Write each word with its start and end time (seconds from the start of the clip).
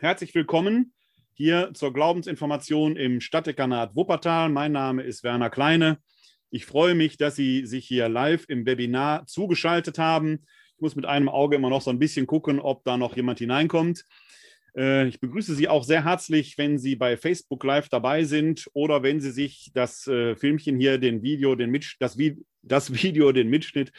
herzlich 0.00 0.34
willkommen 0.34 0.92
hier 1.32 1.70
zur 1.74 1.92
Glaubensinformation 1.92 2.96
im 2.96 3.20
Stadtdekanat 3.20 3.94
Wuppertal. 3.94 4.48
Mein 4.48 4.72
Name 4.72 5.02
ist 5.02 5.22
Werner 5.22 5.50
Kleine. 5.50 5.98
Ich 6.50 6.66
freue 6.66 6.94
mich, 6.94 7.16
dass 7.16 7.36
Sie 7.36 7.66
sich 7.66 7.86
hier 7.86 8.08
live 8.08 8.44
im 8.48 8.66
Webinar 8.66 9.26
zugeschaltet 9.26 9.98
haben. 9.98 10.44
Ich 10.74 10.80
muss 10.80 10.96
mit 10.96 11.06
einem 11.06 11.28
Auge 11.28 11.56
immer 11.56 11.70
noch 11.70 11.82
so 11.82 11.90
ein 11.90 11.98
bisschen 11.98 12.26
gucken, 12.26 12.60
ob 12.60 12.84
da 12.84 12.96
noch 12.96 13.16
jemand 13.16 13.38
hineinkommt. 13.38 14.04
Äh, 14.76 15.08
ich 15.08 15.20
begrüße 15.20 15.54
Sie 15.54 15.68
auch 15.68 15.84
sehr 15.84 16.04
herzlich, 16.04 16.58
wenn 16.58 16.78
Sie 16.78 16.96
bei 16.96 17.16
Facebook 17.16 17.64
Live 17.64 17.88
dabei 17.88 18.24
sind 18.24 18.68
oder 18.74 19.02
wenn 19.02 19.20
Sie 19.20 19.30
sich 19.30 19.70
das 19.74 20.06
äh, 20.06 20.36
Filmchen 20.36 20.78
hier, 20.78 20.98
den 20.98 21.22
Video, 21.22 21.54
den 21.54 21.70
Mitsch 21.70 21.96
das, 22.00 22.16
das 22.62 22.92
Video, 22.92 23.32
den 23.32 23.48
Mitschnitt 23.48 23.92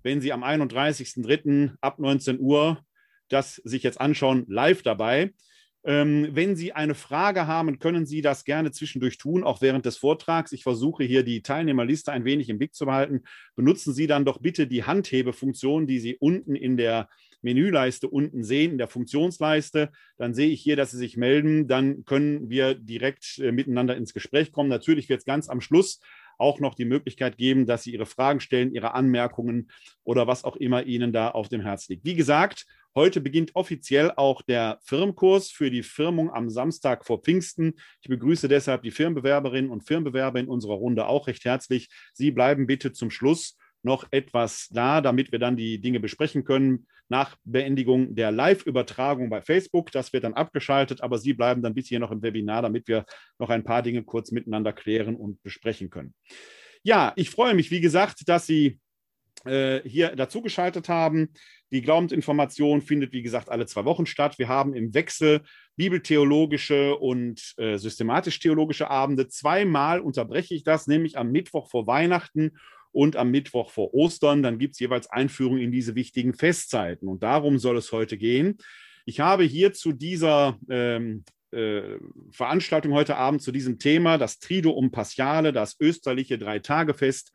wenn 0.02 0.20
Sie 0.20 0.32
am 0.32 0.42
31.03. 0.42 1.76
ab 1.80 1.98
19 1.98 2.40
Uhr 2.40 2.84
das 3.32 3.56
sich 3.56 3.82
jetzt 3.82 4.00
anschauen, 4.00 4.44
live 4.48 4.82
dabei. 4.82 5.32
Ähm, 5.84 6.28
wenn 6.32 6.54
Sie 6.54 6.72
eine 6.72 6.94
Frage 6.94 7.46
haben, 7.46 7.78
können 7.80 8.06
Sie 8.06 8.22
das 8.22 8.44
gerne 8.44 8.70
zwischendurch 8.70 9.18
tun, 9.18 9.42
auch 9.42 9.60
während 9.60 9.84
des 9.84 9.96
Vortrags. 9.96 10.52
Ich 10.52 10.62
versuche 10.62 11.02
hier 11.02 11.24
die 11.24 11.42
Teilnehmerliste 11.42 12.12
ein 12.12 12.24
wenig 12.24 12.48
im 12.50 12.58
Blick 12.58 12.74
zu 12.74 12.86
behalten. 12.86 13.22
Benutzen 13.56 13.92
Sie 13.92 14.06
dann 14.06 14.24
doch 14.24 14.38
bitte 14.38 14.68
die 14.68 14.84
Handhebefunktion, 14.84 15.88
die 15.88 15.98
Sie 15.98 16.16
unten 16.16 16.54
in 16.54 16.76
der 16.76 17.08
Menüleiste 17.42 18.08
unten 18.08 18.44
sehen, 18.44 18.72
in 18.72 18.78
der 18.78 18.88
Funktionsleiste. 18.88 19.90
Dann 20.16 20.34
sehe 20.34 20.48
ich 20.48 20.62
hier, 20.62 20.76
dass 20.76 20.92
Sie 20.92 20.98
sich 20.98 21.16
melden. 21.16 21.68
Dann 21.68 22.04
können 22.04 22.48
wir 22.48 22.74
direkt 22.74 23.38
äh, 23.38 23.52
miteinander 23.52 23.96
ins 23.96 24.14
Gespräch 24.14 24.52
kommen. 24.52 24.68
Natürlich 24.68 25.08
wird 25.08 25.20
es 25.20 25.26
ganz 25.26 25.48
am 25.48 25.60
Schluss 25.60 26.00
auch 26.38 26.60
noch 26.60 26.74
die 26.74 26.84
Möglichkeit 26.84 27.38
geben, 27.38 27.66
dass 27.66 27.84
Sie 27.84 27.92
Ihre 27.92 28.06
Fragen 28.06 28.40
stellen, 28.40 28.74
Ihre 28.74 28.94
Anmerkungen 28.94 29.70
oder 30.04 30.26
was 30.26 30.44
auch 30.44 30.56
immer 30.56 30.84
Ihnen 30.84 31.12
da 31.12 31.30
auf 31.30 31.48
dem 31.48 31.60
Herz 31.60 31.88
liegt. 31.88 32.04
Wie 32.04 32.14
gesagt, 32.14 32.66
heute 32.94 33.20
beginnt 33.20 33.54
offiziell 33.54 34.12
auch 34.16 34.42
der 34.42 34.78
Firmenkurs 34.82 35.50
für 35.50 35.70
die 35.70 35.82
Firmung 35.82 36.30
am 36.30 36.50
Samstag 36.50 37.06
vor 37.06 37.22
Pfingsten. 37.22 37.74
Ich 38.00 38.08
begrüße 38.08 38.48
deshalb 38.48 38.82
die 38.82 38.90
Firmenbewerberinnen 38.90 39.70
und 39.70 39.86
Firmenbewerber 39.86 40.40
in 40.40 40.48
unserer 40.48 40.74
Runde 40.74 41.06
auch 41.06 41.26
recht 41.26 41.44
herzlich. 41.44 41.88
Sie 42.12 42.30
bleiben 42.30 42.66
bitte 42.66 42.92
zum 42.92 43.10
Schluss 43.10 43.56
noch 43.82 44.06
etwas 44.10 44.68
da, 44.70 45.00
damit 45.00 45.32
wir 45.32 45.38
dann 45.38 45.56
die 45.56 45.80
Dinge 45.80 46.00
besprechen 46.00 46.44
können 46.44 46.86
nach 47.08 47.36
Beendigung 47.44 48.14
der 48.14 48.30
Live-Übertragung 48.32 49.28
bei 49.28 49.42
Facebook. 49.42 49.92
Das 49.92 50.12
wird 50.12 50.24
dann 50.24 50.34
abgeschaltet, 50.34 51.02
aber 51.02 51.18
Sie 51.18 51.34
bleiben 51.34 51.62
dann 51.62 51.74
bis 51.74 51.88
hier 51.88 52.00
noch 52.00 52.10
im 52.10 52.22
Webinar, 52.22 52.62
damit 52.62 52.88
wir 52.88 53.04
noch 53.38 53.50
ein 53.50 53.64
paar 53.64 53.82
Dinge 53.82 54.02
kurz 54.02 54.30
miteinander 54.30 54.72
klären 54.72 55.16
und 55.16 55.42
besprechen 55.42 55.90
können. 55.90 56.14
Ja, 56.82 57.12
ich 57.16 57.30
freue 57.30 57.54
mich, 57.54 57.70
wie 57.70 57.80
gesagt, 57.80 58.28
dass 58.28 58.46
Sie 58.46 58.80
äh, 59.44 59.80
hier 59.84 60.14
dazugeschaltet 60.14 60.88
haben. 60.88 61.32
Die 61.70 61.82
Glaubensinformation 61.82 62.82
findet, 62.82 63.12
wie 63.12 63.22
gesagt, 63.22 63.48
alle 63.48 63.66
zwei 63.66 63.84
Wochen 63.84 64.06
statt. 64.06 64.38
Wir 64.38 64.48
haben 64.48 64.74
im 64.74 64.94
Wechsel 64.94 65.40
bibeltheologische 65.76 66.96
und 66.96 67.54
äh, 67.56 67.76
systematisch-theologische 67.76 68.88
Abende. 68.90 69.28
Zweimal 69.28 70.00
unterbreche 70.00 70.54
ich 70.54 70.64
das, 70.64 70.86
nämlich 70.86 71.18
am 71.18 71.30
Mittwoch 71.30 71.70
vor 71.70 71.86
Weihnachten 71.86 72.52
und 72.92 73.16
am 73.16 73.30
Mittwoch 73.30 73.70
vor 73.70 73.94
Ostern. 73.94 74.42
Dann 74.42 74.58
gibt 74.58 74.74
es 74.74 74.80
jeweils 74.80 75.10
Einführung 75.10 75.58
in 75.58 75.72
diese 75.72 75.94
wichtigen 75.94 76.34
Festzeiten. 76.34 77.08
Und 77.08 77.22
darum 77.22 77.58
soll 77.58 77.76
es 77.76 77.92
heute 77.92 78.16
gehen. 78.16 78.58
Ich 79.04 79.20
habe 79.20 79.44
hier 79.44 79.72
zu 79.72 79.92
dieser 79.92 80.58
ähm, 80.68 81.24
äh, 81.50 81.96
Veranstaltung 82.30 82.92
heute 82.92 83.16
Abend 83.16 83.42
zu 83.42 83.52
diesem 83.52 83.78
Thema, 83.78 84.18
das 84.18 84.38
Triduum 84.38 84.90
Paschale, 84.90 85.52
das 85.52 85.76
österliche 85.80 86.38
Dreitagefest, 86.38 87.32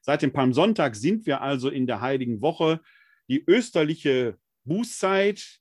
Seit 0.03 0.23
dem 0.23 0.33
Palmsonntag 0.33 0.95
sind 0.95 1.27
wir 1.27 1.41
also 1.41 1.69
in 1.69 1.89
der 1.89 2.01
Heiligen 2.01 2.41
Woche. 2.41 2.81
Die 3.29 3.45
österliche 3.47 4.39
Bußzeit 4.65 5.61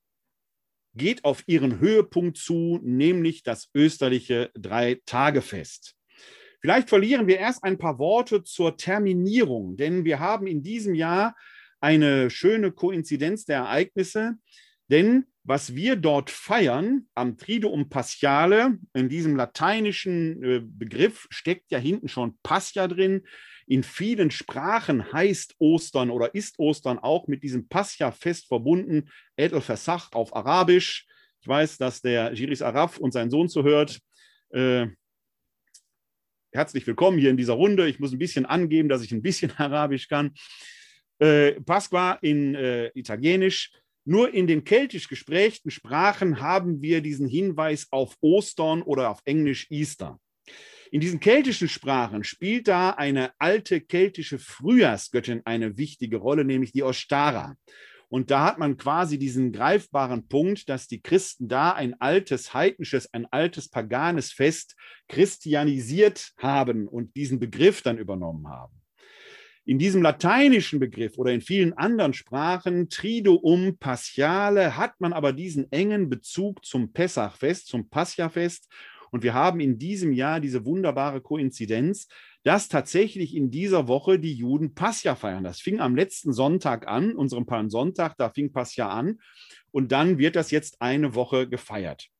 geht 0.95 1.25
auf 1.25 1.43
ihren 1.47 1.79
Höhepunkt 1.79 2.37
zu, 2.37 2.79
nämlich 2.81 3.43
das 3.43 3.69
österliche 3.73 4.51
Dreitagefest. 4.55 5.95
Vielleicht 6.61 6.89
verlieren 6.89 7.27
wir 7.27 7.37
erst 7.37 7.63
ein 7.63 7.77
paar 7.77 7.99
Worte 7.99 8.43
zur 8.43 8.77
Terminierung, 8.77 9.77
denn 9.77 10.05
wir 10.05 10.19
haben 10.19 10.47
in 10.47 10.63
diesem 10.63 10.95
Jahr 10.95 11.35
eine 11.79 12.29
schöne 12.29 12.71
Koinzidenz 12.71 13.45
der 13.45 13.57
Ereignisse, 13.57 14.35
denn 14.89 15.25
was 15.43 15.75
wir 15.75 15.95
dort 15.95 16.31
feiern 16.31 17.07
am 17.13 17.37
Triduum 17.37 17.87
Paschale, 17.89 18.79
in 18.93 19.09
diesem 19.09 19.35
lateinischen 19.35 20.43
äh, 20.43 20.61
Begriff 20.63 21.27
steckt 21.29 21.71
ja 21.71 21.77
hinten 21.77 22.07
schon 22.07 22.37
Pascha 22.41 22.87
drin, 22.87 23.21
in 23.67 23.83
vielen 23.83 24.29
Sprachen 24.29 25.11
heißt 25.11 25.55
Ostern 25.57 26.11
oder 26.11 26.35
ist 26.35 26.59
Ostern 26.59 26.99
auch 26.99 27.27
mit 27.27 27.41
diesem 27.43 27.67
Pascha-Fest 27.67 28.47
verbunden. 28.47 29.09
Edel 29.37 29.61
Versach 29.61 30.11
auf 30.11 30.35
Arabisch. 30.35 31.07
Ich 31.41 31.47
weiß, 31.47 31.77
dass 31.77 32.01
der 32.01 32.31
Giris 32.31 32.61
Araf 32.61 32.97
und 32.97 33.11
sein 33.11 33.31
Sohn 33.31 33.49
zuhört. 33.49 33.99
Äh, 34.49 34.87
herzlich 36.51 36.85
willkommen 36.85 37.17
hier 37.17 37.31
in 37.31 37.37
dieser 37.37 37.53
Runde. 37.53 37.87
Ich 37.87 37.99
muss 37.99 38.13
ein 38.13 38.19
bisschen 38.19 38.45
angeben, 38.45 38.87
dass 38.87 39.03
ich 39.03 39.11
ein 39.11 39.23
bisschen 39.23 39.51
Arabisch 39.57 40.07
kann. 40.07 40.33
Äh, 41.17 41.53
Pasqua 41.61 42.19
in 42.21 42.53
äh, 42.53 42.91
Italienisch. 42.93 43.71
Nur 44.07 44.33
in 44.33 44.45
den 44.45 44.63
keltisch 44.63 45.07
gesprächten 45.07 45.71
Sprachen 45.71 46.39
haben 46.39 46.81
wir 46.81 47.01
diesen 47.01 47.27
Hinweis 47.27 47.87
auf 47.89 48.15
Ostern 48.21 48.83
oder 48.83 49.09
auf 49.09 49.19
Englisch 49.25 49.65
Easter. 49.71 50.19
In 50.91 51.01
diesen 51.01 51.19
keltischen 51.19 51.67
Sprachen 51.67 52.23
spielt 52.23 52.67
da 52.67 52.91
eine 52.91 53.31
alte 53.39 53.81
keltische 53.81 54.37
Frühjahrsgöttin 54.37 55.41
eine 55.45 55.77
wichtige 55.77 56.17
Rolle, 56.17 56.45
nämlich 56.45 56.71
die 56.71 56.83
Ostara. 56.83 57.57
Und 58.07 58.29
da 58.29 58.45
hat 58.45 58.59
man 58.59 58.77
quasi 58.77 59.17
diesen 59.17 59.51
greifbaren 59.51 60.27
Punkt, 60.27 60.69
dass 60.69 60.87
die 60.87 61.01
Christen 61.01 61.47
da 61.47 61.71
ein 61.71 61.99
altes 61.99 62.53
heidnisches, 62.53 63.11
ein 63.11 63.25
altes 63.31 63.69
paganes 63.69 64.31
Fest 64.31 64.75
christianisiert 65.09 66.31
haben 66.37 66.87
und 66.87 67.15
diesen 67.15 67.39
Begriff 67.39 67.81
dann 67.81 67.97
übernommen 67.97 68.47
haben. 68.47 68.84
In 69.67 69.79
diesem 69.79 70.03
lateinischen 70.03 70.79
Begriff 70.79 71.17
oder 71.17 71.33
in 71.33 71.41
vielen 71.41 71.73
anderen 71.73 72.13
Sprachen, 72.13 72.87
Triduum 72.87 73.79
Paschale, 73.79 74.77
hat 74.77 75.01
man 75.01 75.11
aber 75.11 75.33
diesen 75.33 75.71
engen 75.71 76.07
Bezug 76.07 76.63
zum 76.63 76.93
Pessachfest, 76.93 77.65
zum 77.65 77.89
Pascha-Fest. 77.89 78.71
Und 79.09 79.23
wir 79.23 79.33
haben 79.33 79.59
in 79.59 79.79
diesem 79.79 80.13
Jahr 80.13 80.39
diese 80.39 80.65
wunderbare 80.65 81.19
Koinzidenz, 81.19 82.07
dass 82.43 82.69
tatsächlich 82.69 83.35
in 83.35 83.49
dieser 83.49 83.87
Woche 83.87 84.19
die 84.19 84.35
Juden 84.35 84.75
Pascha 84.75 85.15
feiern. 85.15 85.43
Das 85.43 85.61
fing 85.61 85.79
am 85.79 85.95
letzten 85.95 86.31
Sonntag 86.31 86.87
an, 86.87 87.15
unserem 87.15 87.47
Palmsonntag, 87.47 88.17
da 88.17 88.29
fing 88.29 88.53
Pascha 88.53 88.89
an. 88.89 89.17
Und 89.71 89.91
dann 89.91 90.19
wird 90.19 90.35
das 90.35 90.51
jetzt 90.51 90.79
eine 90.79 91.15
Woche 91.15 91.49
gefeiert. 91.49 92.11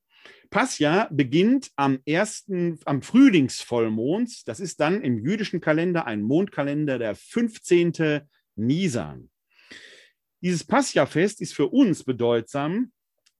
Pascha 0.49 1.07
beginnt 1.11 1.71
am 1.75 1.99
ersten, 2.05 2.79
am 2.85 3.01
Frühlingsvollmond. 3.01 4.47
Das 4.47 4.59
ist 4.59 4.79
dann 4.79 5.01
im 5.01 5.19
jüdischen 5.19 5.61
Kalender 5.61 6.05
ein 6.05 6.21
Mondkalender, 6.21 6.97
der 6.99 7.15
15. 7.15 8.21
Nisan. 8.55 9.29
Dieses 10.41 10.63
Pascha-Fest 10.63 11.41
ist 11.41 11.53
für 11.53 11.67
uns 11.67 12.03
bedeutsam, 12.03 12.91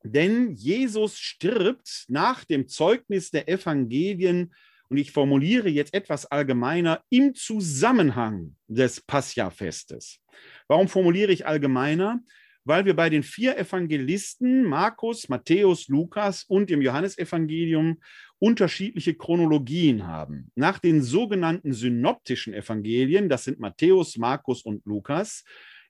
denn 0.04 0.52
Jesus 0.52 1.20
stirbt 1.20 2.06
nach 2.08 2.44
dem 2.44 2.68
Zeugnis 2.68 3.32
der 3.32 3.48
Evangelien 3.48 4.54
und 4.90 4.98
ich 4.98 5.12
formuliere 5.12 5.70
jetzt 5.70 5.94
etwas 5.94 6.26
allgemeiner, 6.26 7.04
im 7.10 7.34
Zusammenhang 7.34 8.56
des 8.68 9.02
Pascha-Festes. 9.02 10.20
Warum 10.68 10.88
formuliere 10.88 11.32
ich 11.32 11.46
allgemeiner? 11.46 12.22
Weil 12.66 12.86
wir 12.86 12.96
bei 12.96 13.10
den 13.10 13.24
vier 13.24 13.58
Evangelisten, 13.58 14.64
Markus, 14.64 15.30
Matthäus, 15.30 15.88
Lukas 15.88 16.44
und 16.44 16.72
im 16.72 16.82
Johannesevangelium, 16.82 18.02
unterschiedliche 18.40 19.14
Chronologien 19.14 20.06
haben. 20.06 20.52
Nach 20.56 20.80
den 20.80 21.02
sogenannten 21.02 21.74
synoptischen 21.74 22.54
Evangelien, 22.54 23.30
das 23.30 23.46
sind 23.46 23.60
Matthäus, 23.60 24.18
Markus 24.18 24.64
und 24.64 24.86
Lukas, 24.86 25.44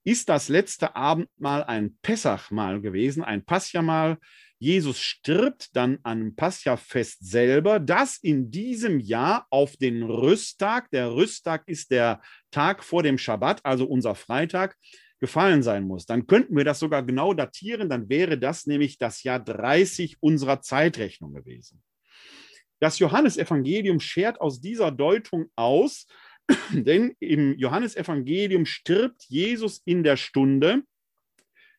ist 0.04 0.30
das 0.30 0.50
letzte 0.50 0.96
Abendmahl 0.96 1.64
ein 1.64 1.98
Pessachmahl 2.02 2.82
gewesen, 2.82 3.24
ein 3.24 3.44
Paschamal, 3.44 4.18
Jesus 4.58 5.00
stirbt 5.00 5.76
dann 5.76 6.00
am 6.04 6.36
Pascha-Fest 6.36 7.30
selber, 7.30 7.80
das 7.80 8.18
in 8.18 8.52
diesem 8.52 9.00
Jahr 9.00 9.48
auf 9.50 9.76
den 9.76 10.04
Rüsttag, 10.04 10.90
der 10.92 11.14
Rüsttag 11.14 11.68
ist 11.68 11.92
der 11.92 12.22
Tag 12.52 12.84
vor 12.84 13.04
dem 13.04 13.18
Schabbat, 13.18 13.66
also 13.66 13.86
unser 13.86 14.16
Freitag, 14.16 14.78
gefallen 15.20 15.64
sein 15.64 15.88
muss. 15.88 16.06
Dann 16.06 16.28
könnten 16.28 16.56
wir 16.56 16.64
das 16.64 16.80
sogar 16.80 17.04
genau 17.04 17.34
datieren, 17.34 17.90
dann 17.90 18.10
wäre 18.10 18.38
das 18.38 18.66
nämlich 18.66 18.98
das 18.98 19.24
Jahr 19.24 19.40
30 19.40 20.18
unserer 20.22 20.62
Zeitrechnung 20.62 21.34
gewesen. 21.34 21.82
Das 22.80 23.00
Johannesevangelium 23.00 24.00
schert 24.00 24.42
aus 24.42 24.60
dieser 24.60 24.92
Deutung 24.92 25.48
aus, 25.56 26.08
denn 26.72 27.16
im 27.20 27.58
Johannesevangelium 27.58 28.66
stirbt 28.66 29.24
Jesus 29.24 29.82
in 29.86 30.04
der 30.04 30.18
Stunde, 30.18 30.84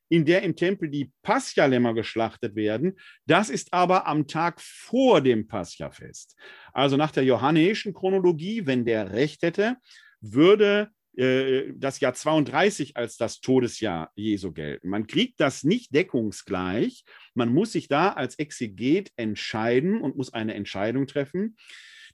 in 0.09 0.25
der 0.25 0.43
im 0.43 0.55
Tempel 0.57 0.89
die 0.89 1.13
Paschalämmer 1.23 1.93
geschlachtet 1.93 2.55
werden. 2.55 2.99
Das 3.27 3.51
ist 3.51 3.73
aber 3.73 4.07
am 4.07 4.27
Tag 4.27 4.61
vor 4.61 5.21
dem 5.21 5.49
Paschafest. 5.49 6.37
Also 6.73 6.97
nach 6.97 7.11
der 7.11 7.25
johannäischen 7.25 7.93
Chronologie, 7.93 8.67
wenn 8.67 8.85
der 8.85 9.13
Recht 9.13 9.43
hätte, 9.43 9.77
würde 10.21 10.91
äh, 11.17 11.73
das 11.75 12.01
Jahr 12.01 12.15
32 12.15 12.97
als 12.97 13.17
das 13.17 13.41
Todesjahr 13.41 14.13
Jesu 14.15 14.53
gelten. 14.53 14.89
Man 14.89 15.07
kriegt 15.07 15.41
das 15.41 15.65
nicht 15.65 15.95
deckungsgleich. 15.95 17.05
Man 17.35 17.53
muss 17.53 17.73
sich 17.73 17.89
da 17.89 18.11
als 18.11 18.39
Exeget 18.39 19.13
entscheiden 19.17 20.01
und 20.01 20.17
muss 20.17 20.33
eine 20.33 20.55
Entscheidung 20.55 21.07
treffen. 21.07 21.57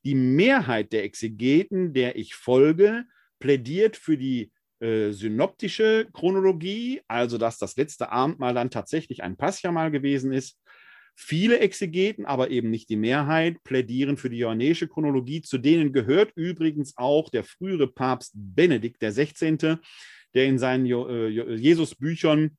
Die 0.05 0.15
Mehrheit 0.15 0.93
der 0.93 1.05
Exegeten, 1.05 1.93
der 1.93 2.17
ich 2.17 2.35
folge, 2.35 3.05
plädiert 3.39 3.97
für 3.97 4.17
die 4.17 4.53
äh, 4.81 5.13
synoptische 5.13 6.09
Chronologie, 6.13 7.03
also 7.07 7.39
dass 7.39 7.59
das 7.59 7.77
letzte 7.77 8.11
Abendmahl 8.11 8.55
dann 8.55 8.71
tatsächlich 8.71 9.23
ein 9.23 9.37
Paschamal 9.37 9.91
gewesen 9.91 10.33
ist. 10.33 10.59
Viele 11.15 11.61
Exegeten, 11.61 12.27
aber 12.27 12.51
eben 12.51 12.71
nicht 12.71 12.89
die 12.89 12.97
Mehrheit, 12.97 13.63
plädieren 13.65 14.17
für 14.17 14.31
die 14.31 14.39
johannäische 14.39 14.89
Chronologie. 14.89 15.43
Zu 15.43 15.59
denen 15.59 15.93
gehört 15.93 16.33
übrigens 16.35 16.97
auch 16.97 17.29
der 17.29 17.45
frühere 17.45 17.87
Papst 17.87 18.33
Benedikt 18.35 19.01
XVI., 19.01 19.77
der 20.35 20.47
in 20.47 20.59
seinen 20.59 20.87
äh, 20.87 21.29
Jesus-Büchern 21.29 22.57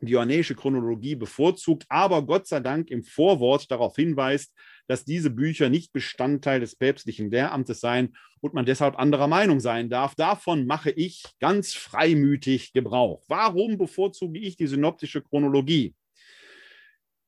die 0.00 0.12
johannäische 0.12 0.54
Chronologie 0.54 1.14
bevorzugt, 1.14 1.84
aber 1.88 2.22
Gott 2.22 2.46
sei 2.46 2.60
Dank 2.60 2.90
im 2.90 3.02
Vorwort 3.02 3.70
darauf 3.70 3.96
hinweist, 3.96 4.52
dass 4.86 5.04
diese 5.04 5.30
Bücher 5.30 5.70
nicht 5.70 5.92
Bestandteil 5.92 6.60
des 6.60 6.76
päpstlichen 6.76 7.30
Lehramtes 7.30 7.80
seien 7.80 8.14
und 8.40 8.54
man 8.54 8.66
deshalb 8.66 8.98
anderer 8.98 9.28
Meinung 9.28 9.60
sein 9.60 9.88
darf. 9.88 10.14
Davon 10.14 10.66
mache 10.66 10.90
ich 10.90 11.22
ganz 11.40 11.72
freimütig 11.72 12.72
Gebrauch. 12.72 13.22
Warum 13.28 13.78
bevorzuge 13.78 14.38
ich 14.38 14.56
die 14.56 14.66
synoptische 14.66 15.22
Chronologie? 15.22 15.94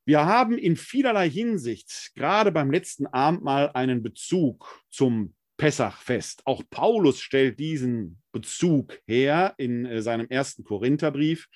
Wir 0.06 0.24
haben 0.24 0.56
in 0.56 0.76
vielerlei 0.76 1.28
Hinsicht, 1.28 2.12
gerade 2.14 2.52
beim 2.52 2.70
letzten 2.70 3.08
Abendmahl, 3.08 3.72
einen 3.74 4.04
Bezug 4.04 4.80
zum 4.88 5.34
Pessachfest. 5.56 6.42
Auch 6.44 6.62
Paulus 6.70 7.20
stellt 7.20 7.58
diesen 7.58 8.22
Bezug 8.30 9.00
her 9.08 9.54
in 9.58 9.84
äh, 9.84 10.00
seinem 10.02 10.28
ersten 10.28 10.62
Korintherbrief. 10.62 11.48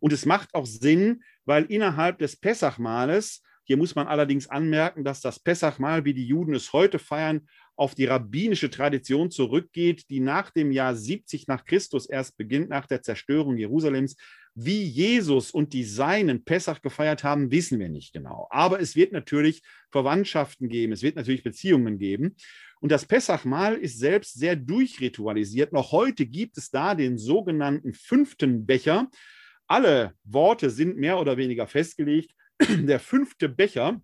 Und 0.00 0.14
es 0.14 0.24
macht 0.24 0.54
auch 0.54 0.64
Sinn, 0.64 1.22
weil 1.44 1.64
innerhalb 1.64 2.18
des 2.20 2.36
Pessachmahles 2.36 3.42
hier 3.70 3.76
muss 3.76 3.94
man 3.94 4.08
allerdings 4.08 4.48
anmerken, 4.48 5.04
dass 5.04 5.20
das 5.20 5.38
Pessachmahl, 5.38 6.04
wie 6.04 6.12
die 6.12 6.26
Juden 6.26 6.54
es 6.54 6.72
heute 6.72 6.98
feiern, 6.98 7.46
auf 7.76 7.94
die 7.94 8.06
rabbinische 8.06 8.68
Tradition 8.68 9.30
zurückgeht, 9.30 10.10
die 10.10 10.18
nach 10.18 10.50
dem 10.50 10.72
Jahr 10.72 10.96
70 10.96 11.46
nach 11.46 11.64
Christus 11.64 12.06
erst 12.06 12.36
beginnt, 12.36 12.68
nach 12.68 12.86
der 12.86 13.02
Zerstörung 13.02 13.56
Jerusalems. 13.56 14.16
Wie 14.54 14.82
Jesus 14.82 15.50
und 15.50 15.72
die 15.72 15.84
Seinen 15.84 16.44
Pessach 16.44 16.82
gefeiert 16.82 17.24
haben, 17.24 17.50
wissen 17.50 17.78
wir 17.78 17.88
nicht 17.88 18.12
genau. 18.12 18.48
Aber 18.50 18.80
es 18.80 18.96
wird 18.96 19.12
natürlich 19.12 19.62
Verwandtschaften 19.90 20.68
geben, 20.68 20.92
es 20.92 21.02
wird 21.02 21.16
natürlich 21.16 21.42
Beziehungen 21.42 21.98
geben. 21.98 22.36
Und 22.80 22.92
das 22.92 23.06
Pessachmahl 23.06 23.76
ist 23.76 23.98
selbst 23.98 24.38
sehr 24.38 24.56
durchritualisiert. 24.56 25.72
Noch 25.72 25.92
heute 25.92 26.26
gibt 26.26 26.58
es 26.58 26.70
da 26.70 26.94
den 26.94 27.18
sogenannten 27.18 27.94
fünften 27.94 28.66
Becher. 28.66 29.08
Alle 29.66 30.14
Worte 30.24 30.70
sind 30.70 30.96
mehr 30.96 31.18
oder 31.18 31.36
weniger 31.36 31.66
festgelegt 31.66 32.34
der 32.68 33.00
fünfte 33.00 33.48
Becher 33.48 34.00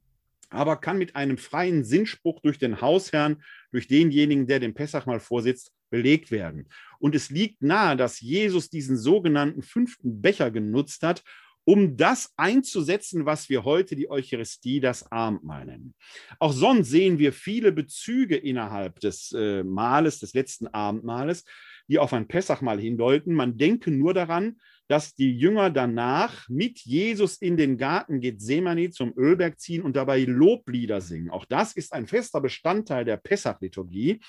aber 0.51 0.77
kann 0.77 0.99
mit 0.99 1.17
einem 1.17 1.39
freien 1.39 1.85
Sinnspruch 1.85 2.41
durch 2.41 2.59
den 2.59 2.81
Hausherrn, 2.81 3.43
durch 3.73 3.89
denjenigen, 3.89 4.47
der 4.47 4.61
dem 4.61 4.75
Pessach 4.75 5.07
mal 5.07 5.21
vorsitzt, 5.21 5.73
belegt 5.91 6.31
werden. 6.31 6.69
Und 6.99 7.15
es 7.15 7.31
liegt 7.31 7.63
nahe, 7.63 7.97
dass 7.97 8.21
Jesus 8.21 8.71
diesen 8.71 8.97
sogenannten 8.97 9.63
fünften 9.63 10.21
Becher 10.21 10.51
genutzt 10.51 11.03
hat, 11.03 11.23
um 11.67 11.97
das 11.97 12.33
einzusetzen, 12.37 13.27
was 13.27 13.49
wir 13.49 13.65
heute 13.65 13.97
die 13.97 14.09
Eucharistie, 14.09 14.79
das 14.79 15.11
Abendmahl 15.11 15.67
nennen. 15.67 15.95
Auch 16.39 16.53
sonst 16.53 16.91
sehen 16.91 17.19
wir 17.19 17.33
viele 17.33 17.73
Bezüge 17.73 18.37
innerhalb 18.37 19.01
des 19.01 19.33
äh, 19.33 19.65
Mahles, 19.65 20.21
des 20.21 20.33
letzten 20.33 20.69
Abendmahles, 20.69 21.45
die 21.89 21.99
auf 21.99 22.13
ein 22.13 22.29
Pessachmahl 22.29 22.81
hindeuten. 22.81 23.35
Man 23.35 23.59
denke 23.59 23.91
nur 23.91 24.15
daran, 24.15 24.61
dass 24.89 25.17
die 25.17 25.37
Jünger 25.37 25.71
danach 25.71 26.49
mit 26.49 26.79
Jesus 26.81 27.37
in 27.39 27.57
den 27.57 27.77
Garten 27.77 28.21
Gethsemane 28.21 28.91
zum 28.91 29.13
Ölberg 29.17 29.59
ziehen 29.59 29.83
und 29.83 29.97
dabei 29.97 30.21
Loblieder 30.21 31.01
singen. 31.01 31.31
Auch 31.31 31.45
das 31.45 31.73
ist 31.73 31.93
ein 31.93 32.07
fester 32.07 32.41
Bestandteil 32.41 33.05
der 33.05 33.17
Pessach-Liturgie, 33.17 34.21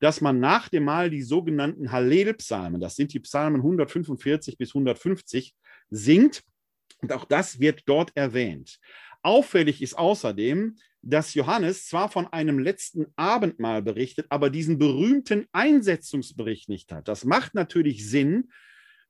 dass 0.00 0.20
man 0.20 0.40
nach 0.40 0.68
dem 0.68 0.84
Mahl 0.84 1.10
die 1.10 1.22
sogenannten 1.22 1.92
Hallel-Psalmen, 1.92 2.80
das 2.80 2.96
sind 2.96 3.12
die 3.12 3.20
Psalmen 3.20 3.60
145 3.60 4.58
bis 4.58 4.70
150, 4.70 5.54
singt. 5.90 6.42
Und 7.02 7.12
auch 7.12 7.24
das 7.24 7.60
wird 7.60 7.82
dort 7.86 8.14
erwähnt. 8.16 8.78
Auffällig 9.22 9.82
ist 9.82 9.96
außerdem, 9.96 10.76
dass 11.02 11.34
Johannes 11.34 11.86
zwar 11.86 12.10
von 12.10 12.26
einem 12.26 12.58
letzten 12.58 13.06
Abendmahl 13.16 13.82
berichtet, 13.82 14.26
aber 14.28 14.50
diesen 14.50 14.78
berühmten 14.78 15.46
Einsetzungsbericht 15.52 16.68
nicht 16.68 16.92
hat. 16.92 17.08
Das 17.08 17.24
macht 17.24 17.54
natürlich 17.54 18.08
Sinn, 18.08 18.50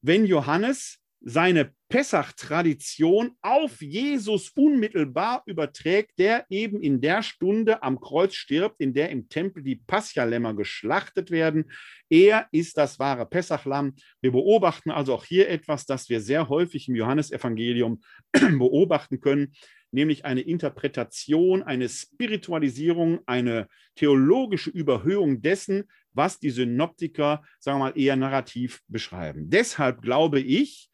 wenn 0.00 0.24
Johannes 0.24 0.99
seine 1.22 1.72
Pessach-Tradition 1.88 3.32
auf 3.42 3.82
Jesus 3.82 4.50
unmittelbar 4.50 5.42
überträgt, 5.44 6.18
der 6.18 6.46
eben 6.48 6.80
in 6.80 7.00
der 7.00 7.22
Stunde 7.22 7.82
am 7.82 8.00
Kreuz 8.00 8.34
stirbt, 8.34 8.80
in 8.80 8.94
der 8.94 9.10
im 9.10 9.28
Tempel 9.28 9.62
die 9.62 9.76
Paschalämmer 9.76 10.54
geschlachtet 10.54 11.30
werden. 11.30 11.70
Er 12.08 12.48
ist 12.52 12.78
das 12.78 12.98
wahre 12.98 13.26
Pessachlamm. 13.26 13.94
Wir 14.20 14.32
beobachten 14.32 14.90
also 14.90 15.14
auch 15.14 15.24
hier 15.24 15.48
etwas, 15.48 15.84
das 15.84 16.08
wir 16.08 16.20
sehr 16.20 16.48
häufig 16.48 16.88
im 16.88 16.94
Johannesevangelium 16.94 18.00
beobachten 18.32 19.20
können, 19.20 19.52
nämlich 19.90 20.24
eine 20.24 20.42
Interpretation, 20.42 21.62
eine 21.62 21.88
Spiritualisierung, 21.88 23.20
eine 23.26 23.66
theologische 23.96 24.70
Überhöhung 24.70 25.42
dessen, 25.42 25.84
was 26.12 26.38
die 26.38 26.50
Synoptiker, 26.50 27.42
sagen 27.58 27.78
wir 27.78 27.90
mal, 27.90 27.98
eher 27.98 28.16
narrativ 28.16 28.80
beschreiben. 28.88 29.50
Deshalb 29.50 30.02
glaube 30.02 30.40
ich, 30.40 30.89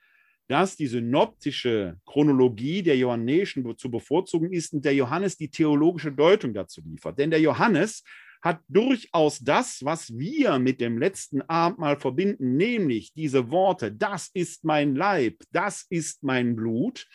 dass 0.49 0.77
die 0.77 0.87
synoptische 0.87 1.99
Chronologie 2.07 2.83
der 2.83 2.97
Johannäischen 2.97 3.77
zu 3.77 3.91
bevorzugen 3.91 4.53
ist 4.53 4.73
und 4.73 4.85
der 4.85 4.95
Johannes 4.95 5.37
die 5.37 5.51
theologische 5.51 6.13
Deutung 6.13 6.55
dazu 6.55 6.81
liefert. 6.85 7.19
Denn 7.19 7.31
der 7.31 7.41
Johannes 7.41 8.05
hat 8.43 8.61
durchaus 8.69 9.41
das, 9.41 9.85
was 9.85 10.17
wir 10.17 10.59
mit 10.59 10.81
dem 10.81 10.99
letzten 10.99 11.43
Abendmahl 11.43 11.97
verbinden, 11.97 12.57
nämlich 12.57 13.13
diese 13.13 13.51
Worte, 13.51 13.91
das 13.91 14.31
ist 14.35 14.65
mein 14.65 14.95
Leib, 14.95 15.43
das 15.51 15.85
ist 15.91 16.23
mein 16.23 16.55
Blut. 16.55 17.07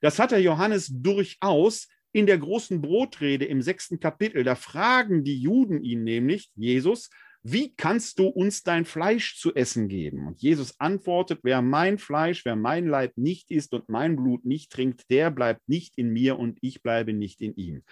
Das 0.00 0.20
hat 0.20 0.30
der 0.30 0.40
Johannes 0.40 0.88
durchaus 0.92 1.88
in 2.12 2.26
der 2.26 2.38
großen 2.38 2.80
Brotrede 2.80 3.44
im 3.44 3.60
sechsten 3.60 3.98
Kapitel. 3.98 4.44
Da 4.44 4.54
fragen 4.54 5.24
die 5.24 5.40
Juden 5.40 5.82
ihn 5.82 6.04
nämlich, 6.04 6.50
Jesus, 6.54 7.10
wie 7.42 7.74
kannst 7.74 8.18
du 8.18 8.26
uns 8.26 8.62
dein 8.62 8.84
Fleisch 8.84 9.38
zu 9.38 9.54
essen 9.54 9.88
geben? 9.88 10.26
Und 10.26 10.42
Jesus 10.42 10.78
antwortet, 10.80 11.40
wer 11.42 11.62
mein 11.62 11.98
Fleisch, 11.98 12.44
wer 12.44 12.56
mein 12.56 12.86
Leib 12.86 13.12
nicht 13.16 13.50
isst 13.50 13.72
und 13.74 13.88
mein 13.88 14.16
Blut 14.16 14.44
nicht 14.44 14.72
trinkt, 14.72 15.08
der 15.10 15.30
bleibt 15.30 15.68
nicht 15.68 15.96
in 15.96 16.10
mir 16.10 16.38
und 16.38 16.58
ich 16.60 16.82
bleibe 16.82 17.12
nicht 17.12 17.40
in 17.40 17.54
ihm. 17.54 17.82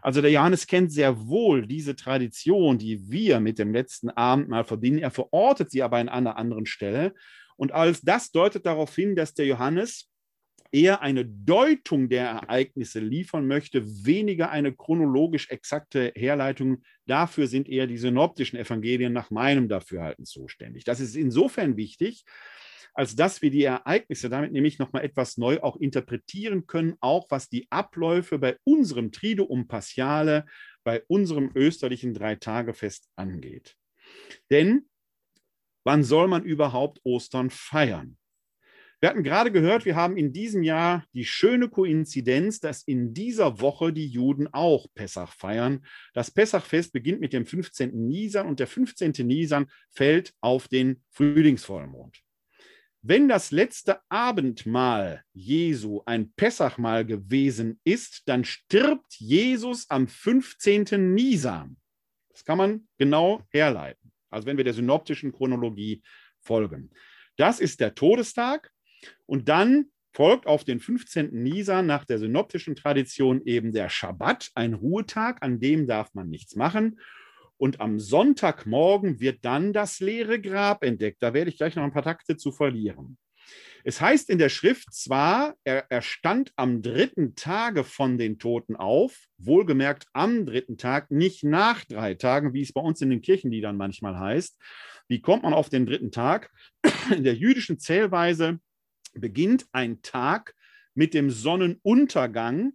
Also 0.00 0.20
der 0.20 0.30
Johannes 0.30 0.66
kennt 0.66 0.92
sehr 0.92 1.26
wohl 1.26 1.66
diese 1.66 1.96
Tradition, 1.96 2.78
die 2.78 3.10
wir 3.10 3.40
mit 3.40 3.58
dem 3.58 3.72
letzten 3.72 4.10
Abendmahl 4.10 4.64
verbinden. 4.64 5.00
Er 5.00 5.10
verortet 5.10 5.70
sie 5.70 5.82
aber 5.82 5.96
an 5.96 6.08
einer 6.08 6.36
anderen 6.36 6.66
Stelle. 6.66 7.14
Und 7.56 7.72
alles 7.72 8.02
das 8.02 8.30
deutet 8.30 8.66
darauf 8.66 8.94
hin, 8.94 9.16
dass 9.16 9.34
der 9.34 9.46
Johannes 9.46 10.10
eher 10.74 11.02
eine 11.02 11.24
Deutung 11.24 12.08
der 12.08 12.26
Ereignisse 12.26 12.98
liefern 12.98 13.46
möchte, 13.46 13.86
weniger 14.04 14.50
eine 14.50 14.74
chronologisch 14.74 15.48
exakte 15.50 16.12
Herleitung. 16.16 16.82
Dafür 17.06 17.46
sind 17.46 17.68
eher 17.68 17.86
die 17.86 17.96
synoptischen 17.96 18.58
Evangelien 18.58 19.12
nach 19.12 19.30
meinem 19.30 19.68
Dafürhalten 19.68 20.24
zuständig. 20.24 20.82
Das 20.82 20.98
ist 20.98 21.14
insofern 21.14 21.76
wichtig, 21.76 22.24
als 22.92 23.14
dass 23.14 23.40
wir 23.40 23.52
die 23.52 23.62
Ereignisse 23.62 24.28
damit 24.28 24.50
nämlich 24.50 24.80
nochmal 24.80 25.04
etwas 25.04 25.36
neu 25.36 25.60
auch 25.60 25.76
interpretieren 25.76 26.66
können, 26.66 26.96
auch 27.00 27.26
was 27.30 27.48
die 27.48 27.68
Abläufe 27.70 28.40
bei 28.40 28.56
unserem 28.64 29.12
Triduum 29.12 29.68
Paschale, 29.68 30.44
bei 30.82 31.04
unserem 31.06 31.52
österlichen 31.54 32.14
Dreitagefest 32.14 33.08
angeht. 33.14 33.76
Denn 34.50 34.88
wann 35.84 36.02
soll 36.02 36.26
man 36.26 36.42
überhaupt 36.42 37.00
Ostern 37.04 37.50
feiern? 37.50 38.16
Wir 39.04 39.10
hatten 39.10 39.22
gerade 39.22 39.52
gehört, 39.52 39.84
wir 39.84 39.96
haben 39.96 40.16
in 40.16 40.32
diesem 40.32 40.62
Jahr 40.62 41.04
die 41.12 41.26
schöne 41.26 41.68
Koinzidenz, 41.68 42.58
dass 42.60 42.82
in 42.84 43.12
dieser 43.12 43.60
Woche 43.60 43.92
die 43.92 44.06
Juden 44.06 44.48
auch 44.50 44.86
Pessach 44.94 45.34
feiern. 45.34 45.84
Das 46.14 46.30
Pessachfest 46.30 46.94
beginnt 46.94 47.20
mit 47.20 47.34
dem 47.34 47.44
15. 47.44 47.90
Nisan 48.08 48.46
und 48.46 48.60
der 48.60 48.66
15. 48.66 49.12
Nisan 49.26 49.66
fällt 49.90 50.32
auf 50.40 50.68
den 50.68 51.02
Frühlingsvollmond. 51.10 52.22
Wenn 53.02 53.28
das 53.28 53.50
letzte 53.50 54.00
Abendmahl 54.08 55.22
Jesu 55.34 56.00
ein 56.06 56.32
Pessachmahl 56.32 57.04
gewesen 57.04 57.78
ist, 57.84 58.22
dann 58.24 58.42
stirbt 58.46 59.16
Jesus 59.18 59.84
am 59.90 60.08
15. 60.08 61.12
Nisan. 61.12 61.76
Das 62.30 62.42
kann 62.42 62.56
man 62.56 62.88
genau 62.96 63.42
herleiten. 63.50 64.12
Also 64.30 64.46
wenn 64.46 64.56
wir 64.56 64.64
der 64.64 64.72
synoptischen 64.72 65.30
Chronologie 65.30 66.02
folgen. 66.40 66.88
Das 67.36 67.60
ist 67.60 67.80
der 67.80 67.94
Todestag 67.94 68.70
und 69.26 69.48
dann 69.48 69.86
folgt 70.14 70.46
auf 70.46 70.64
den 70.64 70.80
15. 70.80 71.30
Nisan 71.32 71.86
nach 71.86 72.04
der 72.04 72.18
synoptischen 72.18 72.76
Tradition 72.76 73.42
eben 73.44 73.72
der 73.72 73.88
Schabbat, 73.88 74.50
ein 74.54 74.74
Ruhetag, 74.74 75.38
an 75.42 75.58
dem 75.58 75.86
darf 75.86 76.14
man 76.14 76.30
nichts 76.30 76.54
machen. 76.54 77.00
Und 77.56 77.80
am 77.80 77.98
Sonntagmorgen 77.98 79.20
wird 79.20 79.44
dann 79.44 79.72
das 79.72 80.00
leere 80.00 80.40
Grab 80.40 80.84
entdeckt. 80.84 81.18
Da 81.20 81.34
werde 81.34 81.50
ich 81.50 81.56
gleich 81.56 81.76
noch 81.76 81.82
ein 81.82 81.92
paar 81.92 82.02
Takte 82.02 82.36
zu 82.36 82.52
verlieren. 82.52 83.18
Es 83.86 84.00
heißt 84.00 84.30
in 84.30 84.38
der 84.38 84.48
Schrift 84.48 84.94
zwar, 84.94 85.54
er, 85.64 85.84
er 85.90 86.00
stand 86.00 86.52
am 86.56 86.80
dritten 86.80 87.34
Tage 87.34 87.84
von 87.84 88.16
den 88.16 88.38
Toten 88.38 88.76
auf, 88.76 89.26
wohlgemerkt 89.36 90.06
am 90.14 90.46
dritten 90.46 90.78
Tag, 90.78 91.10
nicht 91.10 91.44
nach 91.44 91.84
drei 91.84 92.14
Tagen, 92.14 92.54
wie 92.54 92.62
es 92.62 92.72
bei 92.72 92.80
uns 92.80 93.02
in 93.02 93.10
den 93.10 93.20
Kirchenliedern 93.20 93.76
manchmal 93.76 94.18
heißt. 94.18 94.58
Wie 95.08 95.20
kommt 95.20 95.42
man 95.42 95.52
auf 95.52 95.68
den 95.68 95.84
dritten 95.84 96.10
Tag? 96.10 96.50
In 97.14 97.24
der 97.24 97.34
jüdischen 97.34 97.78
Zählweise 97.78 98.58
beginnt 99.14 99.66
ein 99.72 100.02
Tag 100.02 100.54
mit 100.94 101.14
dem 101.14 101.30
Sonnenuntergang, 101.30 102.72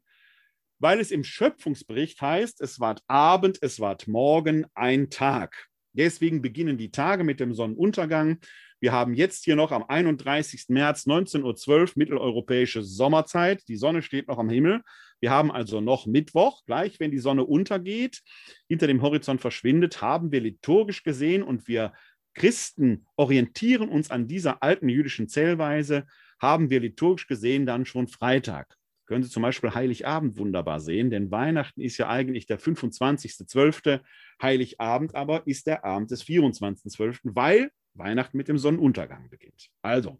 weil 0.79 0.99
es 0.99 1.11
im 1.11 1.23
Schöpfungsbericht 1.23 2.21
heißt, 2.21 2.61
es 2.61 2.79
ward 2.79 3.03
Abend, 3.07 3.59
es 3.61 3.79
ward 3.79 4.07
Morgen, 4.07 4.65
ein 4.73 5.09
Tag. 5.09 5.67
Deswegen 5.93 6.41
beginnen 6.41 6.77
die 6.77 6.91
Tage 6.91 7.23
mit 7.23 7.39
dem 7.39 7.53
Sonnenuntergang. 7.53 8.39
Wir 8.79 8.93
haben 8.93 9.13
jetzt 9.13 9.43
hier 9.43 9.57
noch 9.57 9.71
am 9.71 9.83
31. 9.83 10.65
März 10.69 11.05
19.12 11.05 11.69
Uhr 11.69 11.89
mitteleuropäische 11.95 12.81
Sommerzeit. 12.81 13.67
Die 13.67 13.75
Sonne 13.75 14.01
steht 14.01 14.29
noch 14.29 14.37
am 14.37 14.49
Himmel. 14.49 14.81
Wir 15.19 15.31
haben 15.31 15.51
also 15.51 15.81
noch 15.81 16.05
Mittwoch. 16.05 16.63
Gleich, 16.65 16.99
wenn 16.99 17.11
die 17.11 17.19
Sonne 17.19 17.43
untergeht, 17.43 18.21
hinter 18.69 18.87
dem 18.87 19.01
Horizont 19.01 19.41
verschwindet, 19.41 20.01
haben 20.01 20.31
wir 20.31 20.39
liturgisch 20.39 21.03
gesehen 21.03 21.43
und 21.43 21.67
wir 21.67 21.91
Christen 22.35 23.05
orientieren 23.17 23.89
uns 23.89 24.11
an 24.11 24.27
dieser 24.27 24.63
alten 24.63 24.87
jüdischen 24.87 25.27
Zählweise 25.27 26.05
haben 26.39 26.69
wir 26.69 26.79
liturgisch 26.79 27.27
gesehen 27.27 27.65
dann 27.65 27.85
schon 27.85 28.07
Freitag. 28.07 28.77
Können 29.05 29.23
Sie 29.23 29.29
zum 29.31 29.41
Beispiel 29.41 29.73
Heiligabend 29.73 30.37
wunderbar 30.37 30.79
sehen, 30.79 31.09
denn 31.09 31.31
Weihnachten 31.31 31.81
ist 31.81 31.97
ja 31.97 32.09
eigentlich 32.09 32.45
der 32.45 32.59
25.12. 32.59 34.01
Heiligabend 34.39 35.15
aber 35.15 35.47
ist 35.47 35.65
der 35.65 35.83
Abend 35.83 36.11
des 36.11 36.23
24.12., 36.23 37.19
weil 37.23 37.71
Weihnachten 37.95 38.37
mit 38.37 38.47
dem 38.47 38.59
Sonnenuntergang 38.59 39.29
beginnt. 39.29 39.69
Also, 39.81 40.19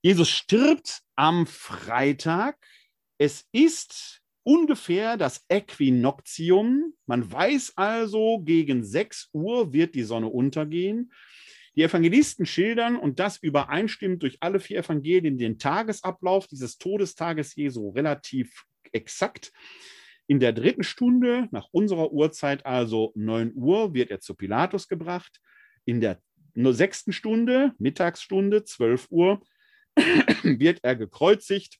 Jesus 0.00 0.30
stirbt 0.30 1.02
am 1.16 1.46
Freitag. 1.46 2.56
Es 3.18 3.46
ist 3.52 4.22
ungefähr 4.42 5.16
das 5.16 5.44
Äquinoktium. 5.48 6.94
Man 7.06 7.30
weiß 7.30 7.74
also, 7.76 8.40
gegen 8.40 8.84
6 8.84 9.28
Uhr 9.32 9.72
wird 9.72 9.94
die 9.94 10.02
Sonne 10.02 10.28
untergehen. 10.28 11.12
Die 11.74 11.82
Evangelisten 11.82 12.44
schildern, 12.44 12.96
und 12.96 13.18
das 13.18 13.38
übereinstimmt 13.38 14.22
durch 14.22 14.36
alle 14.40 14.60
vier 14.60 14.80
Evangelien, 14.80 15.38
den 15.38 15.58
Tagesablauf 15.58 16.46
dieses 16.46 16.76
Todestages 16.76 17.54
Jesu 17.54 17.90
relativ 17.90 18.64
exakt. 18.92 19.52
In 20.26 20.38
der 20.38 20.52
dritten 20.52 20.82
Stunde, 20.82 21.48
nach 21.50 21.68
unserer 21.72 22.12
Uhrzeit, 22.12 22.66
also 22.66 23.12
9 23.14 23.52
Uhr, 23.54 23.94
wird 23.94 24.10
er 24.10 24.20
zu 24.20 24.34
Pilatus 24.34 24.86
gebracht. 24.86 25.40
In 25.84 26.00
der 26.00 26.20
sechsten 26.54 27.12
Stunde, 27.12 27.72
Mittagsstunde, 27.78 28.64
12 28.64 29.06
Uhr, 29.10 29.40
wird 30.42 30.80
er 30.82 30.96
gekreuzigt. 30.96 31.78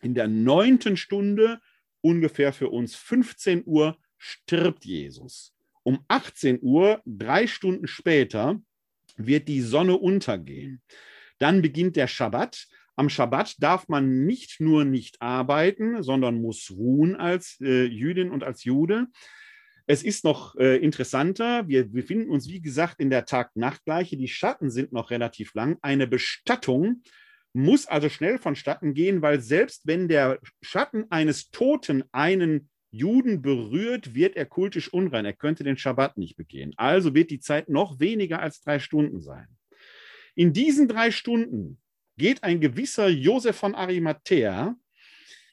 In 0.00 0.14
der 0.14 0.28
neunten 0.28 0.96
Stunde, 0.96 1.60
ungefähr 2.00 2.52
für 2.52 2.70
uns 2.70 2.94
15 2.94 3.64
Uhr, 3.66 3.98
stirbt 4.16 4.84
Jesus. 4.84 5.54
Um 5.82 6.04
18 6.08 6.58
Uhr, 6.62 7.00
drei 7.04 7.46
Stunden 7.46 7.86
später, 7.86 8.60
wird 9.16 9.48
die 9.48 9.60
Sonne 9.60 9.96
untergehen. 9.96 10.82
Dann 11.38 11.62
beginnt 11.62 11.96
der 11.96 12.06
Schabbat. 12.06 12.66
Am 12.96 13.10
Schabbat 13.10 13.56
darf 13.58 13.88
man 13.88 14.24
nicht 14.24 14.60
nur 14.60 14.84
nicht 14.84 15.20
arbeiten, 15.20 16.02
sondern 16.02 16.40
muss 16.40 16.70
ruhen 16.70 17.14
als 17.14 17.58
äh, 17.60 17.84
Jüdin 17.84 18.30
und 18.30 18.42
als 18.42 18.64
Jude. 18.64 19.08
Es 19.86 20.02
ist 20.02 20.24
noch 20.24 20.56
äh, 20.56 20.78
interessanter, 20.78 21.68
wir 21.68 21.84
befinden 21.88 22.30
uns, 22.30 22.48
wie 22.48 22.60
gesagt, 22.60 22.98
in 22.98 23.10
der 23.10 23.24
Tag-Nacht-Gleiche. 23.24 24.16
Die 24.16 24.28
Schatten 24.28 24.70
sind 24.70 24.92
noch 24.92 25.10
relativ 25.10 25.54
lang. 25.54 25.78
Eine 25.80 26.06
Bestattung 26.06 27.02
muss 27.52 27.86
also 27.86 28.08
schnell 28.08 28.38
vonstatten 28.38 28.94
gehen, 28.94 29.22
weil 29.22 29.40
selbst 29.40 29.86
wenn 29.86 30.08
der 30.08 30.40
Schatten 30.60 31.06
eines 31.10 31.50
Toten 31.50 32.04
einen 32.12 32.68
Juden 32.96 33.42
berührt, 33.42 34.14
wird 34.14 34.36
er 34.36 34.46
kultisch 34.46 34.92
unrein. 34.92 35.24
Er 35.24 35.32
könnte 35.32 35.64
den 35.64 35.76
Schabbat 35.76 36.16
nicht 36.16 36.36
begehen. 36.36 36.72
Also 36.76 37.14
wird 37.14 37.30
die 37.30 37.40
Zeit 37.40 37.68
noch 37.68 38.00
weniger 38.00 38.40
als 38.40 38.60
drei 38.60 38.78
Stunden 38.78 39.20
sein. 39.20 39.48
In 40.34 40.52
diesen 40.52 40.88
drei 40.88 41.10
Stunden 41.10 41.78
geht 42.16 42.42
ein 42.42 42.60
gewisser 42.60 43.08
Josef 43.08 43.56
von 43.56 43.74
Arimathea, 43.74 44.76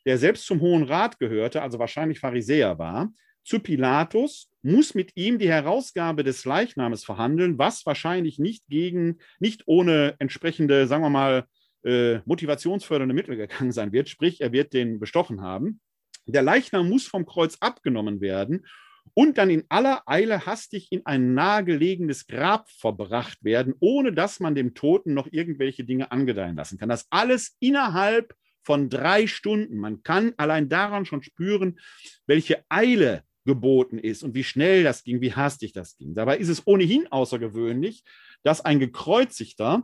der 0.06 0.18
selbst 0.18 0.46
zum 0.46 0.62
Hohen 0.62 0.84
Rat 0.84 1.20
gehörte, 1.20 1.62
also 1.62 1.80
wahrscheinlich 1.80 2.20
Pharisäer 2.20 2.78
war, 2.78 3.14
zu 3.44 3.60
Pilatus, 3.60 4.50
muss 4.62 4.96
mit 4.96 5.12
ihm 5.16 5.38
die 5.38 5.50
Herausgabe 5.50 6.24
des 6.24 6.46
Leichnams 6.46 7.04
verhandeln, 7.04 7.58
was 7.58 7.86
wahrscheinlich 7.86 8.40
nicht 8.40 8.66
gegen, 8.68 9.20
nicht 9.40 9.64
ohne 9.66 10.16
entsprechende, 10.20 10.88
sagen 10.88 11.04
wir 11.04 11.10
mal, 11.10 11.46
äh, 11.84 12.20
motivationsfördernde 12.26 13.14
Mittel 13.14 13.36
gegangen 13.36 13.74
sein 13.74 13.92
wird. 13.92 14.08
Sprich, 14.08 14.40
er 14.40 14.54
wird 14.54 14.74
den 14.74 15.00
bestochen 15.00 15.42
haben. 15.42 15.82
Der 16.26 16.42
Leichnam 16.42 16.90
muss 16.90 17.08
vom 17.08 17.26
Kreuz 17.26 17.58
abgenommen 17.60 18.22
werden 18.22 18.66
und 19.14 19.38
dann 19.38 19.50
in 19.50 19.66
aller 19.70 20.04
Eile 20.06 20.46
hastig 20.46 20.88
in 20.92 21.06
ein 21.06 21.34
nahegelegenes 21.34 22.28
Grab 22.28 22.70
verbracht 22.70 23.44
werden, 23.44 23.74
ohne 23.80 24.14
dass 24.14 24.40
man 24.40 24.56
dem 24.56 24.74
Toten 24.74 25.14
noch 25.14 25.28
irgendwelche 25.32 25.84
Dinge 25.84 26.12
angedeihen 26.12 26.56
lassen 26.56 26.78
kann. 26.78 26.90
Das 26.90 27.08
alles 27.10 27.56
innerhalb 27.60 28.34
von 28.64 28.90
drei 28.90 29.28
Stunden. 29.28 29.78
Man 29.78 30.04
kann 30.04 30.34
allein 30.38 30.70
daran 30.70 31.06
schon 31.06 31.22
spüren, 31.22 31.80
welche 32.26 32.64
Eile 32.70 33.24
geboten 33.46 33.98
ist 33.98 34.24
und 34.24 34.36
wie 34.36 34.44
schnell 34.44 34.84
das 34.84 35.04
ging, 35.04 35.20
wie 35.22 35.34
hastig 35.34 35.74
das 35.74 35.98
ging. 35.98 36.14
Dabei 36.14 36.38
ist 36.38 36.48
es 36.48 36.66
ohnehin 36.66 37.12
außergewöhnlich, 37.12 38.04
dass 38.42 38.62
ein 38.64 38.80
Gekreuzigter 38.80 39.84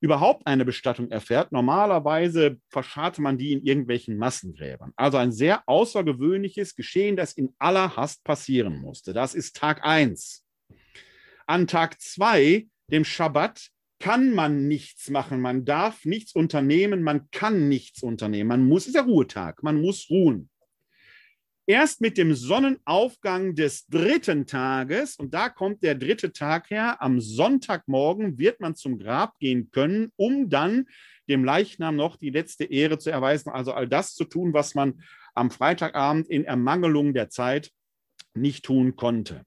überhaupt 0.00 0.46
eine 0.46 0.64
Bestattung 0.64 1.10
erfährt. 1.10 1.52
Normalerweise 1.52 2.58
verscharrte 2.68 3.22
man 3.22 3.38
die 3.38 3.52
in 3.52 3.62
irgendwelchen 3.62 4.16
Massengräbern. 4.16 4.92
Also 4.96 5.18
ein 5.18 5.32
sehr 5.32 5.68
außergewöhnliches 5.68 6.74
Geschehen, 6.74 7.16
das 7.16 7.34
in 7.34 7.54
aller 7.58 7.96
Hast 7.96 8.24
passieren 8.24 8.80
musste. 8.80 9.12
Das 9.12 9.34
ist 9.34 9.56
Tag 9.56 9.84
1. 9.84 10.44
An 11.46 11.66
Tag 11.66 12.00
2, 12.00 12.66
dem 12.90 13.04
Schabbat, 13.04 13.70
kann 14.00 14.34
man 14.34 14.66
nichts 14.66 15.10
machen, 15.10 15.40
man 15.40 15.64
darf 15.64 16.04
nichts 16.04 16.34
unternehmen, 16.34 17.02
man 17.02 17.30
kann 17.30 17.68
nichts 17.68 18.02
unternehmen. 18.02 18.48
Man 18.48 18.64
muss, 18.64 18.86
ist 18.86 18.96
ja 18.96 19.02
Ruhetag, 19.02 19.62
man 19.62 19.80
muss 19.80 20.08
ruhen. 20.10 20.49
Erst 21.70 22.00
mit 22.00 22.18
dem 22.18 22.34
Sonnenaufgang 22.34 23.54
des 23.54 23.86
dritten 23.86 24.44
Tages, 24.44 25.14
und 25.14 25.32
da 25.32 25.48
kommt 25.48 25.84
der 25.84 25.94
dritte 25.94 26.32
Tag 26.32 26.68
her, 26.68 27.00
am 27.00 27.20
Sonntagmorgen 27.20 28.40
wird 28.40 28.58
man 28.58 28.74
zum 28.74 28.98
Grab 28.98 29.38
gehen 29.38 29.70
können, 29.70 30.10
um 30.16 30.50
dann 30.50 30.86
dem 31.28 31.44
Leichnam 31.44 31.94
noch 31.94 32.16
die 32.16 32.30
letzte 32.30 32.64
Ehre 32.64 32.98
zu 32.98 33.10
erweisen, 33.10 33.50
also 33.50 33.72
all 33.72 33.86
das 33.86 34.16
zu 34.16 34.24
tun, 34.24 34.52
was 34.52 34.74
man 34.74 35.00
am 35.32 35.52
Freitagabend 35.52 36.28
in 36.28 36.44
Ermangelung 36.44 37.14
der 37.14 37.30
Zeit 37.30 37.70
nicht 38.34 38.64
tun 38.64 38.96
konnte. 38.96 39.44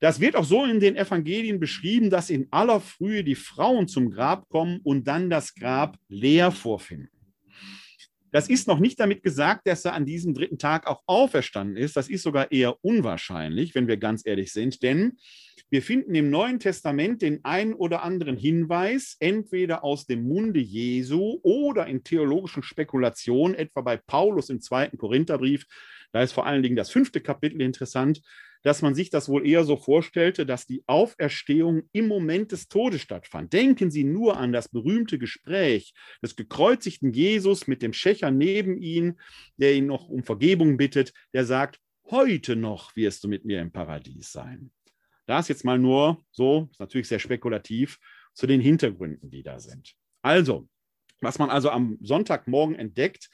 Das 0.00 0.20
wird 0.20 0.36
auch 0.36 0.44
so 0.44 0.62
in 0.66 0.78
den 0.78 0.94
Evangelien 0.94 1.58
beschrieben, 1.58 2.10
dass 2.10 2.28
in 2.28 2.48
aller 2.50 2.82
Frühe 2.82 3.24
die 3.24 3.34
Frauen 3.34 3.88
zum 3.88 4.10
Grab 4.10 4.46
kommen 4.50 4.80
und 4.84 5.08
dann 5.08 5.30
das 5.30 5.54
Grab 5.54 5.96
leer 6.08 6.52
vorfinden. 6.52 7.15
Das 8.32 8.48
ist 8.48 8.66
noch 8.68 8.78
nicht 8.78 8.98
damit 9.00 9.22
gesagt, 9.22 9.66
dass 9.66 9.84
er 9.84 9.94
an 9.94 10.04
diesem 10.04 10.34
dritten 10.34 10.58
Tag 10.58 10.86
auch 10.86 11.02
auferstanden 11.06 11.76
ist. 11.76 11.96
Das 11.96 12.08
ist 12.08 12.22
sogar 12.22 12.50
eher 12.52 12.76
unwahrscheinlich, 12.84 13.74
wenn 13.74 13.88
wir 13.88 13.96
ganz 13.96 14.26
ehrlich 14.26 14.52
sind, 14.52 14.82
denn 14.82 15.16
wir 15.68 15.82
finden 15.82 16.14
im 16.14 16.30
Neuen 16.30 16.60
Testament 16.60 17.22
den 17.22 17.44
einen 17.44 17.74
oder 17.74 18.02
anderen 18.02 18.36
Hinweis, 18.36 19.16
entweder 19.18 19.82
aus 19.82 20.06
dem 20.06 20.22
Munde 20.22 20.60
Jesu 20.60 21.40
oder 21.42 21.86
in 21.86 22.04
theologischen 22.04 22.62
Spekulationen, 22.62 23.56
etwa 23.56 23.80
bei 23.80 23.96
Paulus 23.96 24.48
im 24.48 24.60
zweiten 24.60 24.96
Korintherbrief. 24.96 25.66
Da 26.12 26.22
ist 26.22 26.32
vor 26.32 26.46
allen 26.46 26.62
Dingen 26.62 26.76
das 26.76 26.90
fünfte 26.90 27.20
Kapitel 27.20 27.60
interessant, 27.60 28.22
dass 28.66 28.82
man 28.82 28.96
sich 28.96 29.10
das 29.10 29.28
wohl 29.28 29.46
eher 29.46 29.62
so 29.62 29.76
vorstellte, 29.76 30.44
dass 30.44 30.66
die 30.66 30.82
Auferstehung 30.88 31.88
im 31.92 32.08
Moment 32.08 32.50
des 32.50 32.66
Todes 32.66 33.00
stattfand. 33.00 33.52
Denken 33.52 33.92
Sie 33.92 34.02
nur 34.02 34.38
an 34.38 34.50
das 34.50 34.68
berühmte 34.68 35.20
Gespräch 35.20 35.94
des 36.20 36.34
gekreuzigten 36.34 37.12
Jesus 37.12 37.68
mit 37.68 37.80
dem 37.80 37.92
Schächer 37.92 38.32
neben 38.32 38.76
ihm, 38.82 39.20
der 39.56 39.76
ihn 39.76 39.86
noch 39.86 40.08
um 40.08 40.24
Vergebung 40.24 40.78
bittet, 40.78 41.12
der 41.32 41.44
sagt, 41.44 41.78
heute 42.10 42.56
noch 42.56 42.96
wirst 42.96 43.22
du 43.22 43.28
mit 43.28 43.44
mir 43.44 43.60
im 43.60 43.70
Paradies 43.70 44.32
sein. 44.32 44.72
Das 45.26 45.46
jetzt 45.46 45.64
mal 45.64 45.78
nur 45.78 46.24
so, 46.32 46.68
ist 46.72 46.80
natürlich 46.80 47.06
sehr 47.06 47.20
spekulativ, 47.20 48.00
zu 48.34 48.48
den 48.48 48.60
Hintergründen, 48.60 49.30
die 49.30 49.44
da 49.44 49.60
sind. 49.60 49.94
Also, 50.22 50.68
was 51.20 51.38
man 51.38 51.50
also 51.50 51.70
am 51.70 51.98
Sonntagmorgen 52.02 52.74
entdeckt, 52.74 53.30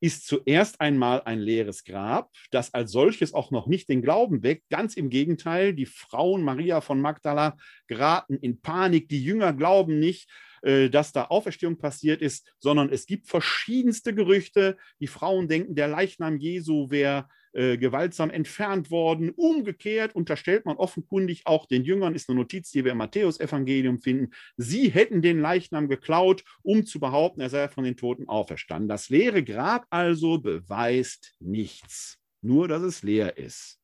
ist 0.00 0.26
zuerst 0.26 0.80
einmal 0.80 1.22
ein 1.24 1.38
leeres 1.38 1.84
Grab, 1.84 2.30
das 2.50 2.74
als 2.74 2.92
solches 2.92 3.32
auch 3.32 3.50
noch 3.50 3.66
nicht 3.66 3.88
den 3.88 4.02
Glauben 4.02 4.42
weckt. 4.42 4.68
Ganz 4.68 4.96
im 4.96 5.10
Gegenteil, 5.10 5.74
die 5.74 5.86
Frauen 5.86 6.42
Maria 6.42 6.80
von 6.80 7.00
Magdala 7.00 7.56
geraten 7.86 8.36
in 8.36 8.60
Panik, 8.60 9.08
die 9.08 9.22
Jünger 9.22 9.52
glauben 9.52 9.98
nicht, 9.98 10.28
äh, 10.62 10.88
dass 10.90 11.12
da 11.12 11.24
Auferstehung 11.26 11.78
passiert 11.78 12.22
ist, 12.22 12.54
sondern 12.58 12.90
es 12.90 13.06
gibt 13.06 13.28
verschiedenste 13.28 14.14
Gerüchte. 14.14 14.76
Die 15.00 15.06
Frauen 15.06 15.48
denken, 15.48 15.74
der 15.74 15.88
Leichnam 15.88 16.38
Jesu 16.38 16.90
wäre 16.90 17.28
äh, 17.54 17.78
gewaltsam 17.78 18.30
entfernt 18.30 18.90
worden. 18.90 19.30
Umgekehrt 19.30 20.14
unterstellt 20.14 20.66
man 20.66 20.76
offenkundig 20.76 21.42
auch 21.46 21.66
den 21.66 21.84
Jüngern, 21.84 22.14
ist 22.14 22.28
eine 22.28 22.38
Notiz, 22.38 22.72
die 22.72 22.84
wir 22.84 22.92
im 22.92 22.98
Matthäus-Evangelium 22.98 24.00
finden, 24.00 24.32
sie 24.56 24.88
hätten 24.88 25.22
den 25.22 25.40
Leichnam 25.40 25.88
geklaut, 25.88 26.42
um 26.62 26.84
zu 26.84 26.98
behaupten, 26.98 27.40
er 27.40 27.50
sei 27.50 27.68
von 27.68 27.84
den 27.84 27.96
Toten 27.96 28.28
auferstanden. 28.28 28.88
Das 28.88 29.08
leere 29.08 29.44
Grab 29.44 29.86
also 29.90 30.38
beweist 30.38 31.36
nichts, 31.38 32.18
nur 32.42 32.66
dass 32.66 32.82
es 32.82 33.04
leer 33.04 33.38
ist. 33.38 33.80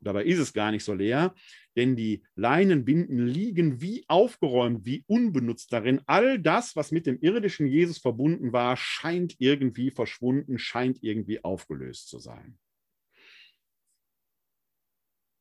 Und 0.00 0.06
dabei 0.06 0.24
ist 0.24 0.40
es 0.40 0.52
gar 0.52 0.72
nicht 0.72 0.82
so 0.82 0.92
leer, 0.92 1.32
denn 1.76 1.94
die 1.94 2.24
Leinenbinden 2.34 3.24
liegen 3.24 3.80
wie 3.80 4.04
aufgeräumt, 4.08 4.84
wie 4.84 5.04
unbenutzt 5.06 5.72
darin. 5.72 6.00
All 6.06 6.40
das, 6.40 6.74
was 6.74 6.90
mit 6.90 7.06
dem 7.06 7.20
irdischen 7.20 7.68
Jesus 7.68 7.98
verbunden 7.98 8.52
war, 8.52 8.76
scheint 8.76 9.36
irgendwie 9.38 9.92
verschwunden, 9.92 10.58
scheint 10.58 10.98
irgendwie 11.02 11.44
aufgelöst 11.44 12.08
zu 12.08 12.18
sein. 12.18 12.58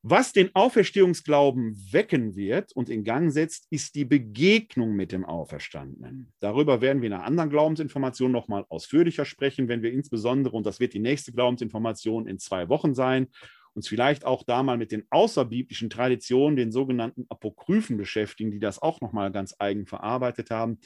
Was 0.04 0.34
den 0.34 0.50
Auferstehungsglauben 0.56 1.78
wecken 1.92 2.36
wird 2.36 2.76
und 2.76 2.90
in 2.90 3.04
Gang 3.04 3.32
setzt, 3.32 3.68
ist 3.70 3.94
die 3.94 4.06
Begegnung 4.06 4.96
mit 4.96 5.12
dem 5.12 5.26
Auferstandenen. 5.26 6.34
Darüber 6.40 6.82
werden 6.82 7.04
wir 7.04 7.08
in 7.08 7.14
einer 7.14 7.24
anderen 7.24 7.52
Glaubensinformation 7.52 8.32
nochmal 8.32 8.66
ausführlicher 8.70 9.26
sprechen, 9.26 9.68
wenn 9.68 9.84
wir 9.84 9.92
insbesondere, 9.92 10.58
und 10.58 10.66
das 10.66 10.80
wird 10.80 10.96
die 10.96 11.00
nächste 11.00 11.32
Glaubensinformation 11.32 12.26
in 12.26 12.40
zwei 12.40 12.68
Wochen 12.68 12.96
sein, 12.96 13.28
uns 13.76 13.88
vielleicht 13.88 14.26
auch 14.26 14.42
da 14.42 14.64
mal 14.64 14.78
mit 14.78 14.92
den 14.92 15.06
außerbiblischen 15.12 15.92
Traditionen, 15.92 16.56
den 16.56 16.72
sogenannten 16.72 17.28
Apokryphen 17.30 17.98
beschäftigen, 17.98 18.50
die 18.50 18.60
das 18.60 18.82
auch 18.82 19.02
nochmal 19.02 19.32
ganz 19.32 19.56
eigen 19.60 19.86
verarbeitet 19.86 20.50
haben. 20.50 20.80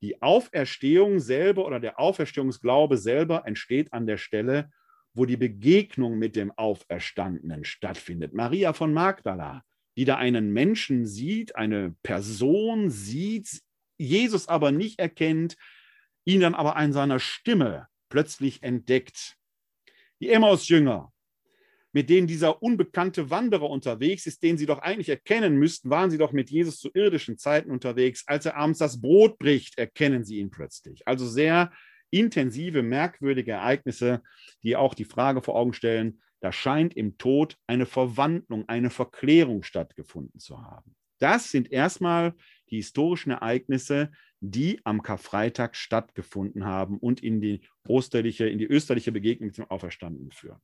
Die 0.00 0.22
Auferstehung 0.22 1.20
selber 1.20 1.66
oder 1.66 1.78
der 1.78 2.00
Auferstehungsglaube 2.00 2.96
selber 2.96 3.46
entsteht 3.46 3.92
an 3.92 4.06
der 4.06 4.16
Stelle, 4.16 4.70
wo 5.14 5.26
die 5.26 5.36
Begegnung 5.36 6.18
mit 6.18 6.36
dem 6.36 6.50
Auferstandenen 6.52 7.64
stattfindet. 7.64 8.32
Maria 8.32 8.72
von 8.72 8.92
Magdala, 8.92 9.62
die 9.96 10.04
da 10.04 10.16
einen 10.16 10.52
Menschen 10.52 11.06
sieht, 11.06 11.56
eine 11.56 11.94
Person 12.02 12.90
sieht, 12.90 13.62
Jesus 13.98 14.48
aber 14.48 14.72
nicht 14.72 14.98
erkennt, 14.98 15.56
ihn 16.24 16.40
dann 16.40 16.54
aber 16.54 16.76
an 16.76 16.92
seiner 16.92 17.18
Stimme 17.18 17.88
plötzlich 18.08 18.62
entdeckt. 18.62 19.36
Die 20.20 20.30
Emmaus-Jünger, 20.30 21.12
mit 21.92 22.08
denen 22.08 22.26
dieser 22.26 22.62
unbekannte 22.62 23.28
Wanderer 23.28 23.68
unterwegs 23.68 24.26
ist, 24.26 24.42
den 24.42 24.56
sie 24.56 24.66
doch 24.66 24.78
eigentlich 24.78 25.10
erkennen 25.10 25.56
müssten, 25.56 25.90
waren 25.90 26.10
sie 26.10 26.16
doch 26.16 26.32
mit 26.32 26.50
Jesus 26.50 26.78
zu 26.78 26.90
irdischen 26.94 27.36
Zeiten 27.36 27.70
unterwegs. 27.70 28.24
Als 28.26 28.46
er 28.46 28.56
abends 28.56 28.78
das 28.78 29.00
Brot 29.00 29.38
bricht, 29.38 29.78
erkennen 29.78 30.24
sie 30.24 30.38
ihn 30.38 30.50
plötzlich. 30.50 31.06
Also 31.06 31.26
sehr 31.26 31.70
intensive, 32.12 32.82
merkwürdige 32.82 33.52
Ereignisse, 33.52 34.22
die 34.62 34.76
auch 34.76 34.94
die 34.94 35.04
Frage 35.04 35.42
vor 35.42 35.56
Augen 35.56 35.72
stellen, 35.72 36.20
da 36.40 36.52
scheint 36.52 36.94
im 36.94 37.18
Tod 37.18 37.56
eine 37.66 37.86
Verwandlung, 37.86 38.68
eine 38.68 38.90
Verklärung 38.90 39.62
stattgefunden 39.62 40.38
zu 40.40 40.60
haben. 40.60 40.94
Das 41.18 41.50
sind 41.50 41.70
erstmal 41.70 42.34
die 42.68 42.76
historischen 42.76 43.30
Ereignisse, 43.30 44.10
die 44.40 44.80
am 44.84 45.02
Karfreitag 45.02 45.76
stattgefunden 45.76 46.64
haben 46.64 46.98
und 46.98 47.22
in 47.22 47.40
die, 47.40 47.60
osterliche, 47.86 48.48
in 48.48 48.58
die 48.58 48.66
österliche 48.66 49.12
Begegnung 49.12 49.48
mit 49.48 49.58
dem 49.58 49.70
Auferstandenen 49.70 50.32
führen. 50.32 50.60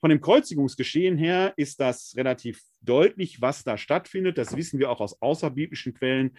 Von 0.00 0.10
dem 0.10 0.20
Kreuzigungsgeschehen 0.20 1.18
her 1.18 1.54
ist 1.56 1.80
das 1.80 2.14
relativ 2.16 2.62
deutlich, 2.80 3.40
was 3.40 3.64
da 3.64 3.76
stattfindet. 3.76 4.38
Das 4.38 4.56
wissen 4.56 4.78
wir 4.78 4.90
auch 4.90 5.00
aus 5.00 5.20
außerbiblischen 5.20 5.92
Quellen. 5.92 6.38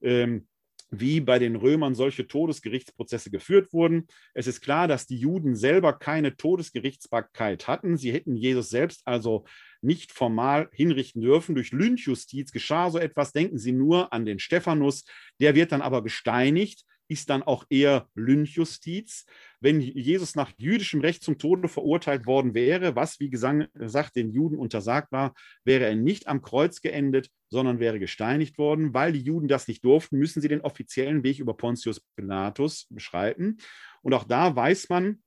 Ähm, 0.00 0.46
wie 0.94 1.20
bei 1.20 1.38
den 1.38 1.56
Römern 1.56 1.94
solche 1.94 2.28
Todesgerichtsprozesse 2.28 3.30
geführt 3.30 3.72
wurden. 3.72 4.06
Es 4.34 4.46
ist 4.46 4.60
klar, 4.60 4.86
dass 4.86 5.06
die 5.06 5.16
Juden 5.16 5.56
selber 5.56 5.94
keine 5.94 6.36
Todesgerichtsbarkeit 6.36 7.66
hatten. 7.66 7.96
Sie 7.96 8.12
hätten 8.12 8.36
Jesus 8.36 8.68
selbst 8.68 9.00
also 9.06 9.44
nicht 9.80 10.12
formal 10.12 10.68
hinrichten 10.72 11.22
dürfen. 11.22 11.54
Durch 11.54 11.72
Lynchjustiz 11.72 12.52
geschah 12.52 12.90
so 12.90 12.98
etwas. 12.98 13.32
Denken 13.32 13.58
Sie 13.58 13.72
nur 13.72 14.12
an 14.12 14.26
den 14.26 14.38
Stephanus. 14.38 15.04
Der 15.40 15.54
wird 15.54 15.72
dann 15.72 15.80
aber 15.80 16.02
gesteinigt 16.02 16.84
ist 17.12 17.30
dann 17.30 17.42
auch 17.42 17.64
eher 17.70 18.08
Lynchjustiz. 18.14 19.26
Wenn 19.60 19.80
Jesus 19.80 20.34
nach 20.34 20.50
jüdischem 20.56 21.00
Recht 21.00 21.22
zum 21.22 21.38
Tode 21.38 21.68
verurteilt 21.68 22.26
worden 22.26 22.54
wäre, 22.54 22.96
was 22.96 23.20
wie 23.20 23.30
gesagt 23.30 24.16
den 24.16 24.30
Juden 24.32 24.58
untersagt 24.58 25.12
war, 25.12 25.34
wäre 25.64 25.84
er 25.84 25.94
nicht 25.94 26.26
am 26.26 26.42
Kreuz 26.42 26.80
geendet, 26.80 27.28
sondern 27.48 27.78
wäre 27.78 27.98
gesteinigt 28.00 28.58
worden. 28.58 28.94
Weil 28.94 29.12
die 29.12 29.22
Juden 29.22 29.46
das 29.46 29.68
nicht 29.68 29.84
durften, 29.84 30.18
müssen 30.18 30.40
sie 30.40 30.48
den 30.48 30.62
offiziellen 30.62 31.22
Weg 31.22 31.38
über 31.38 31.54
Pontius 31.54 32.00
Pilatus 32.16 32.86
beschreiten. 32.90 33.58
Und 34.02 34.14
auch 34.14 34.24
da 34.24 34.56
weiß 34.56 34.88
man, 34.88 35.22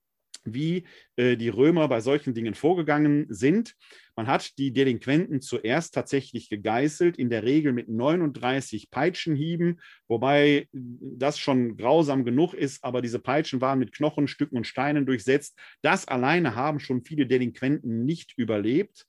wie 0.45 0.85
äh, 1.15 1.35
die 1.35 1.49
Römer 1.49 1.87
bei 1.87 2.01
solchen 2.01 2.33
Dingen 2.33 2.53
vorgegangen 2.53 3.25
sind. 3.29 3.75
Man 4.15 4.27
hat 4.27 4.57
die 4.57 4.71
Delinquenten 4.71 5.41
zuerst 5.41 5.93
tatsächlich 5.93 6.49
gegeißelt, 6.49 7.17
in 7.17 7.29
der 7.29 7.43
Regel 7.43 7.73
mit 7.73 7.89
39 7.89 8.89
Peitschenhieben, 8.89 9.81
wobei 10.07 10.69
das 10.71 11.37
schon 11.37 11.75
grausam 11.75 12.23
genug 12.23 12.53
ist, 12.53 12.83
aber 12.83 13.01
diese 13.01 13.19
Peitschen 13.19 13.59
waren 13.59 13.79
mit 13.79 13.91
Knochenstücken 13.91 14.57
und 14.57 14.67
Steinen 14.67 15.05
durchsetzt. 15.05 15.57
Das 15.81 16.07
alleine 16.07 16.55
haben 16.55 16.79
schon 16.79 17.03
viele 17.03 17.27
Delinquenten 17.27 18.05
nicht 18.05 18.33
überlebt. 18.37 19.05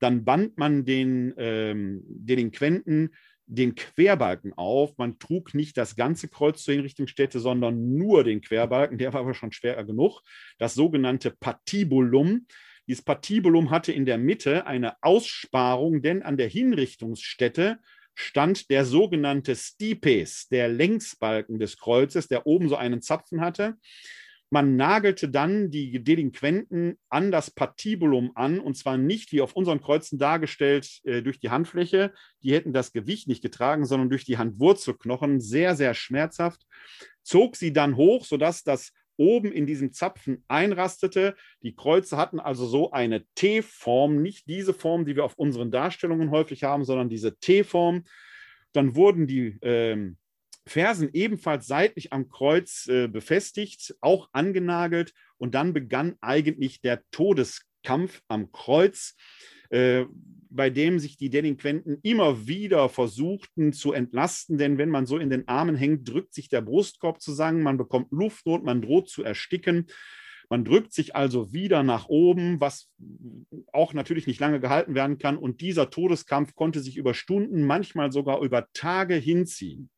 Dann 0.00 0.24
band 0.24 0.58
man 0.58 0.84
den 0.84 1.34
ähm, 1.38 2.02
Delinquenten 2.06 3.10
den 3.48 3.74
Querbalken 3.74 4.52
auf. 4.52 4.96
Man 4.98 5.18
trug 5.18 5.54
nicht 5.54 5.76
das 5.76 5.96
ganze 5.96 6.28
Kreuz 6.28 6.62
zur 6.62 6.74
Hinrichtungsstätte, 6.74 7.40
sondern 7.40 7.96
nur 7.96 8.22
den 8.22 8.40
Querbalken. 8.40 8.98
Der 8.98 9.12
war 9.12 9.20
aber 9.20 9.34
schon 9.34 9.52
schwerer 9.52 9.84
genug. 9.84 10.20
Das 10.58 10.74
sogenannte 10.74 11.30
Patibulum. 11.30 12.46
Dieses 12.86 13.02
Patibulum 13.02 13.70
hatte 13.70 13.92
in 13.92 14.06
der 14.06 14.18
Mitte 14.18 14.66
eine 14.66 15.02
Aussparung, 15.02 16.02
denn 16.02 16.22
an 16.22 16.36
der 16.36 16.48
Hinrichtungsstätte 16.48 17.78
stand 18.14 18.70
der 18.70 18.84
sogenannte 18.84 19.54
Stipes, 19.56 20.48
der 20.48 20.68
Längsbalken 20.68 21.58
des 21.58 21.78
Kreuzes, 21.78 22.28
der 22.28 22.46
oben 22.46 22.68
so 22.68 22.76
einen 22.76 23.00
Zapfen 23.00 23.40
hatte. 23.40 23.76
Man 24.50 24.76
nagelte 24.76 25.28
dann 25.28 25.70
die 25.70 26.02
Delinquenten 26.02 26.98
an 27.10 27.30
das 27.30 27.50
Patibulum 27.50 28.32
an, 28.34 28.60
und 28.60 28.76
zwar 28.76 28.96
nicht 28.96 29.32
wie 29.32 29.42
auf 29.42 29.54
unseren 29.54 29.80
Kreuzen 29.80 30.18
dargestellt 30.18 31.00
äh, 31.04 31.22
durch 31.22 31.38
die 31.38 31.50
Handfläche. 31.50 32.14
Die 32.42 32.54
hätten 32.54 32.72
das 32.72 32.92
Gewicht 32.92 33.28
nicht 33.28 33.42
getragen, 33.42 33.84
sondern 33.84 34.08
durch 34.08 34.24
die 34.24 34.38
Handwurzelknochen. 34.38 35.40
Sehr, 35.40 35.76
sehr 35.76 35.92
schmerzhaft. 35.92 36.62
Zog 37.22 37.56
sie 37.56 37.74
dann 37.74 37.96
hoch, 37.96 38.24
sodass 38.24 38.64
das 38.64 38.92
oben 39.18 39.52
in 39.52 39.66
diesem 39.66 39.92
Zapfen 39.92 40.44
einrastete. 40.48 41.36
Die 41.62 41.74
Kreuze 41.74 42.16
hatten 42.16 42.40
also 42.40 42.66
so 42.66 42.92
eine 42.92 43.24
T-Form, 43.34 44.22
nicht 44.22 44.48
diese 44.48 44.72
Form, 44.72 45.04
die 45.04 45.16
wir 45.16 45.24
auf 45.24 45.34
unseren 45.34 45.70
Darstellungen 45.70 46.30
häufig 46.30 46.64
haben, 46.64 46.84
sondern 46.84 47.10
diese 47.10 47.36
T-Form. 47.38 48.04
Dann 48.72 48.94
wurden 48.94 49.26
die 49.26 49.58
ähm, 49.60 50.16
Fersen 50.68 51.10
ebenfalls 51.12 51.66
seitlich 51.66 52.12
am 52.12 52.28
Kreuz 52.28 52.86
äh, 52.88 53.08
befestigt, 53.08 53.96
auch 54.00 54.28
angenagelt. 54.32 55.12
Und 55.38 55.54
dann 55.54 55.72
begann 55.72 56.16
eigentlich 56.20 56.80
der 56.80 57.02
Todeskampf 57.10 58.22
am 58.28 58.52
Kreuz, 58.52 59.16
äh, 59.70 60.04
bei 60.50 60.70
dem 60.70 60.98
sich 60.98 61.16
die 61.16 61.30
Delinquenten 61.30 61.98
immer 62.02 62.46
wieder 62.46 62.88
versuchten 62.88 63.72
zu 63.72 63.92
entlasten. 63.92 64.58
Denn 64.58 64.78
wenn 64.78 64.90
man 64.90 65.06
so 65.06 65.18
in 65.18 65.30
den 65.30 65.46
Armen 65.48 65.76
hängt, 65.76 66.08
drückt 66.08 66.34
sich 66.34 66.48
der 66.48 66.62
Brustkorb 66.62 67.20
zusammen, 67.20 67.62
man 67.62 67.76
bekommt 67.76 68.08
Luftnot, 68.10 68.64
man 68.64 68.82
droht 68.82 69.08
zu 69.08 69.22
ersticken. 69.22 69.86
Man 70.50 70.64
drückt 70.64 70.94
sich 70.94 71.14
also 71.14 71.52
wieder 71.52 71.82
nach 71.82 72.08
oben, 72.08 72.58
was 72.58 72.90
auch 73.72 73.92
natürlich 73.92 74.26
nicht 74.26 74.40
lange 74.40 74.60
gehalten 74.60 74.94
werden 74.94 75.18
kann. 75.18 75.36
Und 75.36 75.60
dieser 75.60 75.90
Todeskampf 75.90 76.54
konnte 76.54 76.80
sich 76.80 76.96
über 76.96 77.12
Stunden, 77.12 77.64
manchmal 77.64 78.12
sogar 78.12 78.40
über 78.40 78.66
Tage 78.72 79.14
hinziehen. 79.14 79.90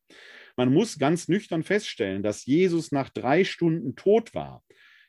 Man 0.55 0.73
muss 0.73 0.99
ganz 0.99 1.27
nüchtern 1.27 1.63
feststellen, 1.63 2.23
dass 2.23 2.45
Jesus 2.45 2.91
nach 2.91 3.09
drei 3.09 3.43
Stunden 3.43 3.95
tot 3.95 4.33
war, 4.33 4.63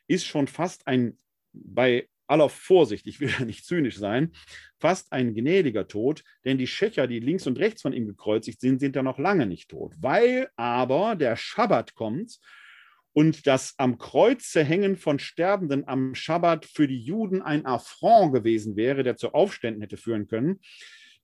ist 0.07 0.25
schon 0.25 0.47
fast 0.47 0.87
ein, 0.87 1.17
bei 1.51 2.07
aller 2.27 2.49
Vorsicht, 2.49 3.07
ich 3.07 3.19
will 3.19 3.29
ja 3.29 3.45
nicht 3.45 3.65
zynisch 3.65 3.97
sein, 3.97 4.31
fast 4.79 5.11
ein 5.11 5.33
gnädiger 5.33 5.87
Tod, 5.87 6.23
denn 6.45 6.57
die 6.57 6.67
Schächer, 6.67 7.07
die 7.07 7.19
links 7.19 7.47
und 7.47 7.59
rechts 7.59 7.81
von 7.81 7.93
ihm 7.93 8.07
gekreuzigt 8.07 8.59
sind, 8.61 8.79
sind 8.79 8.95
ja 8.95 9.03
noch 9.03 9.19
lange 9.19 9.45
nicht 9.45 9.69
tot. 9.69 9.93
Weil 9.99 10.49
aber 10.55 11.15
der 11.15 11.35
Schabbat 11.35 11.95
kommt 11.95 12.39
und 13.13 13.45
das 13.45 13.75
am 13.77 13.97
Kreuze 13.97 14.63
hängen 14.63 14.97
von 14.97 15.19
Sterbenden 15.19 15.87
am 15.87 16.15
Schabbat 16.15 16.65
für 16.65 16.87
die 16.87 17.01
Juden 17.01 17.41
ein 17.41 17.65
Affront 17.65 18.33
gewesen 18.33 18.75
wäre, 18.75 19.03
der 19.03 19.15
zu 19.15 19.33
Aufständen 19.33 19.81
hätte 19.81 19.97
führen 19.97 20.27
können, 20.27 20.59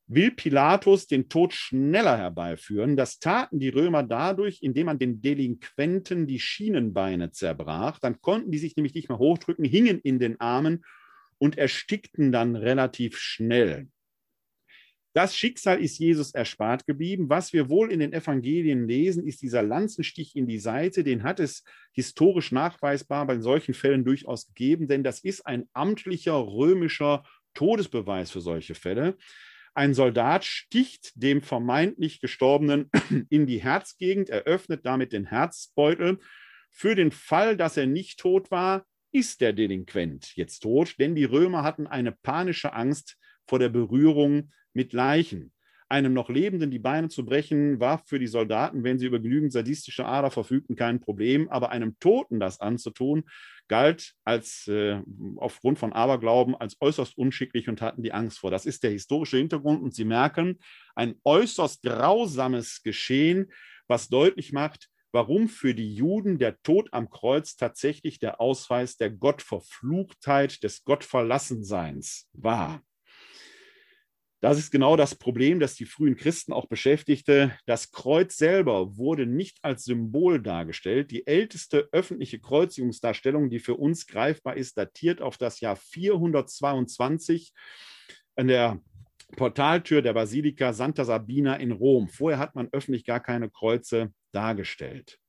will 0.10 0.32
Pilatus 0.32 1.08
den 1.08 1.30
Tod 1.30 1.54
schneller 1.54 2.18
herbeiführen. 2.18 2.98
Das 2.98 3.20
taten 3.20 3.60
die 3.60 3.70
Römer 3.70 4.04
dadurch, 4.04 4.62
indem 4.62 4.88
man 4.88 5.00
den 5.00 5.22
Delinquenten 5.22 6.26
die 6.26 6.40
Schienenbeine 6.40 7.32
zerbrach. 7.32 8.00
Dann 8.00 8.20
konnten 8.20 8.52
die 8.52 8.58
sich 8.58 8.76
nämlich 8.76 8.96
nicht 8.96 9.08
mehr 9.08 9.20
hochdrücken, 9.20 9.64
hingen 9.64 10.00
in 10.02 10.20
den 10.20 10.40
Armen 10.42 10.84
und 11.38 11.58
erstickten 11.58 12.32
dann 12.32 12.56
relativ 12.56 13.18
schnell. 13.18 13.88
Das 15.14 15.36
Schicksal 15.36 15.80
ist 15.80 15.98
Jesus 16.00 16.34
erspart 16.34 16.86
geblieben. 16.86 17.30
Was 17.30 17.54
wir 17.54 17.70
wohl 17.70 17.92
in 17.92 18.00
den 18.00 18.14
Evangelien 18.14 18.88
lesen, 18.88 19.28
ist 19.28 19.42
dieser 19.42 19.64
Lanzenstich 19.64 20.36
in 20.36 20.48
die 20.48 20.60
Seite. 20.60 21.04
Den 21.04 21.24
hat 21.24 21.40
es 21.40 21.64
historisch 21.94 22.52
nachweisbar 22.52 23.26
bei 23.28 23.40
solchen 23.40 23.74
Fällen 23.74 24.06
durchaus 24.06 24.48
gegeben, 24.48 24.88
denn 24.88 25.04
das 25.04 25.20
ist 25.20 25.46
ein 25.46 25.68
amtlicher 25.74 26.38
römischer 26.38 27.24
Todesbeweis 27.54 28.32
für 28.32 28.42
solche 28.42 28.76
Fälle. 28.76 29.18
Ein 29.80 29.94
Soldat 29.94 30.44
sticht 30.44 31.14
dem 31.16 31.42
vermeintlich 31.42 32.20
Gestorbenen 32.20 32.92
in 33.30 33.48
die 33.48 33.64
Herzgegend, 33.64 34.30
eröffnet 34.30 34.86
damit 34.86 35.14
den 35.14 35.28
Herzbeutel. 35.28 36.20
Für 36.70 36.96
den 36.96 37.14
Fall, 37.14 37.56
dass 37.56 37.78
er 37.78 37.88
nicht 37.88 38.20
tot 38.20 38.52
war, 38.52 38.86
ist 39.14 39.40
der 39.40 39.54
Delinquent 39.54 40.36
jetzt 40.36 40.64
tot, 40.64 41.00
denn 41.00 41.16
die 41.16 41.24
Römer 41.24 41.64
hatten 41.64 41.88
eine 41.88 42.12
panische 42.12 42.74
Angst 42.74 43.16
vor 43.48 43.58
der 43.58 43.70
Berührung 43.70 44.52
mit 44.74 44.92
Leichen. 44.92 45.54
Einem 45.92 46.14
noch 46.14 46.30
Lebenden 46.30 46.70
die 46.70 46.78
Beine 46.78 47.10
zu 47.10 47.26
brechen, 47.26 47.80
war 47.80 48.04
für 48.06 48.20
die 48.20 48.28
Soldaten, 48.28 48.84
wenn 48.84 49.00
sie 49.00 49.08
über 49.08 49.20
genügend 49.20 49.52
sadistische 49.52 50.06
Ader 50.06 50.30
verfügten, 50.30 50.76
kein 50.76 51.00
Problem. 51.00 51.50
Aber 51.50 51.72
einem 51.72 51.98
Toten 52.00 52.40
das 52.40 52.62
anzutun, 52.62 53.24
galt 53.68 54.14
als 54.24 54.68
äh, 54.68 55.02
aufgrund 55.38 55.80
von 55.80 55.92
Aberglauben 55.92 56.56
als 56.56 56.78
äußerst 56.80 57.18
unschicklich 57.18 57.70
und 57.70 57.82
hatten 57.82 58.04
die 58.04 58.14
Angst 58.14 58.40
vor. 58.40 58.52
Das 58.52 58.68
ist 58.68 58.84
der 58.84 58.92
historische 58.92 59.38
Hintergrund 59.38 59.82
und 59.82 59.96
Sie 59.96 60.06
merken, 60.06 60.60
ein 60.96 61.16
äußerst 61.24 61.82
grausames 61.82 62.84
Geschehen, 62.84 63.52
was 63.88 64.10
deutlich 64.10 64.54
macht, 64.54 64.90
warum 65.12 65.48
für 65.48 65.74
die 65.74 65.96
Juden 65.96 66.38
der 66.38 66.62
Tod 66.62 66.90
am 66.92 67.10
Kreuz 67.10 67.56
tatsächlich 67.56 68.20
der 68.20 68.40
Ausweis 68.40 68.98
der 68.98 69.10
Gottverfluchtheit, 69.10 70.62
des 70.62 70.84
Gottverlassenseins 70.84 72.30
war. 72.34 72.84
Das 74.42 74.58
ist 74.58 74.72
genau 74.72 74.96
das 74.96 75.16
Problem, 75.16 75.60
das 75.60 75.76
die 75.76 75.86
frühen 75.86 76.16
Christen 76.16 76.54
auch 76.54 76.68
beschäftigte. 76.68 77.58
Das 77.66 77.92
Kreuz 77.92 78.38
selber 78.38 78.96
wurde 78.96 79.26
nicht 79.26 79.58
als 79.64 79.84
Symbol 79.84 80.42
dargestellt. 80.42 81.12
Die 81.12 81.28
älteste 81.28 81.90
öffentliche 81.92 82.40
Kreuzigungsdarstellung, 82.40 83.50
die 83.50 83.60
für 83.60 83.76
uns 83.76 84.08
greifbar 84.08 84.56
ist, 84.56 84.78
datiert 84.78 85.22
auf 85.22 85.38
das 85.38 85.60
Jahr 85.60 85.76
422 85.76 87.52
an 88.38 88.48
der 88.48 88.80
Portaltür 89.36 90.02
der 90.02 90.14
Basilika 90.14 90.72
Santa 90.72 91.04
Sabina 91.04 91.56
in 91.56 91.72
Rom. 91.72 92.08
Vorher 92.08 92.40
hat 92.40 92.56
man 92.56 92.70
öffentlich 92.72 93.04
gar 93.06 93.20
keine 93.20 93.50
Kreuze 93.50 94.14
dargestellt. 94.32 95.20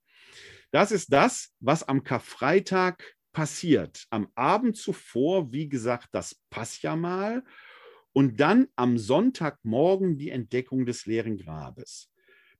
Das 0.70 0.92
ist 0.92 1.12
das, 1.12 1.53
was 1.59 1.83
am 1.83 2.05
Karfreitag 2.05 3.16
passiert. 3.33 4.05
Am 4.11 4.29
Abend 4.37 4.77
zuvor, 4.77 5.53
wie 5.53 5.68
gesagt, 5.68 6.09
das 6.12 6.40
Passjamal 6.49 7.42
und 8.12 8.40
dann 8.40 8.68
am 8.77 8.99
Sonntagmorgen 8.99 10.16
die 10.16 10.31
Entdeckung 10.31 10.87
des 10.87 11.07
leeren 11.07 11.37
Grabes. 11.37 12.11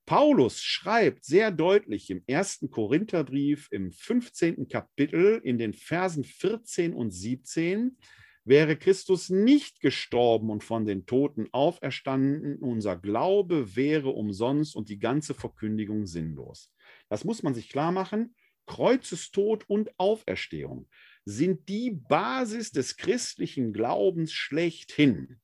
Paulus 0.05 0.61
schreibt 0.61 1.25
sehr 1.25 1.51
deutlich 1.51 2.09
im 2.09 2.23
ersten 2.27 2.69
Korintherbrief 2.69 3.67
im 3.71 3.91
15. 3.91 4.67
Kapitel 4.67 5.39
in 5.43 5.57
den 5.57 5.73
Versen 5.73 6.23
14 6.23 6.93
und 6.93 7.11
17, 7.11 7.97
wäre 8.43 8.75
Christus 8.75 9.29
nicht 9.29 9.81
gestorben 9.81 10.49
und 10.49 10.63
von 10.63 10.85
den 10.85 11.05
Toten 11.05 11.47
auferstanden, 11.51 12.57
unser 12.57 12.97
Glaube 12.97 13.75
wäre 13.75 14.09
umsonst 14.09 14.75
und 14.75 14.89
die 14.89 14.99
ganze 14.99 15.33
Verkündigung 15.33 16.07
sinnlos. 16.07 16.73
Das 17.07 17.23
muss 17.23 17.43
man 17.43 17.53
sich 17.53 17.69
klar 17.69 17.91
machen. 17.91 18.35
Kreuzestod 18.65 19.69
und 19.69 19.91
Auferstehung 19.99 20.87
sind 21.25 21.69
die 21.69 21.91
Basis 21.91 22.71
des 22.71 22.97
christlichen 22.97 23.73
Glaubens 23.73 24.33
schlechthin. 24.33 25.39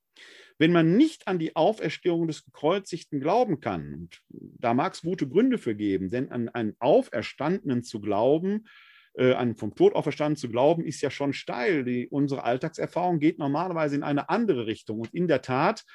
Wenn 0.60 0.72
man 0.72 0.98
nicht 0.98 1.28
an 1.28 1.38
die 1.38 1.56
Auferstehung 1.56 2.28
des 2.28 2.44
Gekreuzigten 2.44 3.20
glauben 3.20 3.60
kann, 3.60 3.94
und 3.94 4.22
da 4.30 4.74
mag 4.74 4.94
es 4.94 5.02
gute 5.02 5.28
Gründe 5.28 5.60
für 5.60 5.76
geben, 5.76 6.10
denn 6.10 6.32
an 6.32 6.50
einen 6.50 6.76
Auferstandenen 6.80 7.84
zu 7.84 8.02
glauben, 8.02 8.66
äh, 9.14 9.34
an 9.34 9.56
vom 9.56 9.76
Tod 9.76 9.94
auferstanden 9.94 10.36
zu 10.36 10.50
glauben, 10.50 10.84
ist 10.84 11.02
ja 11.02 11.12
schon 11.12 11.34
steil. 11.34 11.84
Die, 11.84 12.08
unsere 12.08 12.44
Alltagserfahrung 12.44 13.20
geht 13.20 13.38
normalerweise 13.38 13.96
in 13.96 14.04
eine 14.04 14.30
andere 14.30 14.66
Richtung. 14.66 15.00
Und 15.00 15.14
in 15.14 15.28
der 15.28 15.42
Tat 15.42 15.86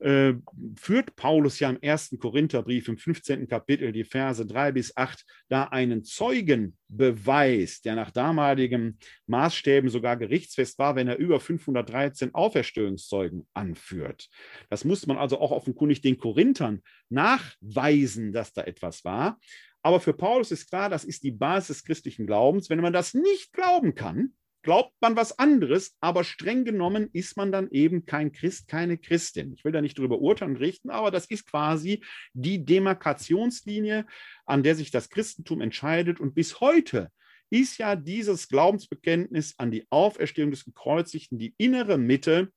äh, 0.00 0.34
führt 0.76 1.16
Paulus 1.16 1.58
ja 1.58 1.70
im 1.70 1.80
ersten 1.80 2.18
Korintherbrief 2.18 2.88
im 2.88 2.98
15. 2.98 3.48
Kapitel 3.48 3.92
die 3.92 4.04
Verse 4.04 4.44
3 4.44 4.72
bis 4.72 4.96
8 4.96 5.24
da 5.48 5.64
einen 5.64 6.04
Zeugenbeweis, 6.04 7.80
der 7.80 7.96
nach 7.96 8.10
damaligen 8.10 8.98
Maßstäben 9.26 9.90
sogar 9.90 10.16
gerichtsfest 10.16 10.78
war, 10.78 10.96
wenn 10.96 11.08
er 11.08 11.18
über 11.18 11.40
513 11.40 12.34
Auferstehungszeugen 12.34 13.46
anführt. 13.54 14.28
Das 14.70 14.84
muss 14.84 15.06
man 15.06 15.18
also 15.18 15.40
auch 15.40 15.50
offenkundig 15.50 16.00
den 16.00 16.18
Korinthern 16.18 16.82
nachweisen, 17.08 18.32
dass 18.32 18.52
da 18.52 18.62
etwas 18.62 19.04
war. 19.04 19.38
Aber 19.82 20.00
für 20.00 20.12
Paulus 20.12 20.50
ist 20.50 20.68
klar, 20.68 20.90
das 20.90 21.04
ist 21.04 21.22
die 21.22 21.30
Basis 21.30 21.78
des 21.78 21.84
christlichen 21.84 22.26
Glaubens. 22.26 22.68
Wenn 22.68 22.80
man 22.80 22.92
das 22.92 23.14
nicht 23.14 23.52
glauben 23.52 23.94
kann, 23.94 24.32
glaubt 24.62 24.94
man 25.00 25.16
was 25.16 25.38
anderes, 25.38 25.96
aber 26.00 26.24
streng 26.24 26.64
genommen 26.64 27.08
ist 27.12 27.36
man 27.36 27.52
dann 27.52 27.70
eben 27.70 28.06
kein 28.06 28.32
Christ, 28.32 28.68
keine 28.68 28.98
Christin. 28.98 29.52
Ich 29.54 29.64
will 29.64 29.72
da 29.72 29.80
nicht 29.80 29.98
drüber 29.98 30.18
urteilen 30.18 30.56
und 30.56 30.60
richten, 30.60 30.90
aber 30.90 31.10
das 31.10 31.26
ist 31.26 31.46
quasi 31.46 32.02
die 32.32 32.64
Demarkationslinie, 32.64 34.06
an 34.46 34.62
der 34.62 34.74
sich 34.74 34.90
das 34.90 35.10
Christentum 35.10 35.60
entscheidet. 35.60 36.20
Und 36.20 36.34
bis 36.34 36.60
heute 36.60 37.10
ist 37.50 37.78
ja 37.78 37.96
dieses 37.96 38.48
Glaubensbekenntnis 38.48 39.54
an 39.58 39.70
die 39.70 39.86
Auferstehung 39.90 40.50
des 40.50 40.64
Gekreuzigten 40.64 41.38
die 41.38 41.54
innere 41.56 41.96
Mitte 41.96 42.52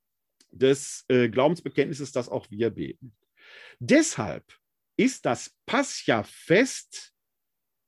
des 0.51 1.05
äh, 1.07 1.29
Glaubensbekenntnisses, 1.29 2.11
das 2.11 2.29
auch 2.29 2.49
wir 2.49 2.71
beten. 2.71 3.15
Deshalb 3.79 4.43
ist 4.97 5.25
das 5.25 5.55
Pascha-Fest, 5.65 7.13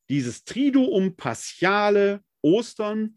dieses 0.10 0.44
Triduum 0.44 1.16
Paschale 1.16 2.24
Ostern, 2.42 3.16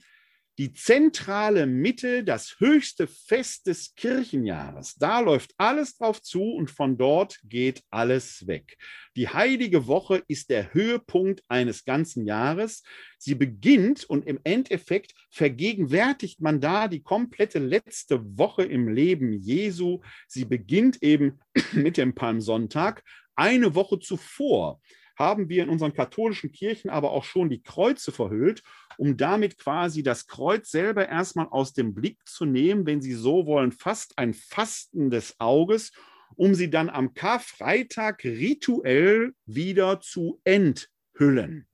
die 0.58 0.72
zentrale 0.72 1.66
Mitte, 1.66 2.24
das 2.24 2.56
höchste 2.58 3.06
Fest 3.06 3.66
des 3.66 3.94
Kirchenjahres. 3.94 4.94
Da 4.94 5.20
läuft 5.20 5.52
alles 5.58 5.98
drauf 5.98 6.22
zu 6.22 6.42
und 6.42 6.70
von 6.70 6.96
dort 6.96 7.38
geht 7.44 7.82
alles 7.90 8.46
weg. 8.46 8.78
Die 9.16 9.28
heilige 9.28 9.86
Woche 9.86 10.22
ist 10.28 10.48
der 10.48 10.72
Höhepunkt 10.72 11.42
eines 11.48 11.84
ganzen 11.84 12.26
Jahres. 12.26 12.82
Sie 13.18 13.34
beginnt 13.34 14.04
und 14.04 14.26
im 14.26 14.40
Endeffekt 14.44 15.12
vergegenwärtigt 15.30 16.40
man 16.40 16.60
da 16.60 16.88
die 16.88 17.02
komplette 17.02 17.58
letzte 17.58 18.20
Woche 18.38 18.64
im 18.64 18.88
Leben 18.88 19.34
Jesu. 19.34 20.00
Sie 20.26 20.46
beginnt 20.46 21.02
eben 21.02 21.38
mit 21.72 21.98
dem 21.98 22.14
Palmsonntag. 22.14 23.02
Eine 23.34 23.74
Woche 23.74 23.98
zuvor 23.98 24.80
haben 25.16 25.48
wir 25.48 25.62
in 25.62 25.68
unseren 25.68 25.92
katholischen 25.92 26.52
Kirchen 26.52 26.90
aber 26.90 27.10
auch 27.10 27.24
schon 27.24 27.48
die 27.48 27.62
Kreuze 27.62 28.12
verhüllt, 28.12 28.62
um 28.98 29.16
damit 29.16 29.58
quasi 29.58 30.02
das 30.02 30.26
Kreuz 30.26 30.70
selber 30.70 31.08
erstmal 31.08 31.48
aus 31.48 31.72
dem 31.72 31.94
Blick 31.94 32.18
zu 32.26 32.44
nehmen, 32.44 32.86
wenn 32.86 33.00
Sie 33.00 33.14
so 33.14 33.46
wollen, 33.46 33.72
fast 33.72 34.18
ein 34.18 34.34
Fasten 34.34 35.10
des 35.10 35.40
Auges, 35.40 35.92
um 36.34 36.54
sie 36.54 36.70
dann 36.70 36.90
am 36.90 37.14
Karfreitag 37.14 38.24
rituell 38.24 39.32
wieder 39.46 40.00
zu 40.00 40.40
enthüllen. 40.44 41.66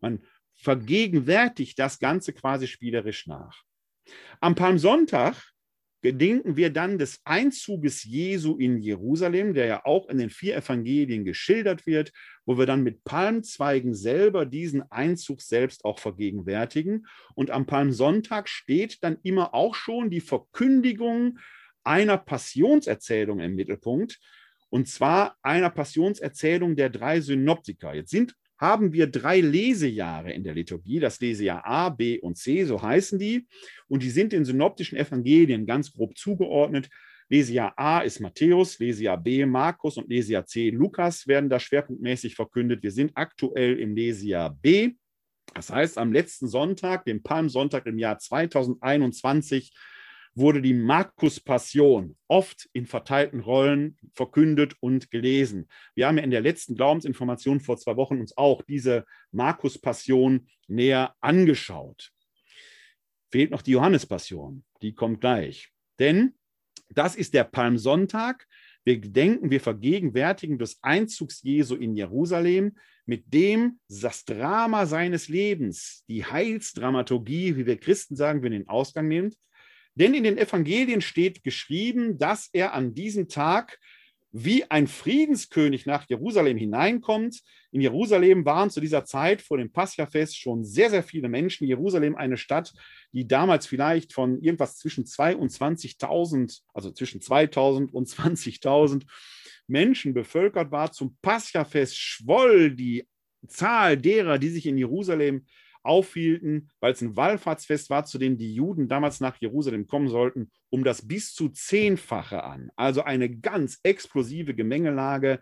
Man 0.00 0.22
vergegenwärtigt 0.54 1.78
das 1.78 1.98
Ganze 1.98 2.32
quasi 2.32 2.66
spielerisch 2.66 3.26
nach. 3.26 3.62
Am 4.40 4.54
Palmsonttag 4.54 5.53
gedenken 6.04 6.54
wir 6.58 6.68
dann 6.68 6.98
des 6.98 7.22
Einzuges 7.24 8.04
Jesu 8.04 8.58
in 8.58 8.76
Jerusalem, 8.76 9.54
der 9.54 9.64
ja 9.64 9.86
auch 9.86 10.10
in 10.10 10.18
den 10.18 10.28
vier 10.28 10.54
Evangelien 10.54 11.24
geschildert 11.24 11.86
wird, 11.86 12.12
wo 12.44 12.58
wir 12.58 12.66
dann 12.66 12.82
mit 12.82 13.04
Palmzweigen 13.04 13.94
selber 13.94 14.44
diesen 14.44 14.82
Einzug 14.92 15.40
selbst 15.40 15.86
auch 15.86 15.98
vergegenwärtigen. 15.98 17.06
Und 17.34 17.50
am 17.50 17.64
Palmsonntag 17.64 18.50
steht 18.50 19.02
dann 19.02 19.16
immer 19.22 19.54
auch 19.54 19.74
schon 19.74 20.10
die 20.10 20.20
Verkündigung 20.20 21.38
einer 21.84 22.18
Passionserzählung 22.18 23.40
im 23.40 23.54
Mittelpunkt, 23.54 24.20
und 24.68 24.86
zwar 24.88 25.38
einer 25.40 25.70
Passionserzählung 25.70 26.76
der 26.76 26.90
drei 26.90 27.22
Synoptiker. 27.22 27.94
Jetzt 27.94 28.10
sind 28.10 28.36
haben 28.58 28.92
wir 28.92 29.06
drei 29.06 29.40
Lesejahre 29.40 30.32
in 30.32 30.44
der 30.44 30.54
Liturgie, 30.54 31.00
das 31.00 31.20
Lesejahr 31.20 31.66
A, 31.66 31.88
B 31.88 32.18
und 32.20 32.36
C, 32.36 32.64
so 32.64 32.80
heißen 32.80 33.18
die. 33.18 33.46
Und 33.88 34.02
die 34.02 34.10
sind 34.10 34.32
den 34.32 34.44
synoptischen 34.44 34.96
Evangelien 34.96 35.66
ganz 35.66 35.92
grob 35.92 36.16
zugeordnet. 36.16 36.88
Lesejahr 37.28 37.72
A 37.76 38.00
ist 38.00 38.20
Matthäus, 38.20 38.78
Lesejahr 38.78 39.18
B 39.18 39.44
Markus 39.46 39.96
und 39.96 40.08
Lesejahr 40.08 40.46
C 40.46 40.70
Lukas 40.70 41.26
werden 41.26 41.48
da 41.48 41.58
schwerpunktmäßig 41.58 42.34
verkündet. 42.34 42.82
Wir 42.82 42.92
sind 42.92 43.12
aktuell 43.14 43.78
im 43.78 43.94
Lesejahr 43.94 44.54
B. 44.54 44.92
Das 45.54 45.70
heißt, 45.70 45.98
am 45.98 46.12
letzten 46.12 46.48
Sonntag, 46.48 47.04
dem 47.04 47.22
Palmsonntag 47.22 47.86
im 47.86 47.98
Jahr 47.98 48.18
2021, 48.18 49.72
wurde 50.34 50.60
die 50.60 50.74
Markus-Passion 50.74 52.16
oft 52.28 52.68
in 52.72 52.86
verteilten 52.86 53.40
Rollen 53.40 53.96
verkündet 54.12 54.74
und 54.80 55.10
gelesen. 55.10 55.68
Wir 55.94 56.08
haben 56.08 56.18
ja 56.18 56.24
in 56.24 56.30
der 56.30 56.40
letzten 56.40 56.74
Glaubensinformation 56.74 57.60
vor 57.60 57.76
zwei 57.76 57.96
Wochen 57.96 58.20
uns 58.20 58.36
auch 58.36 58.62
diese 58.62 59.04
Markus-Passion 59.30 60.48
näher 60.66 61.14
angeschaut. 61.20 62.10
Fehlt 63.30 63.50
noch 63.50 63.62
die 63.62 63.72
Johannes-Passion, 63.72 64.64
die 64.82 64.94
kommt 64.94 65.20
gleich. 65.20 65.70
Denn 65.98 66.34
das 66.90 67.16
ist 67.16 67.34
der 67.34 67.44
Palmsonntag. 67.44 68.46
Wir 68.84 68.98
gedenken, 68.98 69.50
wir 69.50 69.60
vergegenwärtigen 69.60 70.58
des 70.58 70.82
Einzugs 70.82 71.42
Jesu 71.42 71.74
in 71.74 71.94
Jerusalem, 71.94 72.76
mit 73.06 73.32
dem 73.32 73.80
das 73.88 74.24
Drama 74.24 74.86
seines 74.86 75.28
Lebens, 75.28 76.04
die 76.08 76.24
Heilsdramaturgie, 76.24 77.56
wie 77.56 77.66
wir 77.66 77.78
Christen 77.78 78.16
sagen, 78.16 78.42
wenn 78.42 78.52
den 78.52 78.68
Ausgang 78.68 79.08
nimmt, 79.08 79.36
denn 79.94 80.14
in 80.14 80.24
den 80.24 80.38
Evangelien 80.38 81.00
steht 81.00 81.44
geschrieben, 81.44 82.18
dass 82.18 82.48
er 82.52 82.74
an 82.74 82.94
diesem 82.94 83.28
Tag 83.28 83.78
wie 84.36 84.68
ein 84.68 84.88
Friedenskönig 84.88 85.86
nach 85.86 86.08
Jerusalem 86.08 86.56
hineinkommt. 86.56 87.40
In 87.70 87.80
Jerusalem 87.80 88.44
waren 88.44 88.68
zu 88.68 88.80
dieser 88.80 89.04
Zeit 89.04 89.40
vor 89.40 89.58
dem 89.58 89.70
Paschafest 89.70 90.36
schon 90.36 90.64
sehr, 90.64 90.90
sehr 90.90 91.04
viele 91.04 91.28
Menschen. 91.28 91.68
Jerusalem 91.68 92.16
eine 92.16 92.36
Stadt, 92.36 92.72
die 93.12 93.28
damals 93.28 93.68
vielleicht 93.68 94.12
von 94.12 94.42
irgendwas 94.42 94.76
zwischen 94.78 95.04
22.000, 95.04 96.62
also 96.74 96.90
zwischen 96.90 97.20
2.000 97.20 97.92
und 97.92 98.08
20.000 98.08 99.04
Menschen 99.68 100.14
bevölkert 100.14 100.72
war. 100.72 100.90
Zum 100.90 101.16
Paschafest 101.22 101.96
schwoll 101.96 102.74
die 102.74 103.06
Zahl 103.46 103.96
derer, 103.96 104.40
die 104.40 104.48
sich 104.48 104.66
in 104.66 104.76
Jerusalem 104.76 105.46
aufhielten, 105.84 106.70
weil 106.80 106.92
es 106.92 107.00
ein 107.00 107.16
Wallfahrtsfest 107.16 107.90
war, 107.90 108.04
zu 108.04 108.18
dem 108.18 108.36
die 108.36 108.54
Juden 108.54 108.88
damals 108.88 109.20
nach 109.20 109.36
Jerusalem 109.36 109.86
kommen 109.86 110.08
sollten, 110.08 110.50
um 110.70 110.84
das 110.84 111.06
bis 111.06 111.34
zu 111.34 111.48
zehnfache 111.48 112.42
an. 112.42 112.70
Also 112.76 113.02
eine 113.02 113.30
ganz 113.30 113.80
explosive 113.82 114.54
Gemengelage, 114.54 115.40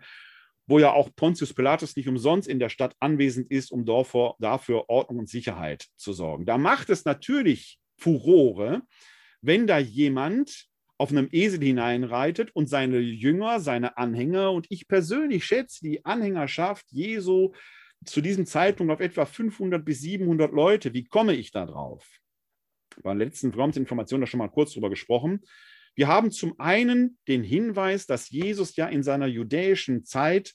wo 0.67 0.79
ja 0.79 0.91
auch 0.91 1.09
Pontius 1.15 1.53
Pilatus 1.53 1.95
nicht 1.95 2.07
umsonst 2.07 2.47
in 2.47 2.59
der 2.59 2.69
Stadt 2.69 2.95
anwesend 2.99 3.51
ist, 3.51 3.71
um 3.71 3.85
dafür, 3.85 4.35
dafür 4.39 4.89
Ordnung 4.89 5.19
und 5.19 5.29
Sicherheit 5.29 5.87
zu 5.95 6.13
sorgen. 6.13 6.45
Da 6.45 6.57
macht 6.57 6.89
es 6.89 7.05
natürlich 7.05 7.79
Furore, 7.97 8.81
wenn 9.41 9.67
da 9.67 9.77
jemand 9.77 10.67
auf 10.97 11.11
einem 11.11 11.27
Esel 11.31 11.61
hineinreitet 11.61 12.51
und 12.55 12.69
seine 12.69 12.99
Jünger, 12.99 13.59
seine 13.59 13.97
Anhänger 13.97 14.51
und 14.51 14.67
ich 14.69 14.87
persönlich 14.87 15.45
schätze 15.45 15.81
die 15.83 16.05
Anhängerschaft 16.05 16.85
Jesu 16.91 17.51
zu 18.05 18.21
diesem 18.21 18.45
Zeitpunkt 18.45 18.91
auf 18.91 18.99
etwa 18.99 19.25
500 19.25 19.83
bis 19.83 20.01
700 20.01 20.51
Leute. 20.51 20.93
Wie 20.93 21.03
komme 21.03 21.33
ich 21.33 21.51
da 21.51 21.65
drauf? 21.65 22.07
Bei 23.01 23.13
der 23.13 23.25
letzten 23.25 23.51
Information 23.51 24.21
da 24.21 24.27
schon 24.27 24.37
mal 24.37 24.49
kurz 24.49 24.73
drüber 24.73 24.89
gesprochen. 24.89 25.41
Wir 25.95 26.07
haben 26.07 26.31
zum 26.31 26.59
einen 26.59 27.17
den 27.27 27.43
Hinweis, 27.43 28.05
dass 28.07 28.29
Jesus 28.29 28.75
ja 28.75 28.87
in 28.87 29.03
seiner 29.03 29.27
judäischen 29.27 30.03
Zeit 30.03 30.53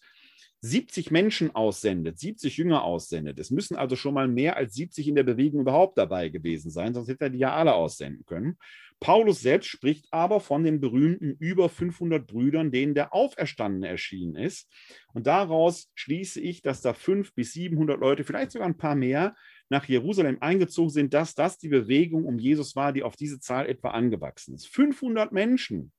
70 0.60 1.10
Menschen 1.10 1.54
aussendet, 1.54 2.18
70 2.18 2.56
Jünger 2.56 2.82
aussendet. 2.82 3.38
Es 3.38 3.50
müssen 3.50 3.76
also 3.76 3.96
schon 3.96 4.14
mal 4.14 4.28
mehr 4.28 4.56
als 4.56 4.74
70 4.74 5.08
in 5.08 5.14
der 5.14 5.22
Bewegung 5.22 5.60
überhaupt 5.60 5.96
dabei 5.98 6.28
gewesen 6.28 6.70
sein, 6.70 6.94
sonst 6.94 7.08
hätte 7.08 7.24
er 7.24 7.30
die 7.30 7.38
ja 7.38 7.54
alle 7.54 7.74
aussenden 7.74 8.24
können. 8.26 8.58
Paulus 9.00 9.40
selbst 9.40 9.68
spricht 9.68 10.06
aber 10.10 10.40
von 10.40 10.64
den 10.64 10.80
berühmten 10.80 11.36
über 11.38 11.68
500 11.68 12.26
Brüdern, 12.26 12.72
denen 12.72 12.94
der 12.94 13.14
Auferstandene 13.14 13.86
erschienen 13.86 14.34
ist. 14.34 14.68
Und 15.14 15.28
daraus 15.28 15.90
schließe 15.94 16.40
ich, 16.40 16.62
dass 16.62 16.80
da 16.80 16.94
500 16.94 17.34
bis 17.34 17.52
700 17.52 18.00
Leute, 18.00 18.24
vielleicht 18.24 18.50
sogar 18.50 18.66
ein 18.66 18.76
paar 18.76 18.96
mehr, 18.96 19.36
nach 19.68 19.84
Jerusalem 19.84 20.38
eingezogen 20.40 20.90
sind, 20.90 21.14
dass 21.14 21.34
das 21.34 21.58
die 21.58 21.68
Bewegung 21.68 22.24
um 22.24 22.38
Jesus 22.38 22.74
war, 22.74 22.92
die 22.92 23.02
auf 23.02 23.16
diese 23.16 23.38
Zahl 23.38 23.68
etwa 23.68 23.90
angewachsen 23.90 24.54
ist. 24.54 24.66
500 24.66 25.30
Menschen 25.30 25.92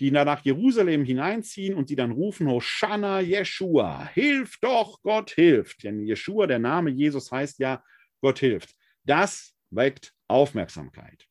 die 0.00 0.10
nach 0.10 0.44
Jerusalem 0.44 1.04
hineinziehen 1.04 1.74
und 1.74 1.90
die 1.90 1.96
dann 1.96 2.10
rufen, 2.10 2.48
Hosanna 2.48 3.20
Jeshua, 3.20 4.08
hilf 4.14 4.58
doch, 4.60 5.00
Gott 5.02 5.30
hilft. 5.30 5.84
Denn 5.84 6.04
Jeshua, 6.04 6.46
der 6.46 6.58
Name 6.58 6.90
Jesus 6.90 7.30
heißt 7.30 7.58
ja, 7.58 7.82
Gott 8.20 8.38
hilft. 8.38 8.74
Das 9.04 9.54
weckt 9.70 10.12
Aufmerksamkeit. 10.28 11.26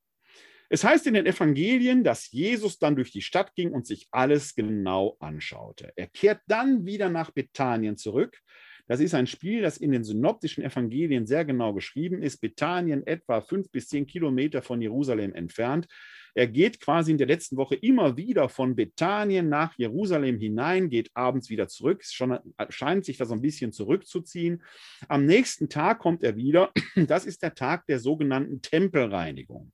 Es 0.69 0.85
heißt 0.85 1.05
in 1.07 1.15
den 1.15 1.25
Evangelien, 1.25 2.01
dass 2.01 2.31
Jesus 2.31 2.79
dann 2.79 2.95
durch 2.95 3.11
die 3.11 3.21
Stadt 3.21 3.53
ging 3.55 3.73
und 3.73 3.85
sich 3.85 4.07
alles 4.11 4.55
genau 4.55 5.17
anschaute. 5.19 5.91
Er 5.97 6.07
kehrt 6.07 6.39
dann 6.47 6.85
wieder 6.85 7.09
nach 7.09 7.31
Bethanien 7.31 7.97
zurück. 7.97 8.39
Das 8.87 9.01
ist 9.01 9.13
ein 9.13 9.27
Spiel, 9.27 9.61
das 9.61 9.77
in 9.77 9.91
den 9.91 10.05
synoptischen 10.05 10.63
Evangelien 10.63 11.27
sehr 11.27 11.43
genau 11.43 11.73
geschrieben 11.73 12.21
ist. 12.21 12.39
Bethanien 12.39 13.05
etwa 13.05 13.41
fünf 13.41 13.69
bis 13.69 13.89
zehn 13.89 14.05
Kilometer 14.05 14.61
von 14.61 14.81
Jerusalem 14.81 15.33
entfernt. 15.33 15.87
Er 16.33 16.47
geht 16.47 16.79
quasi 16.79 17.11
in 17.11 17.17
der 17.17 17.27
letzten 17.27 17.57
Woche 17.57 17.75
immer 17.75 18.17
wieder 18.17 18.49
von 18.49 18.75
Bethanien 18.75 19.49
nach 19.49 19.73
Jerusalem 19.77 20.37
hinein, 20.39 20.89
geht 20.89 21.09
abends 21.13 21.49
wieder 21.49 21.67
zurück. 21.67 22.03
Schon, 22.05 22.37
scheint 22.69 23.05
sich 23.05 23.17
das 23.17 23.31
ein 23.31 23.41
bisschen 23.41 23.71
zurückzuziehen. 23.71 24.63
Am 25.07 25.25
nächsten 25.25 25.69
Tag 25.69 25.99
kommt 25.99 26.23
er 26.23 26.35
wieder. 26.35 26.71
Das 27.11 27.25
ist 27.25 27.41
der 27.41 27.55
Tag 27.55 27.87
der 27.87 27.99
sogenannten 27.99 28.61
Tempelreinigung. 28.61 29.71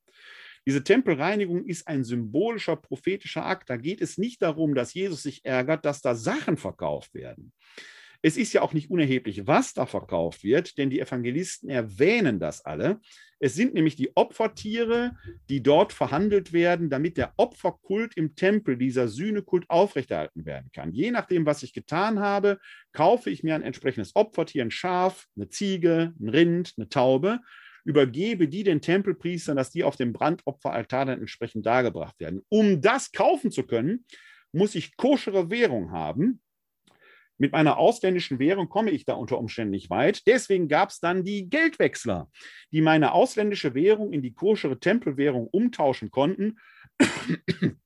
Diese 0.66 0.84
Tempelreinigung 0.84 1.66
ist 1.66 1.88
ein 1.88 2.04
symbolischer, 2.04 2.76
prophetischer 2.76 3.46
Akt. 3.46 3.70
Da 3.70 3.78
geht 3.78 4.02
es 4.02 4.18
nicht 4.18 4.42
darum, 4.42 4.76
dass 4.76 4.94
Jesus 4.94 5.24
sich 5.24 5.46
ärgert, 5.46 5.86
dass 5.86 6.02
da 6.02 6.14
Sachen 6.16 6.58
verkauft 6.58 7.14
werden. 7.14 7.54
Es 8.22 8.38
ist 8.38 8.54
ja 8.54 8.62
auch 8.62 8.74
nicht 8.74 8.90
unerheblich, 8.90 9.48
was 9.48 9.74
da 9.74 9.86
verkauft 9.86 10.44
wird, 10.44 10.78
denn 10.78 10.90
die 10.90 11.00
Evangelisten 11.00 11.70
erwähnen 11.70 12.40
das 12.40 12.66
alle. 12.66 13.00
Es 13.40 13.54
sind 13.54 13.74
nämlich 13.74 13.96
die 13.96 14.16
Opfertiere, 14.16 15.16
die 15.50 15.62
dort 15.62 15.94
verhandelt 15.94 16.54
werden, 16.54 16.90
damit 16.90 17.18
der 17.18 17.34
Opferkult 17.38 18.18
im 18.18 18.36
Tempel, 18.36 18.78
dieser 18.78 19.08
Sühnekult, 19.08 19.70
aufrechterhalten 19.70 20.46
werden 20.46 20.72
kann. 20.74 20.92
Je 20.92 21.12
nachdem, 21.12 21.46
was 21.46 21.62
ich 21.62 21.74
getan 21.74 22.20
habe, 22.20 22.60
kaufe 22.94 23.30
ich 23.30 23.44
mir 23.44 23.54
ein 23.54 23.62
entsprechendes 23.62 24.16
Opfertier, 24.16 24.64
ein 24.64 24.72
Schaf, 24.72 25.28
eine 25.36 25.50
Ziege, 25.50 26.14
ein 26.20 26.30
Rind, 26.30 26.74
eine 26.78 26.90
Taube, 26.90 27.40
übergebe 27.86 28.48
die 28.48 28.64
den 28.64 28.82
Tempelpriestern, 28.82 29.56
dass 29.56 29.70
die 29.70 29.84
auf 29.84 29.96
dem 29.96 30.14
Brandopferaltar 30.14 31.06
dann 31.06 31.20
entsprechend 31.20 31.66
dargebracht 31.66 32.20
werden. 32.20 32.42
Um 32.50 32.82
das 32.82 33.12
kaufen 33.12 33.52
zu 33.52 33.64
können, 33.64 34.06
muss 34.52 34.76
ich 34.76 34.98
koschere 34.98 35.50
Währung 35.50 35.92
haben, 35.92 36.42
Mit 37.38 37.52
meiner 37.52 37.78
ausländischen 37.78 38.40
Währung 38.40 38.68
komme 38.68 38.92
ich 38.92 39.06
da 39.06 39.14
unter 39.14 39.38
Umständen 39.38 39.72
nicht 39.72 39.90
weit. 39.90 40.26
Deswegen 40.26 40.68
gab 40.68 40.90
es 40.90 41.00
dann 41.00 41.24
die 41.24 41.50
Geldwechsler, 41.50 42.30
die 42.72 42.82
meine 42.82 43.12
ausländische 43.12 43.76
Währung 43.76 44.12
in 44.12 44.22
die 44.22 44.34
koschere 44.34 44.80
Tempelwährung 44.80 45.48
umtauschen 45.48 46.10
konnten 46.12 46.58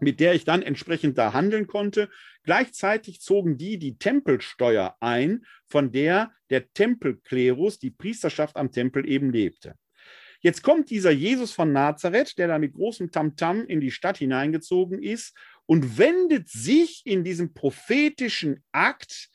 mit 0.00 0.20
der 0.20 0.34
ich 0.34 0.44
dann 0.44 0.62
entsprechend 0.62 1.18
da 1.18 1.32
handeln 1.32 1.66
konnte. 1.66 2.10
Gleichzeitig 2.42 3.20
zogen 3.20 3.56
die 3.56 3.78
die 3.78 3.98
Tempelsteuer 3.98 4.96
ein, 5.00 5.44
von 5.66 5.92
der 5.92 6.32
der 6.50 6.72
Tempelklerus, 6.72 7.78
die 7.78 7.90
Priesterschaft 7.90 8.56
am 8.56 8.70
Tempel 8.70 9.08
eben 9.08 9.32
lebte. 9.32 9.74
Jetzt 10.40 10.62
kommt 10.62 10.90
dieser 10.90 11.10
Jesus 11.10 11.52
von 11.52 11.72
Nazareth, 11.72 12.38
der 12.38 12.46
da 12.46 12.58
mit 12.58 12.74
großem 12.74 13.10
Tamtam 13.10 13.60
-Tam 13.60 13.66
in 13.66 13.80
die 13.80 13.90
Stadt 13.90 14.18
hineingezogen 14.18 15.02
ist 15.02 15.36
und 15.66 15.98
wendet 15.98 16.48
sich 16.48 17.02
in 17.04 17.24
diesem 17.24 17.52
prophetischen 17.52 18.62
Akt, 18.72 19.28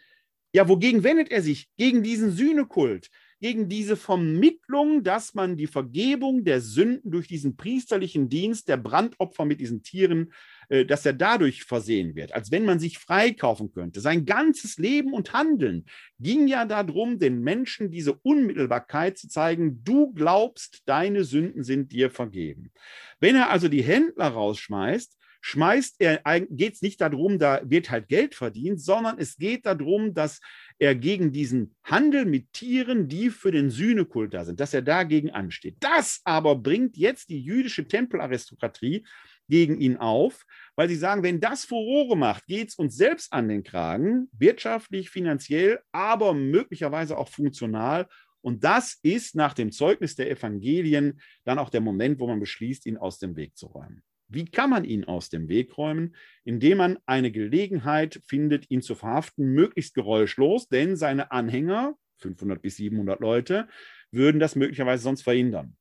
ja, 0.53 0.67
wogegen 0.67 1.03
wendet 1.03 1.31
er 1.31 1.41
sich? 1.41 1.69
Gegen 1.77 2.03
diesen 2.03 2.31
Sühnekult, 2.31 3.09
gegen 3.41 3.69
diese 3.69 3.97
Vermittlung, 3.97 5.03
dass 5.03 5.33
man 5.33 5.57
die 5.57 5.67
Vergebung 5.67 6.43
der 6.43 6.61
Sünden 6.61 7.09
durch 7.09 7.27
diesen 7.27 7.55
priesterlichen 7.55 8.29
Dienst 8.29 8.67
der 8.67 8.77
Brandopfer 8.77 9.45
mit 9.45 9.59
diesen 9.59 9.81
Tieren, 9.81 10.31
äh, 10.69 10.85
dass 10.85 11.05
er 11.05 11.13
dadurch 11.13 11.63
versehen 11.63 12.15
wird, 12.15 12.33
als 12.33 12.51
wenn 12.51 12.65
man 12.65 12.79
sich 12.79 12.99
freikaufen 12.99 13.71
könnte. 13.71 13.99
Sein 13.99 14.25
ganzes 14.25 14.77
Leben 14.77 15.13
und 15.13 15.33
Handeln 15.33 15.85
ging 16.19 16.47
ja 16.47 16.65
darum, 16.65 17.17
den 17.17 17.41
Menschen 17.41 17.89
diese 17.89 18.13
Unmittelbarkeit 18.13 19.17
zu 19.17 19.27
zeigen, 19.27 19.83
du 19.83 20.13
glaubst, 20.13 20.83
deine 20.85 21.23
Sünden 21.23 21.63
sind 21.63 21.91
dir 21.91 22.11
vergeben. 22.11 22.71
Wenn 23.19 23.35
er 23.35 23.49
also 23.49 23.67
die 23.69 23.83
Händler 23.83 24.27
rausschmeißt, 24.27 25.17
schmeißt 25.41 25.95
er, 25.99 26.21
geht 26.49 26.75
es 26.75 26.81
nicht 26.81 27.01
darum, 27.01 27.39
da 27.39 27.61
wird 27.63 27.89
halt 27.89 28.07
Geld 28.07 28.35
verdient, 28.35 28.81
sondern 28.81 29.17
es 29.19 29.37
geht 29.37 29.65
darum, 29.65 30.13
dass 30.13 30.39
er 30.79 30.95
gegen 30.95 31.31
diesen 31.31 31.75
Handel 31.83 32.25
mit 32.25 32.53
Tieren, 32.53 33.07
die 33.07 33.29
für 33.29 33.51
den 33.51 33.69
Sühnekult 33.69 34.33
da 34.33 34.45
sind, 34.45 34.59
dass 34.59 34.73
er 34.73 34.81
dagegen 34.81 35.31
ansteht. 35.31 35.77
Das 35.79 36.21
aber 36.23 36.55
bringt 36.55 36.95
jetzt 36.97 37.29
die 37.29 37.41
jüdische 37.41 37.87
Tempelaristokratie 37.87 39.05
gegen 39.49 39.81
ihn 39.81 39.97
auf, 39.97 40.45
weil 40.75 40.87
sie 40.87 40.95
sagen, 40.95 41.23
wenn 41.23 41.41
das 41.41 41.65
Furore 41.65 42.15
macht, 42.15 42.45
geht 42.47 42.69
es 42.69 42.75
uns 42.75 42.95
selbst 42.95 43.33
an 43.33 43.49
den 43.49 43.63
Kragen, 43.63 44.29
wirtschaftlich, 44.31 45.09
finanziell, 45.09 45.79
aber 45.91 46.33
möglicherweise 46.33 47.17
auch 47.17 47.27
funktional. 47.27 48.07
Und 48.41 48.63
das 48.63 48.97
ist 49.03 49.35
nach 49.35 49.53
dem 49.53 49.71
Zeugnis 49.71 50.15
der 50.15 50.31
Evangelien 50.31 51.19
dann 51.43 51.59
auch 51.59 51.69
der 51.69 51.81
Moment, 51.81 52.19
wo 52.19 52.27
man 52.27 52.39
beschließt, 52.39 52.85
ihn 52.85 52.97
aus 52.97 53.19
dem 53.19 53.35
Weg 53.35 53.55
zu 53.57 53.67
räumen. 53.67 54.01
Wie 54.33 54.45
kann 54.45 54.69
man 54.69 54.85
ihn 54.85 55.03
aus 55.03 55.29
dem 55.29 55.49
Weg 55.49 55.77
räumen? 55.77 56.15
Indem 56.43 56.77
man 56.77 56.99
eine 57.05 57.31
Gelegenheit 57.31 58.21
findet, 58.25 58.69
ihn 58.71 58.81
zu 58.81 58.95
verhaften, 58.95 59.53
möglichst 59.53 59.93
geräuschlos, 59.93 60.67
denn 60.67 60.95
seine 60.95 61.31
Anhänger, 61.31 61.95
500 62.19 62.61
bis 62.61 62.77
700 62.77 63.19
Leute, 63.19 63.67
würden 64.11 64.39
das 64.39 64.55
möglicherweise 64.55 65.03
sonst 65.03 65.23
verhindern. 65.23 65.75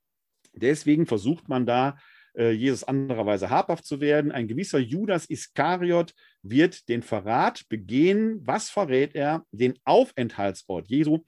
Deswegen 0.53 1.07
versucht 1.07 1.49
man 1.49 1.65
da, 1.65 1.97
äh, 2.37 2.51
Jesus 2.51 2.85
andererweise 2.85 3.51
habhaft 3.51 3.85
zu 3.85 4.01
werden. 4.01 4.33
Ein 4.33 4.49
gewisser 4.49 4.79
Judas 4.79 5.27
Iskariot 5.27 6.15
wird 6.43 6.89
den 6.89 7.03
Verrat 7.03 7.69
begehen. 7.69 8.41
Was 8.45 8.71
verrät 8.71 9.15
er? 9.15 9.45
Den 9.53 9.79
Aufenthaltsort 9.85 10.89
Jesu. 10.89 11.21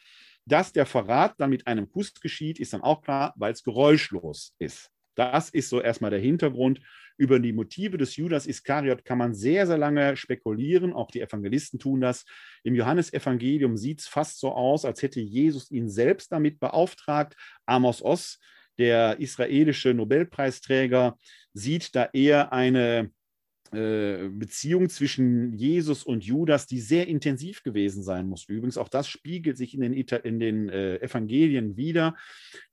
Dass 0.45 0.73
der 0.73 0.87
Verrat 0.87 1.35
dann 1.39 1.51
mit 1.51 1.67
einem 1.67 1.91
Kuss 1.91 2.15
geschieht, 2.15 2.59
ist 2.59 2.73
dann 2.73 2.83
auch 2.83 3.03
klar, 3.03 3.33
weil 3.37 3.53
es 3.53 3.63
geräuschlos 3.63 4.55
ist. 4.59 4.91
Das 5.15 5.51
ist 5.51 5.69
so 5.69 5.81
erstmal 5.81 6.11
der 6.11 6.21
Hintergrund. 6.21 6.81
Über 7.17 7.39
die 7.39 7.53
Motive 7.53 7.99
des 7.99 8.17
Judas 8.17 8.47
Iskariot 8.47 9.05
kann 9.05 9.19
man 9.19 9.35
sehr, 9.35 9.67
sehr 9.67 9.79
lange 9.79 10.17
spekulieren. 10.17 10.93
Auch 10.93 11.11
die 11.11 11.21
Evangelisten 11.21 11.79
tun 11.79 12.01
das. 12.01 12.25
Im 12.63 12.75
Johannesevangelium 12.75 13.77
sieht 13.77 14.01
es 14.01 14.07
fast 14.07 14.41
so 14.41 14.53
aus, 14.53 14.85
als 14.85 15.03
hätte 15.03 15.21
Jesus 15.21 15.71
ihn 15.71 15.89
selbst 15.89 16.33
damit 16.33 16.61
beauftragt. 16.61 17.37
Amos 17.67 18.03
Oss, 18.03 18.39
der 18.79 19.21
israelische 19.21 19.95
Nobelpreisträger, 19.95 21.17
sieht 21.53 21.95
da 21.95 22.09
eher 22.13 22.53
eine 22.53 23.11
äh, 23.73 24.29
Beziehung 24.31 24.89
zwischen 24.89 25.53
Jesus 25.53 26.05
und 26.05 26.25
Judas, 26.25 26.67
die 26.67 26.81
sehr 26.81 27.09
intensiv 27.09 27.63
gewesen 27.63 28.03
sein 28.03 28.29
muss. 28.29 28.45
Übrigens, 28.49 28.79
auch 28.79 28.89
das 28.89 29.09
spiegelt 29.09 29.57
sich 29.57 29.75
in 29.75 29.81
den, 29.81 29.93
in 29.93 30.41
den 30.41 30.69
äh, 30.69 30.97
Evangelien 30.97 31.77
wieder, 31.77 32.17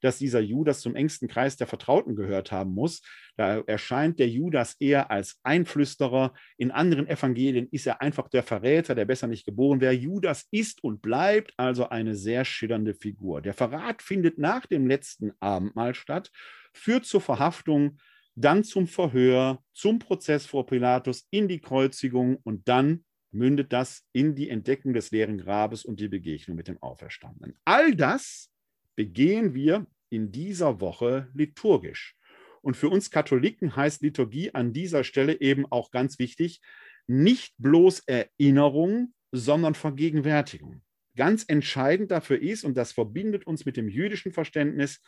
dass 0.01 0.17
dieser 0.17 0.41
Judas 0.41 0.81
zum 0.81 0.95
engsten 0.95 1.27
Kreis 1.27 1.57
der 1.57 1.67
Vertrauten 1.67 2.15
gehört 2.15 2.51
haben 2.51 2.73
muss. 2.73 3.01
Da 3.37 3.59
erscheint 3.59 4.19
der 4.19 4.27
Judas 4.27 4.75
eher 4.79 5.11
als 5.11 5.39
Einflüsterer. 5.43 6.33
In 6.57 6.71
anderen 6.71 7.07
Evangelien 7.07 7.69
ist 7.71 7.87
er 7.87 8.01
einfach 8.01 8.27
der 8.27 8.43
Verräter, 8.43 8.95
der 8.95 9.05
besser 9.05 9.27
nicht 9.27 9.45
geboren 9.45 9.79
wäre. 9.79 9.93
Judas 9.93 10.47
ist 10.51 10.83
und 10.83 11.01
bleibt 11.01 11.53
also 11.55 11.87
eine 11.87 12.15
sehr 12.15 12.43
schillernde 12.43 12.93
Figur. 12.93 13.41
Der 13.41 13.53
Verrat 13.53 14.01
findet 14.01 14.37
nach 14.37 14.65
dem 14.65 14.87
letzten 14.87 15.31
Abendmahl 15.39 15.95
statt, 15.95 16.31
führt 16.73 17.05
zur 17.05 17.21
Verhaftung 17.21 17.97
dann 18.39 18.63
zum 18.63 18.87
Verhör, 18.87 19.61
zum 19.73 19.99
Prozess 19.99 20.45
vor 20.45 20.65
Pilatus, 20.65 21.27
in 21.29 21.47
die 21.47 21.59
Kreuzigung 21.59 22.37
und 22.43 22.67
dann 22.67 23.03
mündet 23.31 23.73
das 23.73 24.05
in 24.13 24.33
die 24.33 24.49
Entdeckung 24.49 24.93
des 24.93 25.11
leeren 25.11 25.37
Grabes 25.37 25.85
und 25.85 25.99
die 25.99 26.07
Begegnung 26.07 26.55
mit 26.55 26.67
dem 26.67 26.81
Auferstandenen. 26.81 27.59
All 27.65 27.95
das 27.95 28.49
begehen 28.95 29.53
wir 29.53 29.85
in 30.09 30.31
dieser 30.31 30.79
Woche 30.81 31.29
liturgisch. 31.33 32.15
Und 32.61 32.75
für 32.75 32.89
uns 32.89 33.11
Katholiken 33.11 33.75
heißt 33.75 34.01
Liturgie 34.01 34.53
an 34.53 34.73
dieser 34.73 35.03
Stelle 35.03 35.39
eben 35.39 35.65
auch 35.69 35.91
ganz 35.91 36.17
wichtig, 36.17 36.61
nicht 37.07 37.53
bloß 37.57 38.03
Erinnerung, 38.07 39.13
sondern 39.31 39.75
Vergegenwärtigung. 39.75 40.81
Ganz 41.15 41.43
entscheidend 41.47 42.11
dafür 42.11 42.41
ist, 42.41 42.63
und 42.63 42.75
das 42.75 42.91
verbindet 42.91 43.45
uns 43.45 43.65
mit 43.65 43.77
dem 43.77 43.89
jüdischen 43.89 44.31
Verständnis, 44.31 45.01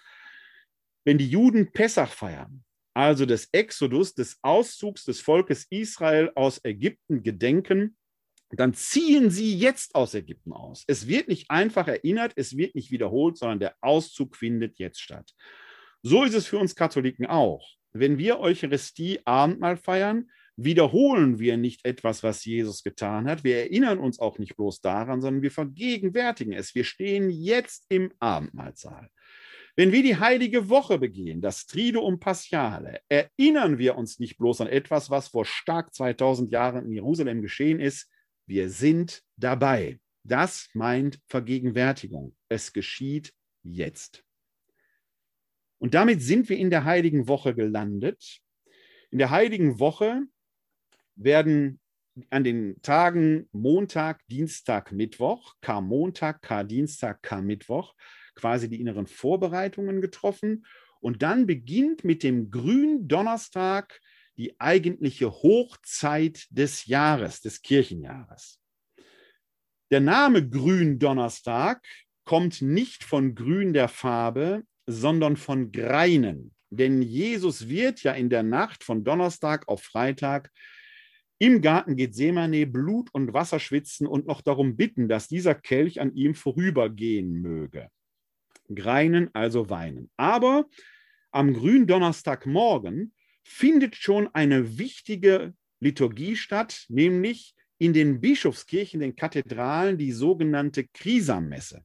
wenn 1.04 1.17
die 1.17 1.30
Juden 1.30 1.72
Pessach 1.72 2.12
feiern, 2.12 2.63
also 2.94 3.26
des 3.26 3.50
Exodus, 3.52 4.14
des 4.14 4.38
Auszugs 4.42 5.06
des 5.06 5.22
Volkes 5.22 5.66
Israel 5.70 6.32
aus 6.36 6.60
Ägypten 6.64 7.24
gedenken, 7.24 7.96
dann 8.50 8.74
ziehen 8.74 9.30
sie 9.30 9.56
jetzt 9.56 9.96
aus 9.96 10.14
Ägypten 10.14 10.52
aus. 10.52 10.84
Es 10.88 11.08
wird 11.08 11.28
nicht 11.30 11.50
einfach 11.50 11.88
erinnert, 11.88 12.34
es 12.36 12.58
wird 12.58 12.76
nicht 12.76 12.92
wiederholt, 12.92 13.38
sondern 13.38 13.60
der 13.60 13.76
Auszug 13.82 14.36
findet 14.36 14.78
jetzt 14.78 15.00
statt. 15.00 15.32
So 16.04 16.24
ist 16.24 16.34
es 16.34 16.48
für 16.48 16.58
uns 16.58 16.76
Katholiken 16.76 17.26
auch. 17.26 17.66
Wenn 17.94 18.18
wir 18.18 18.40
Eucharistie 18.40 19.20
Abendmahl 19.26 19.78
feiern, 19.78 20.30
wiederholen 20.56 21.40
wir 21.40 21.58
nicht 21.58 21.86
etwas, 21.86 22.24
was 22.24 22.44
Jesus 22.46 22.84
getan 22.84 23.30
hat. 23.30 23.44
Wir 23.44 23.58
erinnern 23.58 24.00
uns 24.00 24.20
auch 24.20 24.38
nicht 24.38 24.56
bloß 24.56 24.82
daran, 24.82 25.22
sondern 25.22 25.42
wir 25.42 25.52
vergegenwärtigen 25.52 26.54
es. 26.54 26.76
Wir 26.76 26.84
stehen 26.84 27.30
jetzt 27.30 27.86
im 27.90 28.12
Abendmahlsaal. 28.20 29.10
Wenn 29.82 29.91
wir 29.91 30.04
die 30.04 30.17
heilige 30.17 30.70
Woche 30.70 31.00
begehen, 31.00 31.41
das 31.41 31.65
Triduum 31.65 32.20
Paschale, 32.20 33.02
erinnern 33.10 33.80
wir 33.80 33.98
uns 33.98 34.20
nicht 34.20 34.38
bloß 34.38 34.62
an 34.62 34.67
etwas, 34.67 35.10
was 35.10 35.30
vor 35.30 35.44
stark 35.44 35.91
2000 35.96 36.52
Jahren 36.52 36.86
in 36.86 36.91
Jerusalem 36.91 37.41
geschehen 37.41 37.80
ist. 37.80 38.08
Wir 38.46 38.70
sind 38.70 39.24
dabei. 39.38 40.00
Das 40.22 40.70
meint 40.76 41.20
Vergegenwärtigung. 41.26 42.36
Es 42.48 42.74
geschieht 42.74 43.34
jetzt. 43.63 44.24
Und 45.80 45.96
damit 45.96 46.22
sind 46.22 46.48
wir 46.50 46.60
in 46.60 46.70
der 46.70 46.86
heiligen 46.86 47.28
Woche 47.28 47.56
gelandet. 47.56 48.39
In 49.10 49.17
der 49.17 49.32
heiligen 49.32 49.80
Woche 49.80 50.22
werden 51.15 51.80
an 52.30 52.44
den 52.44 52.80
Tagen 52.84 53.50
Montag, 53.52 54.22
Dienstag, 54.28 54.91
Mittwoch, 54.91 55.56
Kar-Montag, 55.62 56.44
Kar-Dienstag, 56.44 57.24
Kar-Mittwoch, 57.24 57.96
quasi 58.42 58.68
die 58.68 58.82
inneren 58.82 59.08
Vorbereitungen 59.08 60.02
getroffen. 60.02 60.66
Und 61.00 61.22
dann 61.22 61.46
beginnt 61.46 62.04
mit 62.04 62.24
dem 62.24 62.50
Gründonnerstag 62.52 64.00
die 64.38 64.60
eigentliche 64.60 65.32
Hochzeit 65.32 66.48
des 66.50 66.88
Jahres, 66.88 67.42
des 67.42 67.62
Kirchenjahres. 67.62 68.60
Der 69.92 70.00
Name 70.00 70.48
Gründonnerstag 70.48 71.86
kommt 72.24 72.62
nicht 72.62 73.04
von 73.04 73.36
Grün 73.36 73.74
der 73.74 73.88
Farbe, 73.88 74.64
sondern 74.88 75.38
von 75.38 75.72
Greinen. 75.72 76.56
Denn 76.70 77.02
Jesus 77.02 77.68
wird 77.68 78.02
ja 78.04 78.14
in 78.14 78.30
der 78.30 78.44
Nacht 78.44 78.84
von 78.84 79.04
Donnerstag 79.04 79.68
auf 79.68 79.84
Freitag 79.84 80.50
im 81.42 81.62
Garten 81.62 81.96
Gethsemane 81.96 82.68
Blut 82.68 83.10
und 83.14 83.34
Wasser 83.34 83.60
schwitzen 83.60 84.06
und 84.06 84.28
noch 84.28 84.42
darum 84.42 84.78
bitten, 84.78 85.10
dass 85.10 85.28
dieser 85.28 85.56
Kelch 85.56 86.00
an 86.00 86.14
ihm 86.14 86.36
vorübergehen 86.36 87.42
möge. 87.42 87.89
Greinen, 88.76 89.30
also 89.34 89.69
weinen. 89.69 90.09
Aber 90.17 90.65
am 91.32 91.53
Gründonnerstagmorgen 91.53 93.13
findet 93.43 93.95
schon 93.95 94.28
eine 94.34 94.78
wichtige 94.78 95.53
Liturgie 95.80 96.36
statt, 96.36 96.86
nämlich 96.89 97.55
in 97.78 97.93
den 97.93 98.22
Bischofskirchen, 98.22 98.99
den 98.99 99.15
Kathedralen, 99.15 99.97
die 99.97 100.11
sogenannte 100.11 100.86
Krisammesse. 100.88 101.84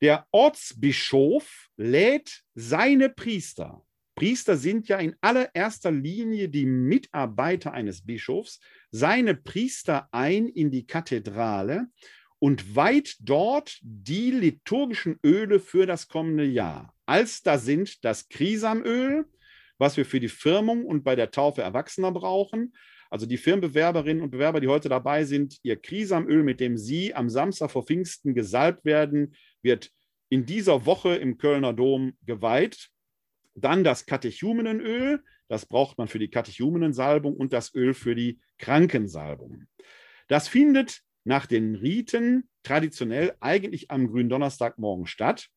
Der 0.00 0.26
Ortsbischof 0.32 1.68
lädt 1.76 2.42
seine 2.54 3.08
Priester. 3.08 3.86
Priester 4.16 4.56
sind 4.56 4.88
ja 4.88 4.98
in 4.98 5.14
allererster 5.20 5.92
Linie 5.92 6.48
die 6.48 6.66
Mitarbeiter 6.66 7.72
eines 7.72 8.04
Bischofs, 8.04 8.60
seine 8.90 9.36
Priester 9.36 10.08
ein 10.10 10.48
in 10.48 10.70
die 10.70 10.86
Kathedrale 10.86 11.86
und 12.42 12.74
weiht 12.74 13.18
dort 13.20 13.78
die 13.82 14.32
liturgischen 14.32 15.16
Öle 15.24 15.60
für 15.60 15.86
das 15.86 16.08
kommende 16.08 16.44
Jahr. 16.44 16.92
Als 17.06 17.44
da 17.44 17.56
sind 17.56 18.04
das 18.04 18.28
Krisamöl, 18.28 19.26
was 19.78 19.96
wir 19.96 20.04
für 20.04 20.18
die 20.18 20.26
Firmung 20.26 20.84
und 20.84 21.04
bei 21.04 21.14
der 21.14 21.30
Taufe 21.30 21.62
Erwachsener 21.62 22.10
brauchen. 22.10 22.74
Also 23.10 23.26
die 23.26 23.36
Firmenbewerberinnen 23.36 24.24
und 24.24 24.30
Bewerber, 24.30 24.58
die 24.58 24.66
heute 24.66 24.88
dabei 24.88 25.22
sind, 25.22 25.60
ihr 25.62 25.80
Krisamöl, 25.80 26.42
mit 26.42 26.58
dem 26.58 26.76
sie 26.76 27.14
am 27.14 27.28
Samstag 27.28 27.70
vor 27.70 27.84
Pfingsten 27.84 28.34
gesalbt 28.34 28.84
werden, 28.84 29.36
wird 29.62 29.92
in 30.28 30.44
dieser 30.44 30.84
Woche 30.84 31.14
im 31.14 31.38
Kölner 31.38 31.72
Dom 31.72 32.14
geweiht. 32.26 32.88
Dann 33.54 33.84
das 33.84 34.04
Katechumenenöl, 34.04 35.22
das 35.46 35.64
braucht 35.64 35.96
man 35.96 36.08
für 36.08 36.18
die 36.18 36.30
Katechumenensalbung 36.30 37.36
und 37.36 37.52
das 37.52 37.72
Öl 37.72 37.94
für 37.94 38.16
die 38.16 38.40
Krankensalbung. 38.58 39.66
Das 40.26 40.48
findet 40.48 41.02
nach 41.24 41.46
den 41.46 41.74
Riten 41.74 42.48
traditionell 42.62 43.34
eigentlich 43.40 43.90
am 43.90 44.08
Gründonnerstagmorgen 44.08 45.06
statt, 45.06 45.48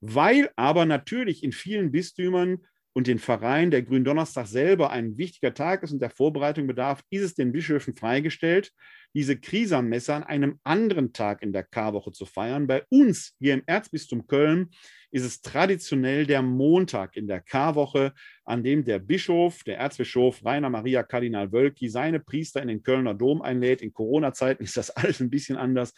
weil 0.00 0.50
aber 0.56 0.84
natürlich 0.86 1.44
in 1.44 1.52
vielen 1.52 1.92
Bistümern 1.92 2.58
und 2.92 3.06
den 3.06 3.18
Vereinen 3.18 3.70
der 3.70 3.82
Gründonnerstag 3.82 4.46
selber 4.46 4.90
ein 4.90 5.16
wichtiger 5.16 5.54
Tag 5.54 5.82
ist 5.82 5.92
und 5.92 6.02
der 6.02 6.10
Vorbereitung 6.10 6.66
bedarf, 6.66 7.02
ist 7.10 7.22
es 7.22 7.34
den 7.34 7.52
Bischöfen 7.52 7.94
freigestellt, 7.94 8.72
diese 9.14 9.36
Krisammesse 9.36 10.14
an 10.14 10.24
einem 10.24 10.58
anderen 10.64 11.12
Tag 11.12 11.42
in 11.42 11.52
der 11.52 11.62
Karwoche 11.62 12.12
zu 12.12 12.26
feiern. 12.26 12.66
Bei 12.66 12.84
uns 12.88 13.36
hier 13.38 13.54
im 13.54 13.62
Erzbistum 13.66 14.26
Köln 14.26 14.70
ist 15.10 15.24
es 15.24 15.42
traditionell 15.42 16.26
der 16.26 16.42
Montag 16.42 17.16
in 17.16 17.26
der 17.26 17.40
Karwoche, 17.40 18.12
an 18.44 18.62
dem 18.62 18.84
der 18.84 18.98
Bischof, 18.98 19.62
der 19.64 19.78
Erzbischof 19.78 20.44
Rainer 20.44 20.70
Maria 20.70 21.02
Kardinal 21.02 21.52
Wölki, 21.52 21.88
seine 21.88 22.20
Priester 22.20 22.62
in 22.62 22.68
den 22.68 22.82
Kölner 22.82 23.14
Dom 23.14 23.42
einlädt. 23.42 23.82
In 23.82 23.92
Corona-Zeiten 23.92 24.64
ist 24.64 24.76
das 24.76 24.90
alles 24.96 25.20
ein 25.20 25.30
bisschen 25.30 25.56
anders. 25.56 25.94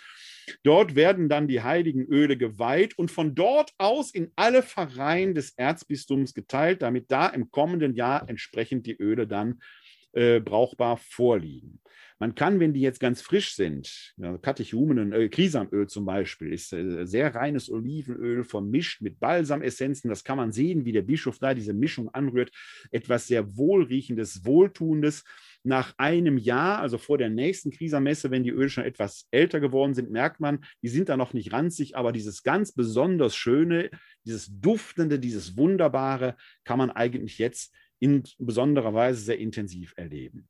Dort 0.63 0.95
werden 0.95 1.29
dann 1.29 1.47
die 1.47 1.63
heiligen 1.63 2.05
Öle 2.07 2.37
geweiht 2.37 2.99
und 2.99 3.11
von 3.11 3.35
dort 3.35 3.73
aus 3.79 4.13
in 4.13 4.33
alle 4.37 4.63
Pfarreien 4.63 5.35
des 5.35 5.51
Erzbistums 5.57 6.35
geteilt, 6.35 6.83
damit 6.83 7.11
da 7.11 7.29
im 7.29 7.51
kommenden 7.51 7.95
Jahr 7.95 8.29
entsprechend 8.29 8.87
die 8.87 8.97
Öle 8.97 9.27
dann 9.27 9.61
äh, 10.13 10.41
brauchbar 10.41 10.97
vorliegen. 10.97 11.81
Man 12.23 12.37
kann, 12.37 12.61
wenn 12.61 12.73
die 12.73 12.81
jetzt 12.81 13.01
ganz 13.01 13.21
frisch 13.21 13.57
sind, 13.57 14.15
ja, 14.17 14.39
Katechumenen, 14.39 15.13
äh, 15.13 15.29
Krisamöl 15.29 15.89
zum 15.89 16.05
Beispiel, 16.05 16.53
ist 16.53 16.73
äh, 16.73 17.05
sehr 17.05 17.35
reines 17.35 17.69
Olivenöl 17.69 18.45
vermischt 18.45 19.03
mit 19.03 19.19
Balsamessenzen. 19.19 20.09
Das 20.09 20.23
kann 20.23 20.37
man 20.37 20.53
sehen, 20.53 20.85
wie 20.85 20.93
der 20.93 21.03
Bischof 21.03 21.41
da 21.41 21.53
diese 21.53 21.75
Mischung 21.75 22.11
anrührt. 22.11 22.53
Etwas 22.93 23.27
sehr 23.27 23.57
wohlriechendes, 23.57 24.45
wohltuendes. 24.45 25.25
Nach 25.65 25.95
einem 25.99 26.39
Jahr, 26.39 26.79
also 26.79 26.97
vor 26.97 27.19
der 27.19 27.29
nächsten 27.29 27.73
Krisamesse, 27.73 28.31
wenn 28.31 28.45
die 28.45 28.51
Öle 28.51 28.69
schon 28.69 28.85
etwas 28.85 29.27
älter 29.33 29.59
geworden 29.59 29.95
sind, 29.95 30.13
merkt 30.13 30.39
man, 30.39 30.65
die 30.81 30.89
sind 30.89 31.09
da 31.09 31.17
noch 31.17 31.33
nicht 31.35 31.53
ranzig, 31.53 31.97
aber 31.97 32.13
dieses 32.13 32.45
ganz 32.45 32.71
besonders 32.71 33.35
Schöne, 33.35 33.91
dieses 34.25 34.49
Duftende, 34.61 35.19
dieses 35.19 35.57
Wunderbare 35.57 36.37
kann 36.63 36.79
man 36.79 36.93
eigentlich 36.93 37.39
jetzt 37.39 37.75
in 38.03 38.25
besonderer 38.39 38.93
Weise 38.93 39.21
sehr 39.23 39.39
intensiv 39.39 39.95
erleben. 39.97 40.49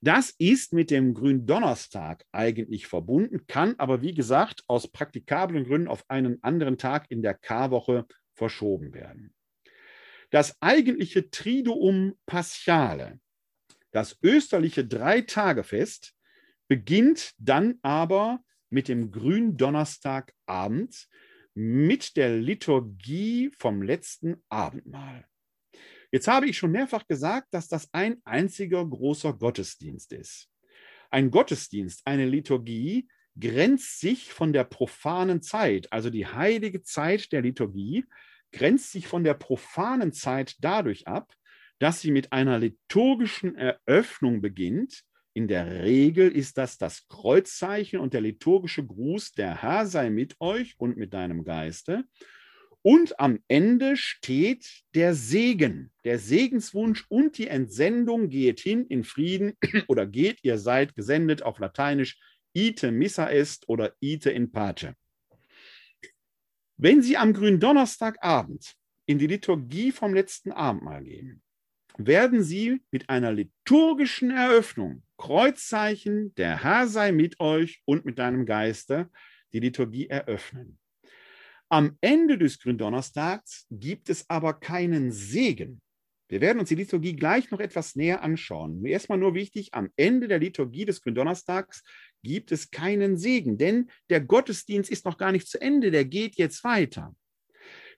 Das 0.00 0.34
ist 0.38 0.74
mit 0.74 0.90
dem 0.90 1.14
Gründonnerstag 1.14 2.24
eigentlich 2.30 2.86
verbunden, 2.86 3.46
kann 3.46 3.74
aber, 3.78 4.02
wie 4.02 4.12
gesagt, 4.12 4.62
aus 4.68 4.86
praktikablen 4.92 5.64
Gründen 5.64 5.88
auf 5.88 6.04
einen 6.08 6.42
anderen 6.44 6.76
Tag 6.76 7.10
in 7.10 7.22
der 7.22 7.34
Karwoche 7.34 8.06
verschoben 8.34 8.92
werden. 8.92 9.34
Das 10.30 10.60
eigentliche 10.60 11.30
Triduum 11.30 12.18
Paschale, 12.26 13.18
das 13.90 14.18
österliche 14.22 14.86
Dreitagefest, 14.86 16.14
beginnt 16.68 17.32
dann 17.38 17.78
aber 17.80 18.44
mit 18.68 18.88
dem 18.88 19.10
Gründonnerstagabend 19.10 21.08
mit 21.54 22.16
der 22.16 22.36
Liturgie 22.36 23.50
vom 23.58 23.82
letzten 23.82 24.44
Abendmahl. 24.50 25.26
Jetzt 26.10 26.28
habe 26.28 26.46
ich 26.46 26.56
schon 26.56 26.72
mehrfach 26.72 27.06
gesagt, 27.06 27.48
dass 27.52 27.68
das 27.68 27.88
ein 27.92 28.16
einziger 28.24 28.84
großer 28.84 29.34
Gottesdienst 29.34 30.12
ist. 30.12 30.48
Ein 31.10 31.30
Gottesdienst, 31.30 32.02
eine 32.06 32.26
Liturgie, 32.26 33.08
grenzt 33.38 34.00
sich 34.00 34.32
von 34.32 34.52
der 34.52 34.64
profanen 34.64 35.42
Zeit, 35.42 35.92
also 35.92 36.10
die 36.10 36.26
heilige 36.26 36.82
Zeit 36.82 37.32
der 37.32 37.42
Liturgie, 37.42 38.04
grenzt 38.52 38.92
sich 38.92 39.06
von 39.06 39.22
der 39.22 39.34
profanen 39.34 40.12
Zeit 40.12 40.56
dadurch 40.60 41.06
ab, 41.06 41.32
dass 41.78 42.00
sie 42.00 42.10
mit 42.10 42.32
einer 42.32 42.58
liturgischen 42.58 43.54
Eröffnung 43.54 44.40
beginnt. 44.40 45.02
In 45.34 45.46
der 45.46 45.82
Regel 45.82 46.32
ist 46.32 46.58
das 46.58 46.78
das 46.78 47.06
Kreuzzeichen 47.08 48.00
und 48.00 48.14
der 48.14 48.22
liturgische 48.22 48.84
Gruß, 48.84 49.32
der 49.32 49.62
Herr 49.62 49.86
sei 49.86 50.10
mit 50.10 50.34
euch 50.40 50.74
und 50.78 50.96
mit 50.96 51.14
deinem 51.14 51.44
Geiste. 51.44 52.04
Und 52.82 53.18
am 53.18 53.40
Ende 53.48 53.96
steht 53.96 54.82
der 54.94 55.14
Segen, 55.14 55.90
der 56.04 56.18
Segenswunsch 56.18 57.04
und 57.08 57.36
die 57.36 57.48
Entsendung, 57.48 58.28
geht 58.28 58.60
hin 58.60 58.86
in 58.86 59.04
Frieden 59.04 59.54
oder 59.88 60.06
geht, 60.06 60.38
ihr 60.42 60.58
seid 60.58 60.94
gesendet 60.94 61.42
auf 61.42 61.58
Lateinisch, 61.58 62.18
ite 62.54 62.92
missa 62.92 63.30
est 63.30 63.68
oder 63.68 63.94
ite 64.00 64.30
in 64.30 64.52
pace. 64.52 64.94
Wenn 66.76 67.02
Sie 67.02 67.16
am 67.16 67.32
Gründonnerstagabend 67.32 68.74
in 69.06 69.18
die 69.18 69.26
Liturgie 69.26 69.90
vom 69.90 70.14
letzten 70.14 70.52
Abendmahl 70.52 71.02
gehen, 71.02 71.42
werden 71.96 72.44
Sie 72.44 72.80
mit 72.92 73.10
einer 73.10 73.32
liturgischen 73.32 74.30
Eröffnung, 74.30 75.02
Kreuzzeichen, 75.16 76.32
der 76.36 76.62
Herr 76.62 76.86
sei 76.86 77.10
mit 77.10 77.40
euch 77.40 77.82
und 77.84 78.04
mit 78.04 78.20
deinem 78.20 78.46
Geiste, 78.46 79.10
die 79.52 79.58
Liturgie 79.58 80.06
eröffnen. 80.06 80.78
Am 81.70 81.98
Ende 82.00 82.38
des 82.38 82.58
Gründonnerstags 82.58 83.66
gibt 83.70 84.08
es 84.08 84.24
aber 84.30 84.54
keinen 84.54 85.12
Segen. 85.12 85.82
Wir 86.30 86.40
werden 86.40 86.60
uns 86.60 86.70
die 86.70 86.74
Liturgie 86.74 87.14
gleich 87.14 87.50
noch 87.50 87.60
etwas 87.60 87.94
näher 87.94 88.22
anschauen. 88.22 88.84
Erstmal 88.86 89.18
nur 89.18 89.34
wichtig, 89.34 89.74
am 89.74 89.90
Ende 89.96 90.28
der 90.28 90.38
Liturgie 90.38 90.86
des 90.86 91.02
Gründonnerstags 91.02 91.82
gibt 92.22 92.52
es 92.52 92.70
keinen 92.70 93.18
Segen, 93.18 93.58
denn 93.58 93.90
der 94.08 94.20
Gottesdienst 94.22 94.90
ist 94.90 95.04
noch 95.04 95.18
gar 95.18 95.32
nicht 95.32 95.46
zu 95.46 95.60
Ende, 95.60 95.90
der 95.90 96.06
geht 96.06 96.36
jetzt 96.36 96.64
weiter. 96.64 97.14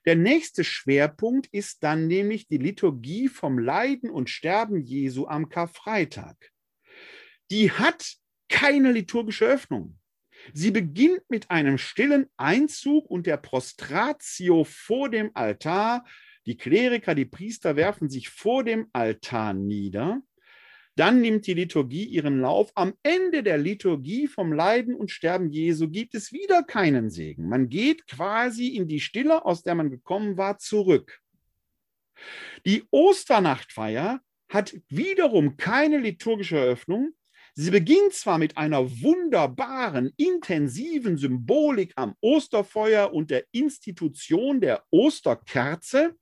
Der 0.05 0.15
nächste 0.15 0.63
Schwerpunkt 0.63 1.47
ist 1.51 1.83
dann 1.83 2.07
nämlich 2.07 2.47
die 2.47 2.57
Liturgie 2.57 3.29
vom 3.29 3.57
Leiden 3.57 4.09
und 4.09 4.29
Sterben 4.29 4.81
Jesu 4.81 5.27
am 5.27 5.47
Karfreitag. 5.47 6.35
Die 7.51 7.71
hat 7.71 8.15
keine 8.49 8.91
liturgische 8.91 9.45
Öffnung. 9.45 9.97
Sie 10.53 10.71
beginnt 10.71 11.21
mit 11.29 11.49
einem 11.51 11.77
stillen 11.77 12.27
Einzug 12.37 13.09
und 13.09 13.27
der 13.27 13.37
Prostratio 13.37 14.63
vor 14.63 15.09
dem 15.09 15.31
Altar. 15.33 16.05
Die 16.45 16.57
Kleriker, 16.57 17.15
die 17.15 17.25
Priester 17.25 17.75
werfen 17.75 18.09
sich 18.09 18.29
vor 18.29 18.63
dem 18.63 18.87
Altar 18.93 19.53
nieder. 19.53 20.21
Dann 20.95 21.21
nimmt 21.21 21.47
die 21.47 21.53
Liturgie 21.53 22.03
ihren 22.03 22.41
Lauf. 22.41 22.71
Am 22.75 22.93
Ende 23.01 23.43
der 23.43 23.57
Liturgie 23.57 24.27
vom 24.27 24.51
Leiden 24.51 24.93
und 24.93 25.09
Sterben 25.09 25.49
Jesu 25.49 25.89
gibt 25.89 26.15
es 26.15 26.33
wieder 26.33 26.63
keinen 26.63 27.09
Segen. 27.09 27.47
Man 27.47 27.69
geht 27.69 28.07
quasi 28.07 28.67
in 28.67 28.87
die 28.87 28.99
Stille, 28.99 29.45
aus 29.45 29.63
der 29.63 29.75
man 29.75 29.89
gekommen 29.89 30.37
war, 30.37 30.57
zurück. 30.57 31.21
Die 32.65 32.83
Osternachtfeier 32.91 34.21
hat 34.49 34.75
wiederum 34.89 35.55
keine 35.55 35.97
liturgische 35.97 36.57
Eröffnung, 36.57 37.13
Sie 37.53 37.69
beginnt 37.69 38.13
zwar 38.13 38.37
mit 38.37 38.57
einer 38.57 38.89
wunderbaren, 39.01 40.11
intensiven 40.15 41.17
Symbolik 41.17 41.91
am 41.95 42.15
Osterfeuer 42.21 43.13
und 43.13 43.29
der 43.29 43.45
Institution 43.51 44.61
der 44.61 44.83
Osterkerze, 44.89 46.15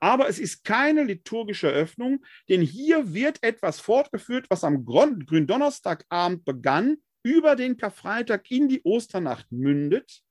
aber 0.00 0.28
es 0.28 0.40
ist 0.40 0.64
keine 0.64 1.04
liturgische 1.04 1.68
Öffnung, 1.68 2.24
denn 2.48 2.60
hier 2.60 3.14
wird 3.14 3.42
etwas 3.42 3.78
fortgeführt, 3.78 4.46
was 4.50 4.64
am 4.64 4.84
Gründonnerstagabend 4.84 6.44
begann, 6.44 6.96
über 7.22 7.54
den 7.54 7.76
Karfreitag 7.76 8.50
in 8.50 8.68
die 8.68 8.82
Osternacht 8.82 9.50
mündet 9.52 10.22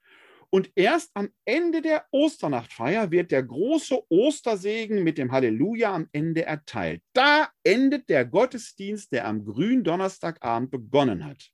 und 0.52 0.70
erst 0.76 1.12
am 1.14 1.30
Ende 1.46 1.82
der 1.82 2.06
Osternachtfeier 2.12 3.10
wird 3.10 3.32
der 3.32 3.42
große 3.42 3.98
Ostersegen 4.10 5.02
mit 5.02 5.18
dem 5.18 5.32
Halleluja 5.32 5.96
am 5.96 6.10
Ende 6.12 6.46
erteilt. 6.46 7.02
Da 7.14 7.50
endet 7.64 8.10
der 8.10 8.26
Gottesdienst, 8.26 9.14
der 9.14 9.28
am 9.28 9.46
grünen 9.46 9.86
Donnerstagabend 9.86 10.70
begonnen 10.70 11.26
hat. 11.26 11.50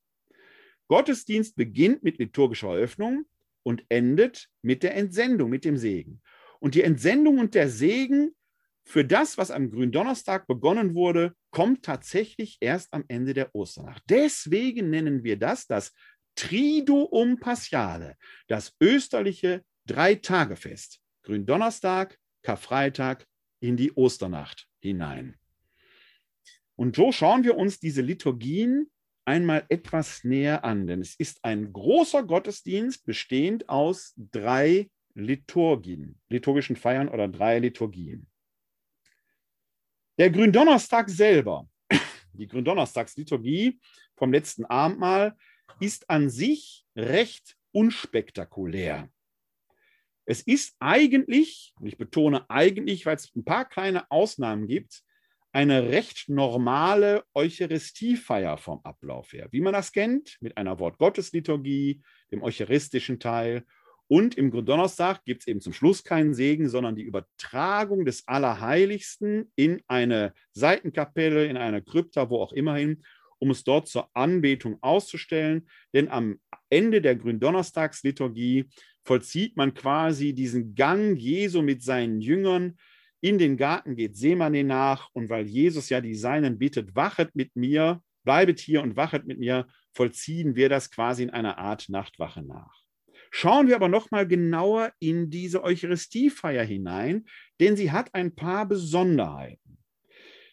Gottesdienst 0.88 1.56
beginnt 1.56 2.04
mit 2.04 2.18
liturgischer 2.18 2.70
Eröffnung 2.70 3.26
und 3.62 3.86
endet 3.90 4.50
mit 4.64 4.82
der 4.82 4.96
Entsendung, 4.96 5.52
mit 5.52 5.64
dem 5.64 5.78
Segen. 5.78 6.22
Und 6.60 6.74
die 6.74 6.82
Entsendung 6.82 7.38
und 7.38 7.54
der 7.54 7.70
Segen 7.70 8.32
für 8.84 9.06
das, 9.06 9.38
was 9.38 9.52
am 9.52 9.70
Gründonnerstag 9.70 10.48
begonnen 10.48 10.96
wurde, 10.96 11.36
kommt 11.52 11.84
tatsächlich 11.84 12.58
erst 12.62 12.94
am 12.94 13.04
Ende 13.10 13.34
der 13.34 13.54
Osternacht. 13.54 14.02
Deswegen 14.10 14.90
nennen 14.90 15.24
wir 15.24 15.38
das 15.38 15.68
das 15.68 15.94
Triduum 16.38 17.40
Paschale, 17.40 18.16
das 18.48 18.76
österliche 18.80 19.66
Dreitagefest, 19.86 21.02
Gründonnerstag, 21.24 22.18
Karfreitag 22.44 23.26
in 23.60 23.76
die 23.76 23.92
Osternacht 23.92 24.68
hinein. 24.80 25.38
Und 26.76 26.96
so 26.96 27.12
schauen 27.12 27.44
wir 27.44 27.58
uns 27.58 27.80
diese 27.80 28.02
Liturgien 28.02 28.90
einmal 29.26 29.66
etwas 29.68 30.24
näher 30.24 30.64
an, 30.64 30.86
denn 30.86 31.02
es 31.02 31.16
ist 31.16 31.44
ein 31.44 31.74
großer 31.74 32.24
Gottesdienst 32.24 33.06
bestehend 33.06 33.68
aus 33.68 34.14
drei 34.16 34.90
Liturgien, 35.16 36.22
liturgischen 36.30 36.76
Feiern 36.76 37.10
oder 37.10 37.28
drei 37.28 37.58
Liturgien. 37.58 38.28
Der 40.20 40.30
Gründonnerstag 40.30 41.10
selber, 41.10 41.68
die 42.34 42.48
Gründonnerstagsliturgie 42.48 43.80
vom 44.16 44.32
letzten 44.32 44.66
Abendmahl, 44.66 45.36
ist 45.80 46.10
an 46.10 46.30
sich 46.30 46.86
recht 46.96 47.56
unspektakulär. 47.72 49.10
Es 50.26 50.42
ist 50.42 50.76
eigentlich, 50.80 51.74
und 51.80 51.88
ich 51.88 51.98
betone 51.98 52.50
eigentlich, 52.50 53.06
weil 53.06 53.16
es 53.16 53.34
ein 53.36 53.46
paar 53.46 53.66
kleine 53.66 54.12
Ausnahmen 54.12 54.68
gibt, 54.68 55.04
eine 55.54 55.90
recht 55.90 56.28
normale 56.28 57.24
Eucharistiefeier 57.34 58.58
vom 58.58 58.82
Ablauf 58.84 59.32
her, 59.32 59.48
wie 59.52 59.62
man 59.62 59.74
das 59.74 59.92
kennt, 59.92 60.38
mit 60.42 60.58
einer 60.58 60.80
Wortgottesliturgie, 60.80 62.02
dem 62.32 62.44
eucharistischen 62.44 63.20
Teil. 63.20 63.64
Und 64.10 64.36
im 64.36 64.52
Gründonnerstag 64.52 65.24
gibt 65.26 65.44
es 65.44 65.48
eben 65.48 65.62
zum 65.62 65.74
Schluss 65.74 66.04
keinen 66.04 66.34
Segen, 66.34 66.70
sondern 66.70 66.96
die 66.96 67.04
Übertragung 67.04 68.06
des 68.06 68.28
Allerheiligsten 68.28 69.52
in 69.56 69.82
eine 69.88 70.34
Seitenkapelle, 70.52 71.46
in 71.46 71.58
eine 71.58 71.82
Krypta, 71.82 72.30
wo 72.30 72.42
auch 72.42 72.54
immerhin, 72.54 73.04
um 73.40 73.52
es 73.52 73.64
dort 73.64 73.88
zur 73.88 74.10
Anbetung 74.16 74.78
auszustellen. 74.82 75.68
Denn 75.94 76.10
am 76.10 76.40
Ende 76.70 77.02
der 77.02 77.16
Gründonnerstagsliturgie 77.16 78.66
vollzieht 79.04 79.56
man 79.58 79.74
quasi 79.74 80.34
diesen 80.34 80.76
Gang 80.76 81.18
Jesu 81.18 81.62
mit 81.62 81.82
seinen 81.84 82.22
Jüngern 82.22 82.78
in 83.22 83.40
den 83.40 83.58
Garten 83.58 83.96
geht 83.96 84.16
Semane 84.16 84.64
nach 84.64 85.10
und 85.14 85.30
weil 85.30 85.48
Jesus 85.48 85.90
ja 85.90 86.02
die 86.02 86.16
Seinen 86.16 86.60
bittet, 86.60 86.96
wachet 86.96 87.36
mit 87.36 87.56
mir, 87.56 88.02
bleibet 88.24 88.60
hier 88.60 88.82
und 88.84 88.96
wachet 88.96 89.26
mit 89.26 89.40
mir, 89.40 89.68
vollziehen 89.94 90.56
wir 90.56 90.70
das 90.70 90.92
quasi 90.92 91.24
in 91.24 91.32
einer 91.32 91.58
Art 91.58 91.90
Nachtwache 91.90 92.44
nach. 92.44 92.84
Schauen 93.32 93.68
wir 93.68 93.76
aber 93.76 93.90
noch 93.90 94.12
mal 94.12 94.28
genauer 94.28 94.94
in 95.00 95.30
diese 95.30 95.64
Eucharistiefeier 95.64 96.64
hinein, 96.64 97.26
denn 97.60 97.76
sie 97.76 97.92
hat 97.92 98.14
ein 98.14 98.36
paar 98.36 98.68
Besonderheiten. 98.68 99.80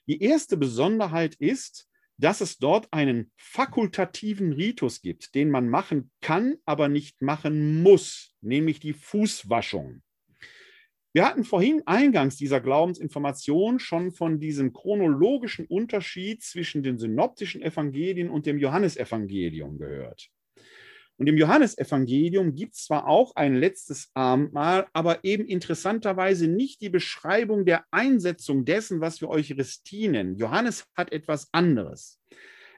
Die 0.06 0.22
erste 0.22 0.56
Besonderheit 0.56 1.34
ist, 1.34 1.88
dass 2.16 2.40
es 2.40 2.58
dort 2.58 2.92
einen 2.92 3.30
fakultativen 3.36 4.52
Ritus 4.52 5.02
gibt, 5.02 5.34
den 5.34 5.50
man 5.50 5.68
machen 5.68 6.10
kann, 6.20 6.56
aber 6.64 6.88
nicht 6.88 7.22
machen 7.22 7.82
muss, 7.82 8.34
nämlich 8.40 8.80
die 8.80 8.92
Fußwaschung. 8.92 10.02
Wir 11.12 11.26
hatten 11.26 11.44
vorhin 11.44 11.82
eingangs 11.86 12.36
dieser 12.36 12.60
Glaubensinformation 12.60 13.78
schon 13.78 14.10
von 14.10 14.40
diesem 14.40 14.72
chronologischen 14.72 15.64
Unterschied 15.66 16.42
zwischen 16.42 16.82
den 16.82 16.98
synoptischen 16.98 17.62
Evangelien 17.62 18.30
und 18.30 18.46
dem 18.46 18.58
Johannesevangelium 18.58 19.78
gehört. 19.78 20.33
Und 21.16 21.28
im 21.28 21.36
Johannesevangelium 21.36 22.54
gibt 22.54 22.74
es 22.74 22.86
zwar 22.86 23.06
auch 23.06 23.36
ein 23.36 23.54
letztes 23.54 24.10
Abendmahl, 24.14 24.88
aber 24.92 25.22
eben 25.22 25.46
interessanterweise 25.46 26.48
nicht 26.48 26.80
die 26.80 26.88
Beschreibung 26.88 27.64
der 27.64 27.84
Einsetzung 27.92 28.64
dessen, 28.64 29.00
was 29.00 29.20
wir 29.20 29.28
Eucharistie 29.28 30.08
nennen. 30.08 30.36
Johannes 30.36 30.86
hat 30.96 31.12
etwas 31.12 31.48
anderes. 31.52 32.20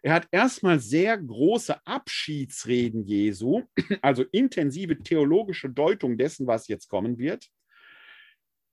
Er 0.02 0.12
hat 0.12 0.28
erstmal 0.30 0.78
sehr 0.78 1.16
große 1.16 1.84
Abschiedsreden 1.86 3.04
Jesu, 3.06 3.62
also 4.02 4.24
intensive 4.32 5.02
theologische 5.02 5.70
Deutung 5.70 6.18
dessen, 6.18 6.46
was 6.46 6.68
jetzt 6.68 6.88
kommen 6.88 7.18
wird. 7.18 7.48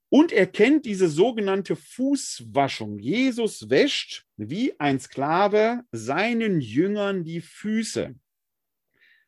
Und 0.09 0.31
er 0.31 0.45
kennt 0.45 0.85
diese 0.85 1.07
sogenannte 1.07 1.75
Fußwaschung. 1.75 2.99
Jesus 2.99 3.69
wäscht 3.71 4.25
wie 4.37 4.79
ein 4.79 4.99
Sklave 4.99 5.85
seinen 5.91 6.61
Jüngern 6.61 7.23
die 7.23 7.41
Füße. 7.41 8.13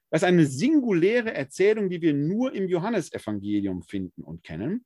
Das 0.10 0.22
ist 0.22 0.28
eine 0.28 0.46
singuläre 0.46 1.34
Erzählung, 1.34 1.90
die 1.90 2.02
wir 2.02 2.14
nur 2.14 2.54
im 2.54 2.68
Johannesevangelium 2.68 3.82
finden 3.82 4.24
und 4.24 4.44
kennen. 4.44 4.86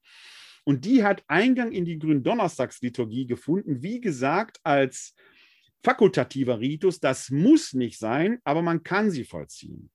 Und 0.63 0.85
die 0.85 1.03
hat 1.03 1.23
Eingang 1.27 1.71
in 1.71 1.85
die 1.85 1.99
Gründonnerstagsliturgie 1.99 3.25
gefunden, 3.25 3.81
wie 3.81 4.01
gesagt, 4.01 4.59
als 4.63 5.15
fakultativer 5.83 6.59
Ritus. 6.59 6.99
Das 6.99 7.29
muss 7.29 7.73
nicht 7.73 7.97
sein, 7.97 8.39
aber 8.43 8.61
man 8.61 8.83
kann 8.83 9.11
sie 9.11 9.23
vollziehen. 9.23 9.89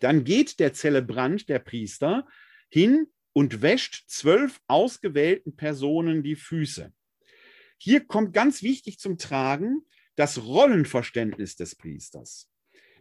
Dann 0.00 0.24
geht 0.24 0.58
der 0.58 0.72
Zelebrant, 0.72 1.48
der 1.48 1.60
Priester, 1.60 2.26
hin 2.68 3.06
und 3.32 3.62
wäscht 3.62 4.04
zwölf 4.08 4.60
ausgewählten 4.66 5.56
Personen 5.56 6.22
die 6.22 6.36
Füße. 6.36 6.92
Hier 7.78 8.04
kommt 8.04 8.32
ganz 8.32 8.62
wichtig 8.62 8.98
zum 8.98 9.18
Tragen 9.18 9.82
das 10.14 10.44
Rollenverständnis 10.44 11.56
des 11.56 11.74
Priesters. 11.74 12.51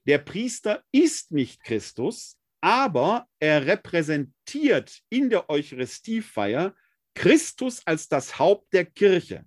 Der 0.08 0.18
Priester 0.18 0.84
ist 0.92 1.32
nicht 1.32 1.64
Christus, 1.64 2.38
aber 2.60 3.28
er 3.40 3.66
repräsentiert 3.66 5.02
in 5.10 5.30
der 5.30 5.50
Eucharistiefeier 5.50 6.76
Christus 7.14 7.86
als 7.86 8.08
das 8.08 8.40
Haupt 8.40 8.74
der 8.74 8.86
Kirche. 8.86 9.46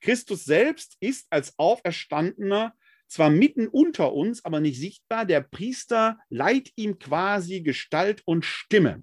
Christus 0.00 0.44
selbst 0.44 0.96
ist 1.00 1.26
als 1.30 1.58
Auferstandener 1.58 2.74
zwar 3.06 3.30
mitten 3.30 3.68
unter 3.68 4.12
uns, 4.12 4.44
aber 4.44 4.60
nicht 4.60 4.78
sichtbar. 4.78 5.24
Der 5.24 5.42
Priester 5.42 6.18
leiht 6.28 6.72
ihm 6.76 6.98
quasi 6.98 7.60
Gestalt 7.60 8.22
und 8.24 8.44
Stimme. 8.44 9.02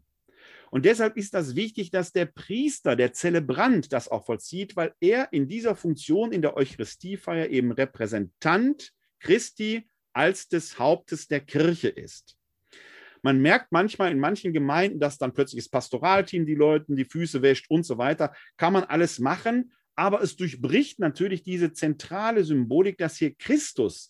Und 0.71 0.85
deshalb 0.85 1.17
ist 1.17 1.33
das 1.33 1.55
wichtig, 1.55 1.89
dass 1.89 2.11
der 2.11 2.25
Priester, 2.25 2.95
der 2.95 3.13
Zelebrant 3.13 3.91
das 3.91 4.07
auch 4.07 4.25
vollzieht, 4.25 4.75
weil 4.75 4.93
er 4.99 5.31
in 5.31 5.47
dieser 5.47 5.75
Funktion 5.75 6.31
in 6.31 6.41
der 6.41 6.55
Eucharistiefeier 6.57 7.49
eben 7.49 7.71
Repräsentant 7.71 8.93
Christi 9.19 9.88
als 10.13 10.47
des 10.47 10.79
Hauptes 10.79 11.27
der 11.27 11.41
Kirche 11.41 11.89
ist. 11.89 12.35
Man 13.21 13.41
merkt 13.41 13.71
manchmal 13.71 14.11
in 14.11 14.19
manchen 14.19 14.53
Gemeinden, 14.53 14.99
dass 14.99 15.17
dann 15.17 15.33
plötzlich 15.33 15.63
das 15.63 15.69
Pastoralteam 15.69 16.45
die 16.45 16.55
Leuten 16.55 16.95
die 16.95 17.05
Füße 17.05 17.41
wäscht 17.41 17.69
und 17.69 17.83
so 17.83 17.97
weiter. 17.97 18.33
Kann 18.57 18.73
man 18.73 18.85
alles 18.85 19.19
machen, 19.19 19.73
aber 19.95 20.21
es 20.21 20.35
durchbricht 20.35 20.99
natürlich 20.99 21.43
diese 21.43 21.73
zentrale 21.73 22.43
Symbolik, 22.43 22.97
dass 22.97 23.17
hier 23.17 23.35
Christus, 23.35 24.09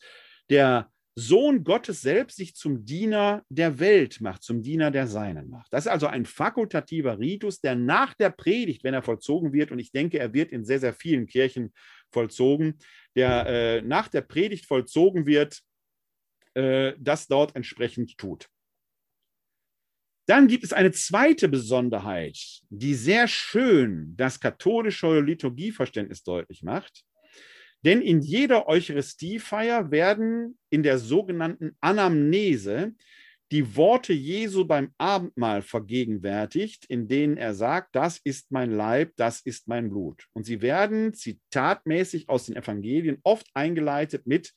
der 0.49 0.91
Sohn 1.15 1.63
Gottes 1.63 2.01
selbst 2.01 2.37
sich 2.37 2.55
zum 2.55 2.85
Diener 2.85 3.43
der 3.49 3.79
Welt 3.79 4.21
macht, 4.21 4.43
zum 4.43 4.61
Diener 4.61 4.89
der 4.89 5.07
Seinen 5.07 5.49
macht. 5.49 5.73
Das 5.73 5.85
ist 5.85 5.91
also 5.91 6.07
ein 6.07 6.25
fakultativer 6.25 7.19
Ritus, 7.19 7.59
der 7.59 7.75
nach 7.75 8.13
der 8.13 8.29
Predigt, 8.29 8.83
wenn 8.83 8.93
er 8.93 9.01
vollzogen 9.01 9.51
wird, 9.51 9.71
und 9.71 9.79
ich 9.79 9.91
denke, 9.91 10.19
er 10.19 10.33
wird 10.33 10.51
in 10.51 10.63
sehr, 10.63 10.79
sehr 10.79 10.93
vielen 10.93 11.25
Kirchen 11.25 11.73
vollzogen, 12.11 12.77
der 13.15 13.45
äh, 13.47 13.81
nach 13.81 14.07
der 14.07 14.21
Predigt 14.21 14.65
vollzogen 14.65 15.25
wird, 15.25 15.59
äh, 16.55 16.93
das 16.99 17.27
dort 17.27 17.55
entsprechend 17.55 18.17
tut. 18.17 18.49
Dann 20.27 20.47
gibt 20.47 20.63
es 20.63 20.73
eine 20.73 20.91
zweite 20.91 21.49
Besonderheit, 21.49 22.37
die 22.69 22.93
sehr 22.93 23.27
schön 23.27 24.13
das 24.15 24.39
katholische 24.39 25.21
Liturgieverständnis 25.21 26.23
deutlich 26.23 26.61
macht. 26.61 27.03
Denn 27.83 28.01
in 28.01 28.21
jeder 28.21 28.67
Eucharistiefeier 28.67 29.89
werden 29.89 30.59
in 30.69 30.83
der 30.83 30.99
sogenannten 30.99 31.75
Anamnese 31.79 32.93
die 33.51 33.75
Worte 33.75 34.13
Jesu 34.13 34.65
beim 34.65 34.93
Abendmahl 34.99 35.63
vergegenwärtigt, 35.63 36.85
in 36.85 37.07
denen 37.07 37.37
er 37.37 37.55
sagt, 37.55 37.95
das 37.95 38.19
ist 38.23 38.51
mein 38.51 38.71
Leib, 38.71 39.13
das 39.15 39.41
ist 39.41 39.67
mein 39.67 39.89
Blut. 39.89 40.27
Und 40.33 40.45
sie 40.45 40.61
werden 40.61 41.13
zitatmäßig 41.13 42.29
aus 42.29 42.45
den 42.45 42.55
Evangelien 42.55 43.17
oft 43.23 43.47
eingeleitet 43.55 44.27
mit, 44.27 44.53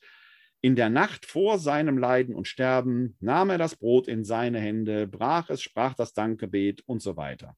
in 0.63 0.77
der 0.77 0.89
Nacht 0.89 1.25
vor 1.25 1.59
seinem 1.59 1.97
Leiden 1.97 2.33
und 2.33 2.47
Sterben 2.47 3.17
nahm 3.19 3.49
er 3.49 3.57
das 3.57 3.75
Brot 3.75 4.07
in 4.07 4.23
seine 4.23 4.61
Hände, 4.61 5.07
brach 5.07 5.49
es, 5.49 5.61
sprach 5.61 5.93
das 5.93 6.13
Dankgebet 6.13 6.83
und 6.85 7.01
so 7.01 7.17
weiter. 7.17 7.57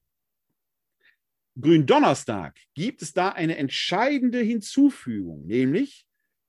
Gründonnerstag 1.62 2.58
gibt 2.74 3.04
es 3.04 3.14
da 3.14 3.30
eine 3.30 3.58
entscheidende 3.58 4.40
Hinzufügung, 4.40 5.46
nämlich 5.46 6.08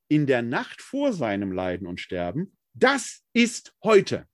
in 0.08 0.26
der 0.26 0.40
Nacht 0.40 0.80
vor 0.80 1.12
seinem 1.12 1.52
Leiden 1.52 1.86
und 1.86 2.00
Sterben. 2.00 2.56
Das 2.72 3.22
ist 3.34 3.74
heute. 3.84 4.26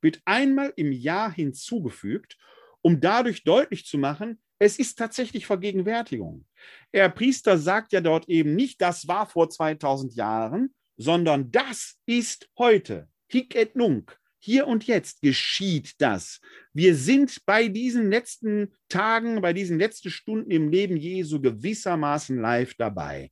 Wird 0.00 0.22
einmal 0.24 0.72
im 0.74 0.90
Jahr 0.90 1.30
hinzugefügt, 1.30 2.38
um 2.80 2.98
dadurch 2.98 3.44
deutlich 3.44 3.84
zu 3.84 3.98
machen, 3.98 4.40
es 4.58 4.78
ist 4.78 4.98
tatsächlich 4.98 5.44
Vergegenwärtigung. 5.44 6.46
Der 6.94 7.10
Priester 7.10 7.58
sagt 7.58 7.92
ja 7.92 8.00
dort 8.00 8.26
eben 8.30 8.56
nicht, 8.56 8.80
das 8.80 9.06
war 9.06 9.26
vor 9.26 9.50
2000 9.50 10.14
Jahren, 10.14 10.74
sondern 10.98 11.50
das 11.50 11.96
ist 12.04 12.50
heute. 12.58 13.08
Hic 13.28 13.54
et 13.54 13.76
nunc. 13.76 14.18
Hier 14.40 14.68
und 14.68 14.86
jetzt 14.86 15.20
geschieht 15.20 15.94
das. 15.98 16.40
Wir 16.72 16.94
sind 16.94 17.44
bei 17.44 17.66
diesen 17.66 18.08
letzten 18.08 18.72
Tagen, 18.88 19.40
bei 19.40 19.52
diesen 19.52 19.80
letzten 19.80 20.10
Stunden 20.10 20.52
im 20.52 20.68
Leben 20.68 20.96
Jesu 20.96 21.40
gewissermaßen 21.40 22.40
live 22.40 22.74
dabei. 22.74 23.30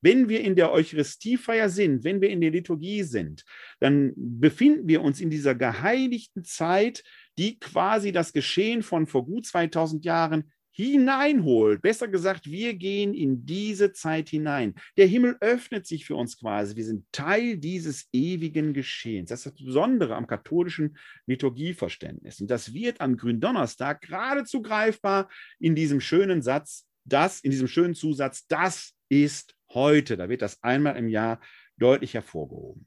Wenn 0.00 0.28
wir 0.30 0.40
in 0.40 0.56
der 0.56 0.72
Eucharistiefeier 0.72 1.68
sind, 1.68 2.02
wenn 2.02 2.22
wir 2.22 2.30
in 2.30 2.40
der 2.40 2.50
Liturgie 2.50 3.02
sind, 3.02 3.44
dann 3.78 4.14
befinden 4.16 4.88
wir 4.88 5.02
uns 5.02 5.20
in 5.20 5.28
dieser 5.28 5.54
geheiligten 5.54 6.44
Zeit, 6.44 7.04
die 7.36 7.58
quasi 7.58 8.10
das 8.10 8.32
Geschehen 8.32 8.82
von 8.82 9.06
vor 9.06 9.26
gut 9.26 9.44
2000 9.46 10.04
Jahren 10.04 10.50
hineinholt. 10.78 11.82
Besser 11.82 12.06
gesagt, 12.06 12.46
wir 12.46 12.74
gehen 12.74 13.12
in 13.12 13.44
diese 13.44 13.92
Zeit 13.92 14.28
hinein. 14.28 14.76
Der 14.96 15.08
Himmel 15.08 15.36
öffnet 15.40 15.88
sich 15.88 16.06
für 16.06 16.14
uns 16.14 16.38
quasi. 16.38 16.76
Wir 16.76 16.84
sind 16.84 17.04
Teil 17.10 17.56
dieses 17.56 18.08
ewigen 18.12 18.72
Geschehens. 18.72 19.30
Das 19.30 19.40
ist 19.44 19.58
das 19.58 19.64
Besondere 19.64 20.14
am 20.14 20.28
katholischen 20.28 20.96
Liturgieverständnis. 21.26 22.40
Und 22.40 22.48
das 22.48 22.72
wird 22.74 23.00
am 23.00 23.16
Gründonnerstag 23.16 24.02
geradezu 24.02 24.62
greifbar 24.62 25.28
in 25.58 25.74
diesem 25.74 26.00
schönen 26.00 26.42
Satz, 26.42 26.86
das, 27.04 27.40
in 27.40 27.50
diesem 27.50 27.66
schönen 27.66 27.96
Zusatz, 27.96 28.46
das 28.46 28.94
ist 29.08 29.56
heute. 29.70 30.16
Da 30.16 30.28
wird 30.28 30.42
das 30.42 30.62
einmal 30.62 30.96
im 30.96 31.08
Jahr 31.08 31.40
deutlich 31.76 32.14
hervorgehoben. 32.14 32.86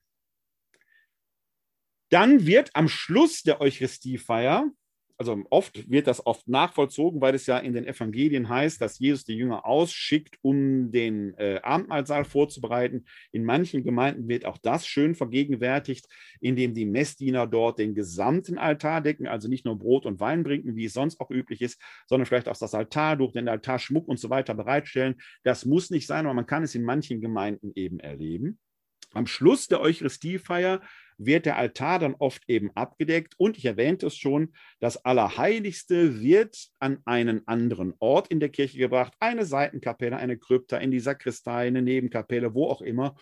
Dann 2.10 2.46
wird 2.46 2.70
am 2.74 2.88
Schluss 2.88 3.44
der 3.44 3.60
Eucharistiefeier 3.60 4.72
also 5.22 5.44
oft 5.52 5.88
wird 5.88 6.08
das 6.08 6.26
oft 6.26 6.48
nachvollzogen, 6.48 7.22
weil 7.22 7.36
es 7.36 7.46
ja 7.46 7.60
in 7.60 7.74
den 7.74 7.86
Evangelien 7.86 8.50
heißt, 8.50 8.82
dass 8.82 8.98
Jesus 8.98 9.24
die 9.24 9.36
Jünger 9.36 9.68
ausschickt, 9.68 10.40
um 10.42 10.92
den 10.92 11.36
äh, 11.38 11.60
Abendmahlsaal 11.62 12.26
vorzubereiten. 12.26 13.06
In 13.32 13.46
manchen 13.46 13.84
Gemeinden 13.84 14.28
wird 14.28 14.46
auch 14.46 14.58
das 14.58 14.88
schön 14.88 15.14
vergegenwärtigt, 15.14 16.08
indem 16.40 16.74
die 16.74 16.88
Messdiener 16.88 17.46
dort 17.46 17.78
den 17.78 17.94
gesamten 17.94 18.58
Altar 18.58 19.02
decken, 19.02 19.28
also 19.28 19.48
nicht 19.48 19.64
nur 19.64 19.78
Brot 19.78 20.08
und 20.08 20.20
Wein 20.20 20.42
bringen, 20.42 20.76
wie 20.76 20.86
es 20.86 20.94
sonst 20.94 21.20
auch 21.20 21.30
üblich 21.30 21.62
ist, 21.62 21.80
sondern 22.08 22.26
vielleicht 22.26 22.50
auch 22.50 22.58
das 22.58 22.74
Altartuch, 22.74 23.32
den 23.32 23.48
Altarschmuck 23.48 24.08
und 24.08 24.20
so 24.20 24.32
weiter 24.32 24.56
bereitstellen. 24.56 25.22
Das 25.44 25.66
muss 25.66 25.92
nicht 25.92 26.08
sein, 26.08 26.26
aber 26.26 26.34
man 26.34 26.48
kann 26.48 26.64
es 26.64 26.74
in 26.74 26.84
manchen 26.84 27.22
Gemeinden 27.22 27.74
eben 27.76 28.00
erleben. 28.00 28.58
Am 29.14 29.28
Schluss 29.28 29.68
der 29.68 29.82
Eucharistiefeier 29.82 30.82
wird 31.26 31.46
der 31.46 31.58
Altar 31.58 32.00
dann 32.00 32.16
oft 32.16 32.44
eben 32.48 32.72
abgedeckt. 32.76 33.36
Und 33.38 33.58
ich 33.58 33.66
erwähnte 33.66 34.08
es 34.08 34.18
schon, 34.18 34.54
das 34.80 35.04
Allerheiligste 35.06 36.22
wird 36.22 36.58
an 36.80 37.00
einen 37.06 37.48
anderen 37.48 37.94
Ort 38.00 38.28
in 38.30 38.40
der 38.40 38.50
Kirche 38.50 38.78
gebracht, 38.78 39.14
eine 39.20 39.46
Seitenkapelle, 39.46 40.18
eine 40.18 40.38
Krypta, 40.38 40.78
in 40.78 40.92
die 40.92 41.00
Sakristei, 41.00 41.68
eine 41.68 41.82
Nebenkapelle, 41.82 42.54
wo 42.54 42.68
auch 42.68 42.82
immer, 42.82 43.16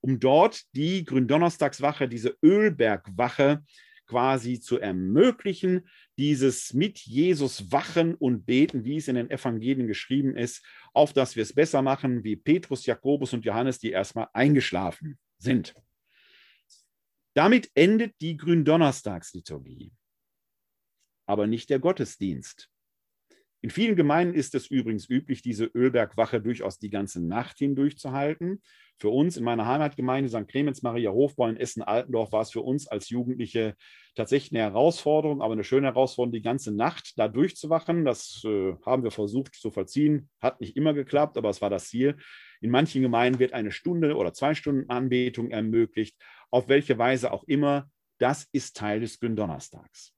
um 0.00 0.20
dort 0.20 0.62
die 0.74 1.04
Gründonnerstagswache, 1.04 2.08
diese 2.08 2.36
Ölbergwache 2.42 3.62
quasi 4.06 4.60
zu 4.60 4.78
ermöglichen, 4.78 5.88
dieses 6.16 6.72
mit 6.72 6.98
Jesus 7.00 7.72
wachen 7.72 8.14
und 8.14 8.46
beten, 8.46 8.84
wie 8.84 8.96
es 8.96 9.08
in 9.08 9.16
den 9.16 9.30
Evangelien 9.30 9.88
geschrieben 9.88 10.36
ist, 10.36 10.64
auf 10.92 11.12
dass 11.12 11.36
wir 11.36 11.42
es 11.42 11.54
besser 11.54 11.82
machen, 11.82 12.24
wie 12.24 12.36
Petrus, 12.36 12.86
Jakobus 12.86 13.32
und 13.32 13.44
Johannes, 13.44 13.78
die 13.78 13.90
erstmal 13.90 14.28
eingeschlafen 14.32 15.18
sind. 15.38 15.74
Damit 17.36 17.70
endet 17.74 18.18
die 18.22 18.38
Gründonnerstagsliturgie, 18.38 19.92
aber 21.28 21.46
nicht 21.46 21.68
der 21.68 21.78
Gottesdienst. 21.78 22.70
In 23.60 23.68
vielen 23.68 23.94
Gemeinden 23.94 24.34
ist 24.34 24.54
es 24.54 24.68
übrigens 24.68 25.06
üblich, 25.10 25.42
diese 25.42 25.66
Ölbergwache 25.66 26.40
durchaus 26.40 26.78
die 26.78 26.88
ganze 26.88 27.20
Nacht 27.20 27.58
hindurch 27.58 27.98
zu 27.98 28.12
halten. 28.12 28.62
Für 28.98 29.10
uns 29.10 29.36
in 29.36 29.44
meiner 29.44 29.66
Heimatgemeinde 29.66 30.30
St. 30.30 30.48
Clemens 30.48 30.82
Maria 30.82 31.10
Hofbau 31.10 31.48
in 31.48 31.56
Essen-Altendorf 31.56 32.32
war 32.32 32.40
es 32.40 32.50
für 32.50 32.62
uns 32.62 32.86
als 32.86 33.10
Jugendliche 33.10 33.74
tatsächlich 34.14 34.52
eine 34.52 34.70
Herausforderung, 34.70 35.42
aber 35.42 35.52
eine 35.52 35.64
schöne 35.64 35.88
Herausforderung, 35.88 36.32
die 36.32 36.42
ganze 36.42 36.74
Nacht 36.74 37.12
da 37.18 37.28
durchzuwachen. 37.28 38.04
Das 38.06 38.42
äh, 38.44 38.74
haben 38.86 39.02
wir 39.02 39.10
versucht 39.10 39.54
zu 39.54 39.70
vollziehen. 39.70 40.30
Hat 40.40 40.60
nicht 40.60 40.76
immer 40.76 40.94
geklappt, 40.94 41.36
aber 41.36 41.50
es 41.50 41.60
war 41.60 41.68
das 41.68 41.88
Ziel. 41.88 42.16
In 42.62 42.70
manchen 42.70 43.02
Gemeinden 43.02 43.38
wird 43.38 43.52
eine 43.52 43.70
Stunde 43.70 44.16
oder 44.16 44.32
zwei 44.32 44.54
Stunden 44.54 44.88
Anbetung 44.88 45.50
ermöglicht 45.50 46.16
auf 46.50 46.68
welche 46.68 46.98
Weise 46.98 47.32
auch 47.32 47.44
immer, 47.44 47.90
das 48.18 48.48
ist 48.52 48.76
Teil 48.76 49.00
des 49.00 49.20
Gründonnerstags. 49.20 50.15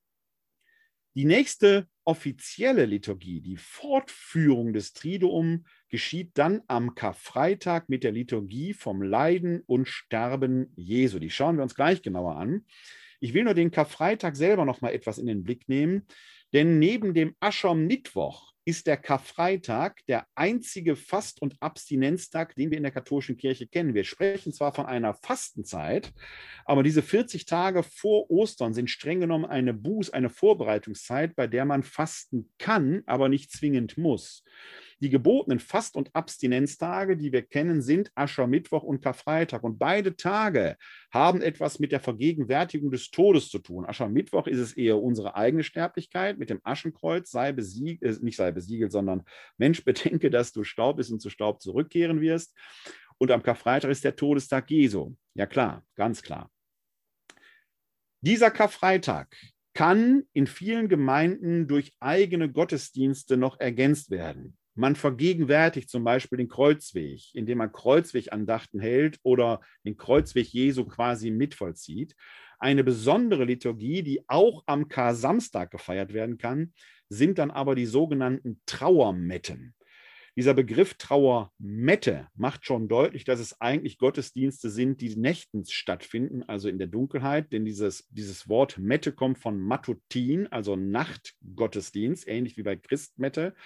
Die 1.18 1.24
nächste 1.24 1.88
offizielle 2.04 2.84
Liturgie, 2.84 3.40
die 3.40 3.56
Fortführung 3.56 4.72
des 4.72 4.92
Triduum, 4.92 5.66
geschieht 5.88 6.30
dann 6.34 6.62
am 6.68 6.94
Karfreitag 6.94 7.88
mit 7.88 8.04
der 8.04 8.12
Liturgie 8.12 8.72
vom 8.72 9.02
Leiden 9.02 9.64
und 9.66 9.88
Sterben 9.88 10.72
Jesu. 10.76 11.18
Die 11.18 11.30
schauen 11.30 11.56
wir 11.56 11.64
uns 11.64 11.74
gleich 11.74 12.02
genauer 12.02 12.36
an. 12.36 12.64
Ich 13.18 13.34
will 13.34 13.42
nur 13.42 13.54
den 13.54 13.72
Karfreitag 13.72 14.36
selber 14.36 14.64
noch 14.64 14.80
mal 14.80 14.92
etwas 14.92 15.18
in 15.18 15.26
den 15.26 15.42
Blick 15.42 15.68
nehmen, 15.68 16.06
denn 16.52 16.78
neben 16.78 17.14
dem 17.14 17.34
Aschermittwoch 17.40 18.52
ist 18.68 18.86
der 18.86 18.98
Karfreitag 18.98 20.04
der 20.08 20.26
einzige 20.34 20.94
Fast- 20.94 21.40
und 21.40 21.56
Abstinenztag, 21.60 22.54
den 22.54 22.70
wir 22.70 22.76
in 22.76 22.82
der 22.82 22.92
katholischen 22.92 23.38
Kirche 23.38 23.66
kennen. 23.66 23.94
Wir 23.94 24.04
sprechen 24.04 24.52
zwar 24.52 24.74
von 24.74 24.84
einer 24.84 25.14
Fastenzeit, 25.14 26.12
aber 26.66 26.82
diese 26.82 27.00
40 27.00 27.46
Tage 27.46 27.82
vor 27.82 28.30
Ostern 28.30 28.74
sind 28.74 28.90
streng 28.90 29.20
genommen 29.20 29.46
eine 29.46 29.72
Buß, 29.72 30.10
eine 30.10 30.28
Vorbereitungszeit, 30.28 31.34
bei 31.34 31.46
der 31.46 31.64
man 31.64 31.82
fasten 31.82 32.52
kann, 32.58 33.04
aber 33.06 33.30
nicht 33.30 33.50
zwingend 33.52 33.96
muss. 33.96 34.44
Die 35.00 35.10
gebotenen 35.10 35.60
Fast- 35.60 35.96
und 35.96 36.14
Abstinenztage, 36.14 37.16
die 37.16 37.32
wir 37.32 37.42
kennen, 37.42 37.82
sind 37.82 38.10
Aschermittwoch 38.16 38.82
und 38.82 39.00
Karfreitag. 39.00 39.62
Und 39.62 39.78
beide 39.78 40.16
Tage 40.16 40.76
haben 41.12 41.40
etwas 41.40 41.78
mit 41.78 41.92
der 41.92 42.00
Vergegenwärtigung 42.00 42.90
des 42.90 43.10
Todes 43.10 43.48
zu 43.48 43.60
tun. 43.60 43.86
Aschermittwoch 43.86 44.48
ist 44.48 44.58
es 44.58 44.72
eher 44.76 45.00
unsere 45.00 45.36
eigene 45.36 45.62
Sterblichkeit 45.62 46.38
mit 46.38 46.50
dem 46.50 46.60
Aschenkreuz, 46.64 47.30
sei 47.30 47.52
besiegelt, 47.52 48.02
äh, 48.02 48.24
nicht 48.24 48.36
sei 48.36 48.50
besiegelt, 48.50 48.90
sondern 48.90 49.22
Mensch, 49.56 49.84
bedenke, 49.84 50.30
dass 50.30 50.52
du 50.52 50.64
Staub 50.64 50.96
bist 50.96 51.12
und 51.12 51.20
zu 51.20 51.30
Staub 51.30 51.62
zurückkehren 51.62 52.20
wirst. 52.20 52.56
Und 53.18 53.30
am 53.30 53.42
Karfreitag 53.42 53.90
ist 53.90 54.04
der 54.04 54.16
Todestag 54.16 54.68
Jesu. 54.70 55.14
Ja 55.34 55.46
klar, 55.46 55.84
ganz 55.94 56.22
klar. 56.22 56.50
Dieser 58.20 58.50
Karfreitag 58.50 59.28
kann 59.74 60.24
in 60.32 60.48
vielen 60.48 60.88
Gemeinden 60.88 61.68
durch 61.68 61.92
eigene 62.00 62.50
Gottesdienste 62.50 63.36
noch 63.36 63.60
ergänzt 63.60 64.10
werden. 64.10 64.57
Man 64.78 64.94
vergegenwärtigt 64.94 65.90
zum 65.90 66.04
Beispiel 66.04 66.38
den 66.38 66.48
Kreuzweg, 66.48 67.34
indem 67.34 67.58
man 67.58 67.72
Kreuzwegandachten 67.72 68.78
hält 68.78 69.18
oder 69.24 69.60
den 69.84 69.96
Kreuzweg 69.96 70.46
Jesu 70.52 70.84
quasi 70.84 71.32
mitvollzieht. 71.32 72.14
Eine 72.60 72.84
besondere 72.84 73.42
Liturgie, 73.42 74.04
die 74.04 74.22
auch 74.28 74.62
am 74.66 74.86
Kar-Samstag 74.86 75.72
gefeiert 75.72 76.12
werden 76.12 76.38
kann, 76.38 76.74
sind 77.08 77.38
dann 77.38 77.50
aber 77.50 77.74
die 77.74 77.86
sogenannten 77.86 78.62
Trauermetten. 78.66 79.74
Dieser 80.36 80.54
Begriff 80.54 80.94
Trauermette 80.94 82.28
macht 82.36 82.64
schon 82.64 82.86
deutlich, 82.86 83.24
dass 83.24 83.40
es 83.40 83.60
eigentlich 83.60 83.98
Gottesdienste 83.98 84.70
sind, 84.70 85.00
die 85.00 85.16
nächtens 85.16 85.72
stattfinden, 85.72 86.44
also 86.44 86.68
in 86.68 86.78
der 86.78 86.86
Dunkelheit, 86.86 87.52
denn 87.52 87.64
dieses, 87.64 88.06
dieses 88.10 88.48
Wort 88.48 88.78
Mette 88.78 89.10
kommt 89.10 89.38
von 89.40 89.58
Matutin, 89.58 90.46
also 90.46 90.76
Nachtgottesdienst, 90.76 92.28
ähnlich 92.28 92.56
wie 92.56 92.62
bei 92.62 92.76
Christmette 92.76 93.56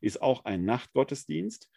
ist 0.00 0.22
auch 0.22 0.44
ein 0.44 0.64
Nachtgottesdienst. 0.64 1.68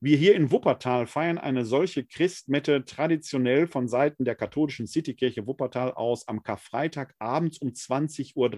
Wir 0.00 0.16
hier 0.16 0.36
in 0.36 0.52
Wuppertal 0.52 1.08
feiern 1.08 1.38
eine 1.38 1.64
solche 1.64 2.04
Christmette 2.04 2.84
traditionell 2.84 3.66
von 3.66 3.88
Seiten 3.88 4.24
der 4.24 4.36
katholischen 4.36 4.86
Citykirche 4.86 5.48
Wuppertal 5.48 5.92
aus 5.92 6.28
am 6.28 6.44
Karfreitag 6.44 7.16
abends 7.18 7.58
um 7.58 7.70
20.30 7.70 8.36
Uhr. 8.36 8.48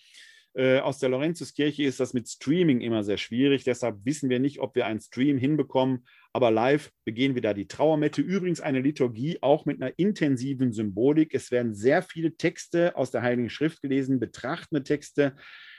Äh, 0.55 0.81
aus 0.81 0.99
der 0.99 1.09
Laurentiuskirche 1.09 1.83
ist 1.85 1.99
das 1.99 2.13
mit 2.13 2.29
Streaming 2.29 2.83
immer 2.83 3.03
sehr 3.05 3.17
schwierig. 3.17 3.65
Deshalb 3.65 4.05
wissen 4.05 4.29
wir 4.29 4.39
nicht, 4.39 4.61
ob 4.61 4.75
wir 4.75 4.87
einen 4.87 5.01
Stream 5.01 5.39
hinbekommen. 5.39 6.07
Aber 6.33 6.51
live 6.51 6.91
begehen 7.05 7.35
wir 7.35 7.43
da 7.43 7.55
die 7.55 7.69
Trauermette. 7.69 8.21
Übrigens 8.21 8.61
eine 8.61 8.81
Liturgie 8.81 9.39
auch 9.41 9.65
mit 9.65 9.81
einer 9.81 9.99
intensiven 9.99 10.73
Symbolik. 10.73 11.35
Es 11.35 11.51
werden 11.51 11.75
sehr 11.75 12.03
viele 12.03 12.37
Texte 12.37 12.97
aus 12.97 13.11
der 13.11 13.23
Heiligen 13.23 13.51
Schrift 13.51 13.81
gelesen, 13.81 14.21
betrachtende 14.21 14.83
Texte, 14.83 15.37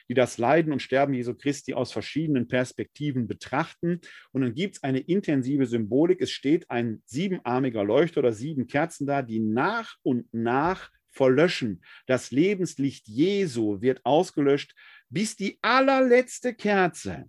die 0.09 0.15
das 0.15 0.37
Leiden 0.37 0.73
und 0.73 0.81
Sterben 0.81 1.13
Jesu 1.13 1.35
Christi 1.35 1.75
aus 1.75 1.91
verschiedenen 1.91 2.47
Perspektiven 2.47 3.27
betrachten. 3.27 4.01
Und 4.31 4.41
dann 4.41 4.55
gibt 4.55 4.77
es 4.77 4.83
eine 4.83 4.99
intensive 4.99 5.67
Symbolik. 5.67 6.19
Es 6.19 6.31
steht 6.31 6.69
ein 6.71 7.03
siebenarmiger 7.05 7.83
Leuchter 7.83 8.19
oder 8.19 8.33
sieben 8.33 8.67
Kerzen 8.67 9.05
da, 9.05 9.21
die 9.21 9.39
nach 9.39 9.95
und 10.01 10.27
nach 10.33 10.89
verlöschen. 11.13 11.83
Das 12.07 12.31
Lebenslicht 12.31 13.07
Jesu 13.07 13.81
wird 13.81 14.01
ausgelöscht, 14.05 14.75
bis 15.09 15.35
die 15.35 15.59
allerletzte 15.61 16.53
Kerze 16.53 17.25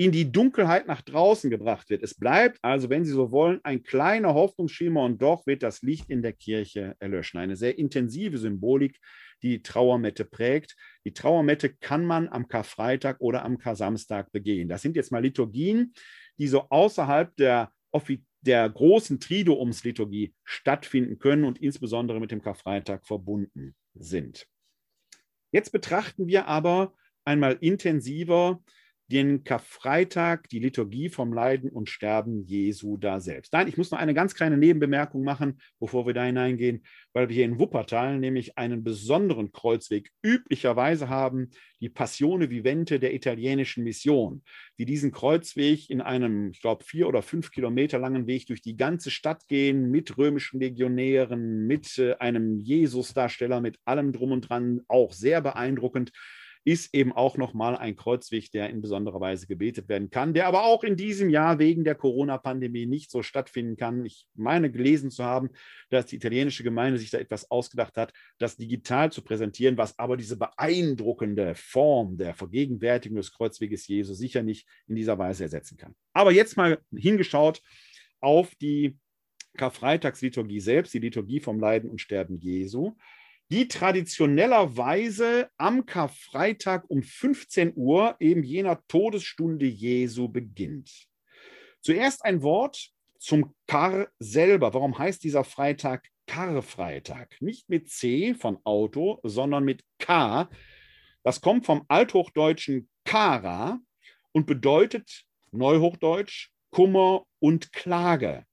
in 0.00 0.12
die 0.12 0.30
Dunkelheit 0.30 0.86
nach 0.86 1.02
draußen 1.02 1.50
gebracht 1.50 1.90
wird. 1.90 2.04
Es 2.04 2.14
bleibt 2.14 2.60
also, 2.62 2.88
wenn 2.88 3.04
Sie 3.04 3.10
so 3.10 3.32
wollen, 3.32 3.58
ein 3.64 3.82
kleiner 3.82 4.32
Hoffnungsschimmer 4.32 5.02
und 5.02 5.20
doch 5.20 5.44
wird 5.44 5.64
das 5.64 5.82
Licht 5.82 6.08
in 6.08 6.22
der 6.22 6.34
Kirche 6.34 6.94
erlöschen. 7.00 7.40
Eine 7.40 7.56
sehr 7.56 7.76
intensive 7.78 8.38
Symbolik, 8.38 9.00
die 9.42 9.60
Trauermette 9.60 10.24
prägt. 10.24 10.76
Die 11.04 11.12
Trauermette 11.12 11.74
kann 11.74 12.04
man 12.04 12.28
am 12.28 12.46
Karfreitag 12.46 13.16
oder 13.18 13.44
am 13.44 13.58
Kar-Samstag 13.58 14.30
begehen. 14.30 14.68
Das 14.68 14.82
sind 14.82 14.94
jetzt 14.94 15.10
mal 15.10 15.22
Liturgien, 15.22 15.92
die 16.38 16.46
so 16.46 16.68
außerhalb 16.68 17.34
der 17.34 17.72
offiziellen 17.90 18.27
der 18.40 18.68
großen 18.68 19.20
Triduumsliturgie 19.20 20.34
stattfinden 20.44 21.18
können 21.18 21.44
und 21.44 21.58
insbesondere 21.58 22.20
mit 22.20 22.30
dem 22.30 22.42
Karfreitag 22.42 23.06
verbunden 23.06 23.74
sind. 23.94 24.46
Jetzt 25.50 25.72
betrachten 25.72 26.26
wir 26.26 26.46
aber 26.46 26.94
einmal 27.24 27.58
intensiver 27.60 28.62
den 29.08 29.42
Karfreitag, 29.42 30.48
die 30.50 30.58
Liturgie 30.58 31.08
vom 31.08 31.32
Leiden 31.32 31.70
und 31.70 31.88
Sterben 31.88 32.44
Jesu 32.44 32.98
da 32.98 33.20
selbst. 33.20 33.52
Nein, 33.54 33.66
ich 33.66 33.78
muss 33.78 33.90
noch 33.90 33.98
eine 33.98 34.12
ganz 34.12 34.34
kleine 34.34 34.58
Nebenbemerkung 34.58 35.24
machen, 35.24 35.60
bevor 35.80 36.06
wir 36.06 36.12
da 36.12 36.24
hineingehen, 36.24 36.84
weil 37.14 37.28
wir 37.28 37.34
hier 37.34 37.46
in 37.46 37.58
Wuppertal 37.58 38.18
nämlich 38.18 38.58
einen 38.58 38.84
besonderen 38.84 39.50
Kreuzweg 39.50 40.10
üblicherweise 40.22 41.08
haben, 41.08 41.50
die 41.80 41.88
Passione 41.88 42.50
Vivente 42.50 42.98
der 42.98 43.14
italienischen 43.14 43.84
Mission, 43.84 44.42
die 44.78 44.84
diesen 44.84 45.10
Kreuzweg 45.10 45.88
in 45.88 46.02
einem, 46.02 46.50
ich 46.50 46.60
glaube, 46.60 46.84
vier 46.84 47.08
oder 47.08 47.22
fünf 47.22 47.50
Kilometer 47.50 47.98
langen 47.98 48.26
Weg 48.26 48.46
durch 48.46 48.60
die 48.60 48.76
ganze 48.76 49.10
Stadt 49.10 49.48
gehen, 49.48 49.90
mit 49.90 50.18
römischen 50.18 50.60
Legionären, 50.60 51.66
mit 51.66 51.98
äh, 51.98 52.14
einem 52.16 52.58
Jesusdarsteller, 52.58 53.60
mit 53.60 53.78
allem 53.86 54.12
drum 54.12 54.32
und 54.32 54.48
dran, 54.48 54.82
auch 54.88 55.12
sehr 55.12 55.40
beeindruckend 55.40 56.12
ist 56.64 56.94
eben 56.94 57.12
auch 57.12 57.36
nochmal 57.36 57.76
ein 57.76 57.96
Kreuzweg, 57.96 58.50
der 58.52 58.70
in 58.70 58.80
besonderer 58.80 59.20
Weise 59.20 59.46
gebetet 59.46 59.88
werden 59.88 60.10
kann, 60.10 60.34
der 60.34 60.46
aber 60.46 60.64
auch 60.64 60.84
in 60.84 60.96
diesem 60.96 61.30
Jahr 61.30 61.58
wegen 61.58 61.84
der 61.84 61.94
Corona-Pandemie 61.94 62.86
nicht 62.86 63.10
so 63.10 63.22
stattfinden 63.22 63.76
kann. 63.76 64.04
Ich 64.04 64.26
meine 64.34 64.70
gelesen 64.70 65.10
zu 65.10 65.24
haben, 65.24 65.50
dass 65.90 66.06
die 66.06 66.16
italienische 66.16 66.62
Gemeinde 66.62 66.98
sich 66.98 67.10
da 67.10 67.18
etwas 67.18 67.50
ausgedacht 67.50 67.96
hat, 67.96 68.12
das 68.38 68.56
digital 68.56 69.10
zu 69.12 69.22
präsentieren, 69.22 69.76
was 69.78 69.98
aber 69.98 70.16
diese 70.16 70.36
beeindruckende 70.36 71.54
Form 71.54 72.16
der 72.16 72.34
Vergegenwärtigung 72.34 73.16
des 73.16 73.32
Kreuzweges 73.32 73.86
Jesu 73.86 74.14
sicher 74.14 74.42
nicht 74.42 74.68
in 74.86 74.96
dieser 74.96 75.18
Weise 75.18 75.44
ersetzen 75.44 75.76
kann. 75.76 75.94
Aber 76.12 76.32
jetzt 76.32 76.56
mal 76.56 76.78
hingeschaut 76.94 77.62
auf 78.20 78.54
die 78.56 78.98
Karfreitagsliturgie 79.56 80.60
selbst, 80.60 80.94
die 80.94 80.98
Liturgie 80.98 81.40
vom 81.40 81.60
Leiden 81.60 81.90
und 81.90 82.00
Sterben 82.00 82.38
Jesu 82.38 82.94
die 83.50 83.68
traditionellerweise 83.68 85.50
am 85.56 85.86
Karfreitag 85.86 86.84
um 86.88 87.02
15 87.02 87.72
Uhr, 87.76 88.16
eben 88.20 88.42
jener 88.42 88.86
Todesstunde 88.88 89.66
Jesu, 89.66 90.28
beginnt. 90.28 91.08
Zuerst 91.80 92.24
ein 92.24 92.42
Wort 92.42 92.90
zum 93.18 93.54
Kar 93.66 94.08
selber. 94.18 94.74
Warum 94.74 94.98
heißt 94.98 95.24
dieser 95.24 95.44
Freitag 95.44 96.08
Karfreitag? 96.26 97.36
Nicht 97.40 97.68
mit 97.68 97.88
C 97.88 98.34
von 98.34 98.58
Auto, 98.64 99.20
sondern 99.22 99.64
mit 99.64 99.82
K. 99.98 100.50
Das 101.22 101.40
kommt 101.40 101.64
vom 101.64 101.84
althochdeutschen 101.88 102.88
Kara 103.04 103.80
und 104.32 104.46
bedeutet 104.46 105.24
Neuhochdeutsch 105.52 106.50
Kummer 106.70 107.24
und 107.38 107.72
Klage. 107.72 108.44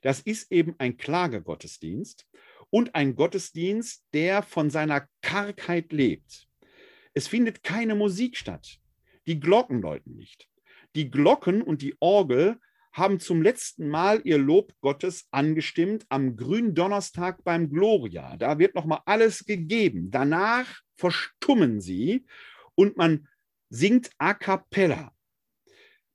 Das 0.00 0.20
ist 0.20 0.50
eben 0.50 0.74
ein 0.78 0.96
Klagegottesdienst 0.96 2.26
und 2.72 2.94
ein 2.94 3.14
Gottesdienst, 3.14 4.02
der 4.14 4.42
von 4.42 4.70
seiner 4.70 5.06
Kargheit 5.20 5.92
lebt. 5.92 6.48
Es 7.12 7.28
findet 7.28 7.62
keine 7.62 7.94
Musik 7.94 8.36
statt. 8.38 8.78
Die 9.26 9.38
Glocken 9.38 9.82
läuten 9.82 10.16
nicht. 10.16 10.48
Die 10.96 11.10
Glocken 11.10 11.60
und 11.60 11.82
die 11.82 11.94
Orgel 12.00 12.58
haben 12.92 13.20
zum 13.20 13.42
letzten 13.42 13.88
Mal 13.88 14.22
ihr 14.24 14.38
Lob 14.38 14.72
Gottes 14.80 15.26
angestimmt 15.30 16.06
am 16.08 16.34
Gründonnerstag 16.34 17.44
beim 17.44 17.70
Gloria. 17.70 18.38
Da 18.38 18.58
wird 18.58 18.74
nochmal 18.74 19.00
alles 19.04 19.44
gegeben. 19.44 20.10
Danach 20.10 20.80
verstummen 20.96 21.80
sie 21.80 22.24
und 22.74 22.96
man 22.96 23.28
singt 23.68 24.10
a 24.16 24.32
cappella. 24.32 25.12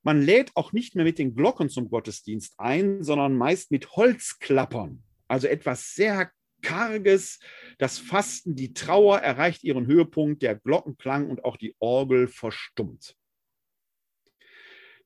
Man 0.02 0.24
lädt 0.24 0.56
auch 0.56 0.74
nicht 0.74 0.96
mehr 0.96 1.06
mit 1.06 1.20
den 1.20 1.36
Glocken 1.36 1.70
zum 1.70 1.90
Gottesdienst 1.90 2.56
ein, 2.58 3.04
sondern 3.04 3.36
meist 3.36 3.70
mit 3.70 3.92
Holzklappern. 3.92 5.04
Also 5.28 5.48
etwas 5.48 5.94
sehr 5.94 6.32
Karges, 6.68 7.40
das 7.78 7.98
Fasten, 7.98 8.58
die 8.58 8.74
Trauer 8.74 9.20
erreicht 9.20 9.64
ihren 9.64 9.88
Höhepunkt, 9.88 10.42
der 10.42 10.56
Glockenklang 10.56 11.30
und 11.30 11.46
auch 11.46 11.56
die 11.56 11.78
Orgel 11.80 12.28
verstummt. 12.28 13.16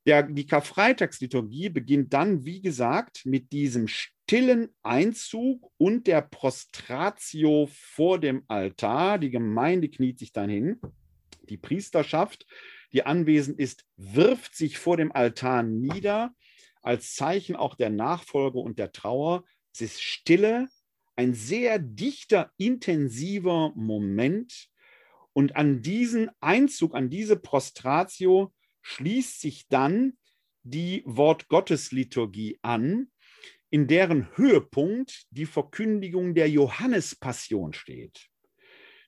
Der, 0.08 0.24
die 0.24 0.48
Karfreitagsliturgie 0.48 1.70
beginnt 1.70 2.14
dann, 2.14 2.46
wie 2.46 2.64
gesagt, 2.64 3.28
mit 3.28 3.52
diesem 3.52 3.88
stillen 3.88 4.70
Einzug 4.82 5.72
und 5.78 6.08
der 6.08 6.24
Prostratio 6.24 7.70
vor 7.72 8.20
dem 8.20 8.44
Altar. 8.48 9.20
Die 9.20 9.30
Gemeinde 9.30 9.90
kniet 9.90 10.18
sich 10.18 10.32
dann 10.32 10.50
hin. 10.50 10.82
Die 11.44 11.58
Priesterschaft, 11.58 12.48
die 12.92 13.06
anwesend 13.06 13.60
ist, 13.60 13.86
wirft 13.98 14.56
sich 14.56 14.80
vor 14.80 14.98
dem 14.98 15.12
Altar 15.12 15.62
nieder, 15.62 16.34
als 16.82 17.14
Zeichen 17.14 17.56
auch 17.56 17.76
der 17.76 17.92
Nachfolge 17.92 18.58
und 18.58 18.80
der 18.80 18.92
Trauer. 18.92 19.44
Es 19.72 19.82
ist 19.82 20.02
Stille, 20.02 20.68
ein 21.22 21.36
sehr 21.36 21.78
dichter, 21.78 22.52
intensiver 22.58 23.74
Moment. 23.76 24.70
Und 25.34 25.56
an 25.56 25.84
diesen 25.84 26.32
Einzug, 26.40 26.96
an 26.96 27.12
diese 27.12 27.36
Prostratio 27.36 28.52
schließt 28.82 29.40
sich 29.40 29.68
dann 29.68 30.14
die 30.64 31.04
Wortgottesliturgie 31.06 32.58
an, 32.64 33.12
in 33.70 33.88
deren 33.88 34.36
Höhepunkt 34.36 35.28
die 35.30 35.46
Verkündigung 35.46 36.34
der 36.34 36.50
Johannespassion 36.50 37.74
steht. 37.74 38.28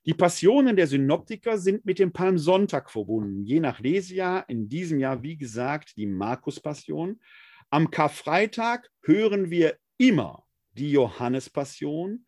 Die 0.06 0.14
Passionen 0.14 0.76
der 0.76 0.86
Synoptiker 0.86 1.58
sind 1.58 1.84
mit 1.84 1.98
dem 1.98 2.14
Palmsonntag 2.14 2.92
verbunden, 2.92 3.44
je 3.44 3.60
nach 3.60 3.80
Lesejahr. 3.80 4.48
In 4.50 4.70
diesem 4.70 5.00
Jahr, 5.00 5.24
wie 5.24 5.36
gesagt, 5.36 5.98
die 5.98 6.06
Markuspassion. 6.06 7.20
Am 7.72 7.90
Karfreitag 7.90 8.88
hören 9.02 9.50
wir 9.50 9.78
immer 9.98 10.43
die 10.74 10.92
Johannespassion, 10.92 12.26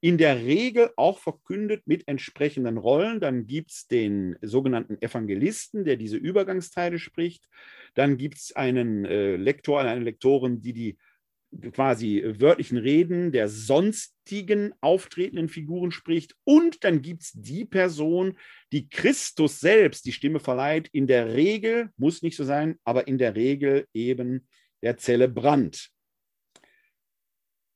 in 0.00 0.16
der 0.16 0.44
Regel 0.44 0.90
auch 0.96 1.18
verkündet 1.18 1.82
mit 1.86 2.06
entsprechenden 2.06 2.78
Rollen. 2.78 3.20
Dann 3.20 3.46
gibt 3.46 3.72
es 3.72 3.86
den 3.88 4.36
sogenannten 4.42 5.00
Evangelisten, 5.02 5.84
der 5.84 5.96
diese 5.96 6.16
Übergangsteile 6.16 6.98
spricht. 6.98 7.48
Dann 7.94 8.16
gibt 8.16 8.36
es 8.36 8.54
einen 8.54 9.04
äh, 9.04 9.36
Lektor, 9.36 9.80
eine 9.80 10.04
Lektorin, 10.04 10.62
die 10.62 10.72
die 10.72 10.98
quasi 11.72 12.22
wörtlichen 12.38 12.78
Reden 12.78 13.32
der 13.32 13.48
sonstigen 13.48 14.74
auftretenden 14.80 15.48
Figuren 15.48 15.90
spricht. 15.90 16.36
Und 16.44 16.84
dann 16.84 17.02
gibt 17.02 17.22
es 17.22 17.32
die 17.32 17.64
Person, 17.64 18.36
die 18.72 18.88
Christus 18.88 19.58
selbst 19.58 20.04
die 20.04 20.12
Stimme 20.12 20.40
verleiht. 20.40 20.88
In 20.92 21.06
der 21.06 21.34
Regel, 21.34 21.90
muss 21.96 22.22
nicht 22.22 22.36
so 22.36 22.44
sein, 22.44 22.78
aber 22.84 23.08
in 23.08 23.18
der 23.18 23.34
Regel 23.34 23.86
eben 23.94 24.46
der 24.82 24.96
Zelebrant. 24.98 25.90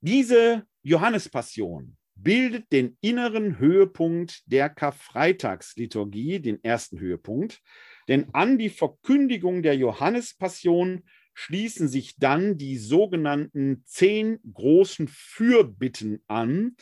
Diese 0.05 0.67
Johannespassion 0.83 1.97
bildet 2.17 2.73
den 2.73 2.97
inneren 3.01 3.61
Höhepunkt 3.61 4.43
der 4.47 4.69
Karfreitagsliturgie, 4.69 6.41
den 6.41 6.63
ersten 6.65 6.99
Höhepunkt. 6.99 7.61
Denn 8.09 8.27
an 8.35 8.59
die 8.59 8.69
Verkündigung 8.69 9.63
der 9.63 9.77
Johannespassion 9.77 11.05
schließen 11.35 11.87
sich 11.87 12.17
dann 12.17 12.59
die 12.59 12.79
sogenannten 12.79 13.85
zehn 13.87 14.41
großen 14.53 15.07
Fürbitten 15.07 16.21
an, 16.27 16.77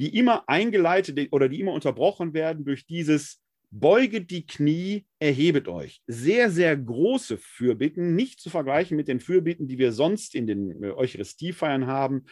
die 0.00 0.16
immer 0.16 0.48
eingeleitet 0.48 1.28
oder 1.32 1.50
die 1.50 1.60
immer 1.60 1.72
unterbrochen 1.72 2.32
werden 2.32 2.64
durch 2.64 2.86
dieses 2.86 3.42
Beuget 3.70 4.30
die 4.30 4.46
Knie, 4.46 5.04
erhebet 5.18 5.66
euch. 5.66 6.00
Sehr, 6.06 6.48
sehr 6.48 6.76
große 6.76 7.36
Fürbitten, 7.36 8.14
nicht 8.14 8.40
zu 8.40 8.48
vergleichen 8.48 8.96
mit 8.96 9.08
den 9.08 9.18
Fürbitten, 9.18 9.66
die 9.66 9.78
wir 9.78 9.92
sonst 9.92 10.34
in 10.36 10.46
den 10.46 10.82
äh, 10.82 10.92
Eucharistiefeiern 10.92 11.88
haben, 11.88 12.24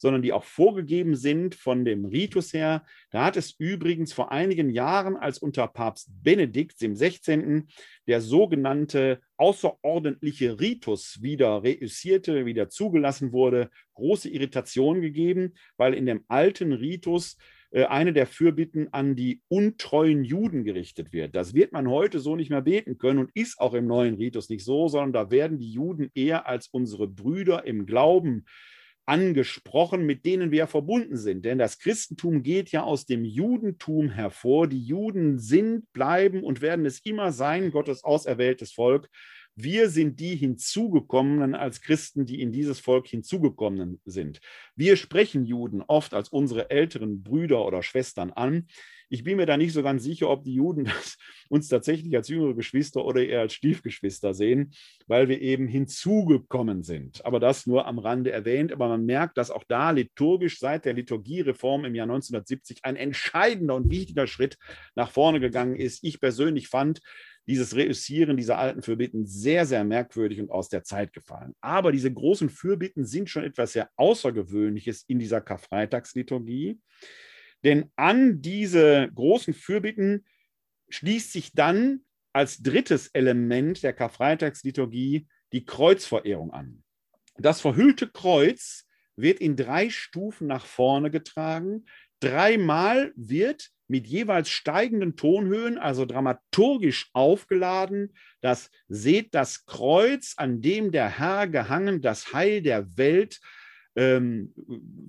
sondern 0.00 0.22
die 0.22 0.32
auch 0.32 0.44
vorgegeben 0.44 1.14
sind 1.14 1.54
von 1.54 1.84
dem 1.84 2.06
Ritus 2.06 2.54
her. 2.54 2.84
Da 3.10 3.26
hat 3.26 3.36
es 3.36 3.54
übrigens 3.58 4.12
vor 4.12 4.32
einigen 4.32 4.70
Jahren, 4.70 5.16
als 5.16 5.38
unter 5.38 5.68
Papst 5.68 6.08
Benedikt 6.22 6.80
dem 6.80 6.96
16. 6.96 7.68
der 8.08 8.20
sogenannte 8.22 9.20
außerordentliche 9.36 10.58
Ritus 10.58 11.22
wieder 11.22 11.62
reüssierte, 11.62 12.46
wieder 12.46 12.70
zugelassen 12.70 13.32
wurde, 13.32 13.68
große 13.94 14.30
Irritation 14.30 15.02
gegeben, 15.02 15.52
weil 15.76 15.92
in 15.92 16.06
dem 16.06 16.24
alten 16.28 16.72
Ritus 16.72 17.36
äh, 17.70 17.84
eine 17.84 18.14
der 18.14 18.26
Fürbitten 18.26 18.88
an 18.92 19.16
die 19.16 19.42
untreuen 19.48 20.24
Juden 20.24 20.64
gerichtet 20.64 21.12
wird. 21.12 21.34
Das 21.34 21.52
wird 21.52 21.72
man 21.72 21.88
heute 21.88 22.20
so 22.20 22.36
nicht 22.36 22.50
mehr 22.50 22.62
beten 22.62 22.96
können 22.96 23.18
und 23.18 23.30
ist 23.34 23.60
auch 23.60 23.74
im 23.74 23.86
neuen 23.86 24.14
Ritus 24.14 24.48
nicht 24.48 24.64
so, 24.64 24.88
sondern 24.88 25.12
da 25.12 25.30
werden 25.30 25.58
die 25.58 25.72
Juden 25.72 26.10
eher 26.14 26.46
als 26.46 26.68
unsere 26.68 27.06
Brüder 27.06 27.66
im 27.66 27.84
Glauben 27.84 28.46
angesprochen, 29.10 30.06
mit 30.06 30.24
denen 30.24 30.52
wir 30.52 30.68
verbunden 30.68 31.16
sind. 31.16 31.44
Denn 31.44 31.58
das 31.58 31.80
Christentum 31.80 32.44
geht 32.44 32.70
ja 32.70 32.84
aus 32.84 33.06
dem 33.06 33.24
Judentum 33.24 34.08
hervor. 34.08 34.68
Die 34.68 34.80
Juden 34.80 35.40
sind, 35.40 35.92
bleiben 35.92 36.44
und 36.44 36.60
werden 36.60 36.86
es 36.86 37.00
immer 37.00 37.32
sein, 37.32 37.72
Gottes 37.72 38.04
auserwähltes 38.04 38.72
Volk. 38.72 39.08
Wir 39.56 39.90
sind 39.90 40.20
die 40.20 40.36
Hinzugekommenen 40.36 41.56
als 41.56 41.80
Christen, 41.80 42.24
die 42.24 42.40
in 42.40 42.52
dieses 42.52 42.78
Volk 42.78 43.08
hinzugekommen 43.08 44.00
sind. 44.04 44.40
Wir 44.76 44.94
sprechen 44.96 45.44
Juden 45.44 45.82
oft 45.82 46.14
als 46.14 46.28
unsere 46.28 46.70
älteren 46.70 47.24
Brüder 47.24 47.66
oder 47.66 47.82
Schwestern 47.82 48.30
an. 48.30 48.68
Ich 49.12 49.24
bin 49.24 49.36
mir 49.36 49.46
da 49.46 49.56
nicht 49.56 49.72
so 49.72 49.82
ganz 49.82 50.04
sicher, 50.04 50.30
ob 50.30 50.44
die 50.44 50.54
Juden 50.54 50.88
uns 51.48 51.68
tatsächlich 51.68 52.16
als 52.16 52.28
jüngere 52.28 52.54
Geschwister 52.54 53.04
oder 53.04 53.24
eher 53.24 53.40
als 53.40 53.54
Stiefgeschwister 53.54 54.34
sehen, 54.34 54.72
weil 55.08 55.28
wir 55.28 55.40
eben 55.40 55.66
hinzugekommen 55.66 56.84
sind. 56.84 57.24
Aber 57.26 57.40
das 57.40 57.66
nur 57.66 57.86
am 57.86 57.98
Rande 57.98 58.30
erwähnt. 58.30 58.72
Aber 58.72 58.88
man 58.88 59.04
merkt, 59.04 59.36
dass 59.36 59.50
auch 59.50 59.64
da 59.66 59.90
liturgisch 59.90 60.60
seit 60.60 60.84
der 60.84 60.94
Liturgiereform 60.94 61.84
im 61.84 61.94
Jahr 61.96 62.04
1970 62.04 62.84
ein 62.84 62.94
entscheidender 62.94 63.74
und 63.74 63.90
wichtiger 63.90 64.28
Schritt 64.28 64.56
nach 64.94 65.10
vorne 65.10 65.40
gegangen 65.40 65.74
ist. 65.74 66.04
Ich 66.04 66.20
persönlich 66.20 66.68
fand, 66.68 67.00
dieses 67.48 67.74
Reüssieren 67.74 68.36
dieser 68.36 68.58
alten 68.58 68.80
Fürbitten 68.80 69.26
sehr, 69.26 69.66
sehr 69.66 69.82
merkwürdig 69.82 70.40
und 70.40 70.52
aus 70.52 70.68
der 70.68 70.84
Zeit 70.84 71.12
gefallen. 71.12 71.54
Aber 71.60 71.90
diese 71.90 72.12
großen 72.12 72.48
Fürbitten 72.48 73.04
sind 73.04 73.28
schon 73.28 73.42
etwas 73.42 73.72
sehr 73.72 73.90
Außergewöhnliches 73.96 75.02
in 75.08 75.18
dieser 75.18 75.40
Karfreitagsliturgie. 75.40 76.78
Denn 77.64 77.90
an 77.96 78.40
diese 78.40 79.10
großen 79.14 79.54
Fürbitten 79.54 80.24
schließt 80.88 81.32
sich 81.32 81.52
dann 81.52 82.00
als 82.32 82.62
drittes 82.62 83.08
Element 83.08 83.82
der 83.82 83.92
Karfreitagsliturgie 83.92 85.26
die 85.52 85.64
Kreuzverehrung 85.64 86.52
an. 86.52 86.82
Das 87.36 87.60
verhüllte 87.60 88.08
Kreuz 88.08 88.86
wird 89.16 89.40
in 89.40 89.56
drei 89.56 89.90
Stufen 89.90 90.46
nach 90.46 90.64
vorne 90.64 91.10
getragen. 91.10 91.86
Dreimal 92.20 93.12
wird 93.16 93.70
mit 93.88 94.06
jeweils 94.06 94.48
steigenden 94.48 95.16
Tonhöhen, 95.16 95.76
also 95.76 96.06
dramaturgisch 96.06 97.10
aufgeladen, 97.12 98.14
das 98.40 98.70
Seht 98.88 99.34
das 99.34 99.66
Kreuz, 99.66 100.34
an 100.36 100.60
dem 100.60 100.92
der 100.92 101.18
Herr 101.18 101.48
gehangen 101.48 102.00
das 102.00 102.32
Heil 102.32 102.62
der 102.62 102.96
Welt 102.96 103.40
ähm, 103.96 104.54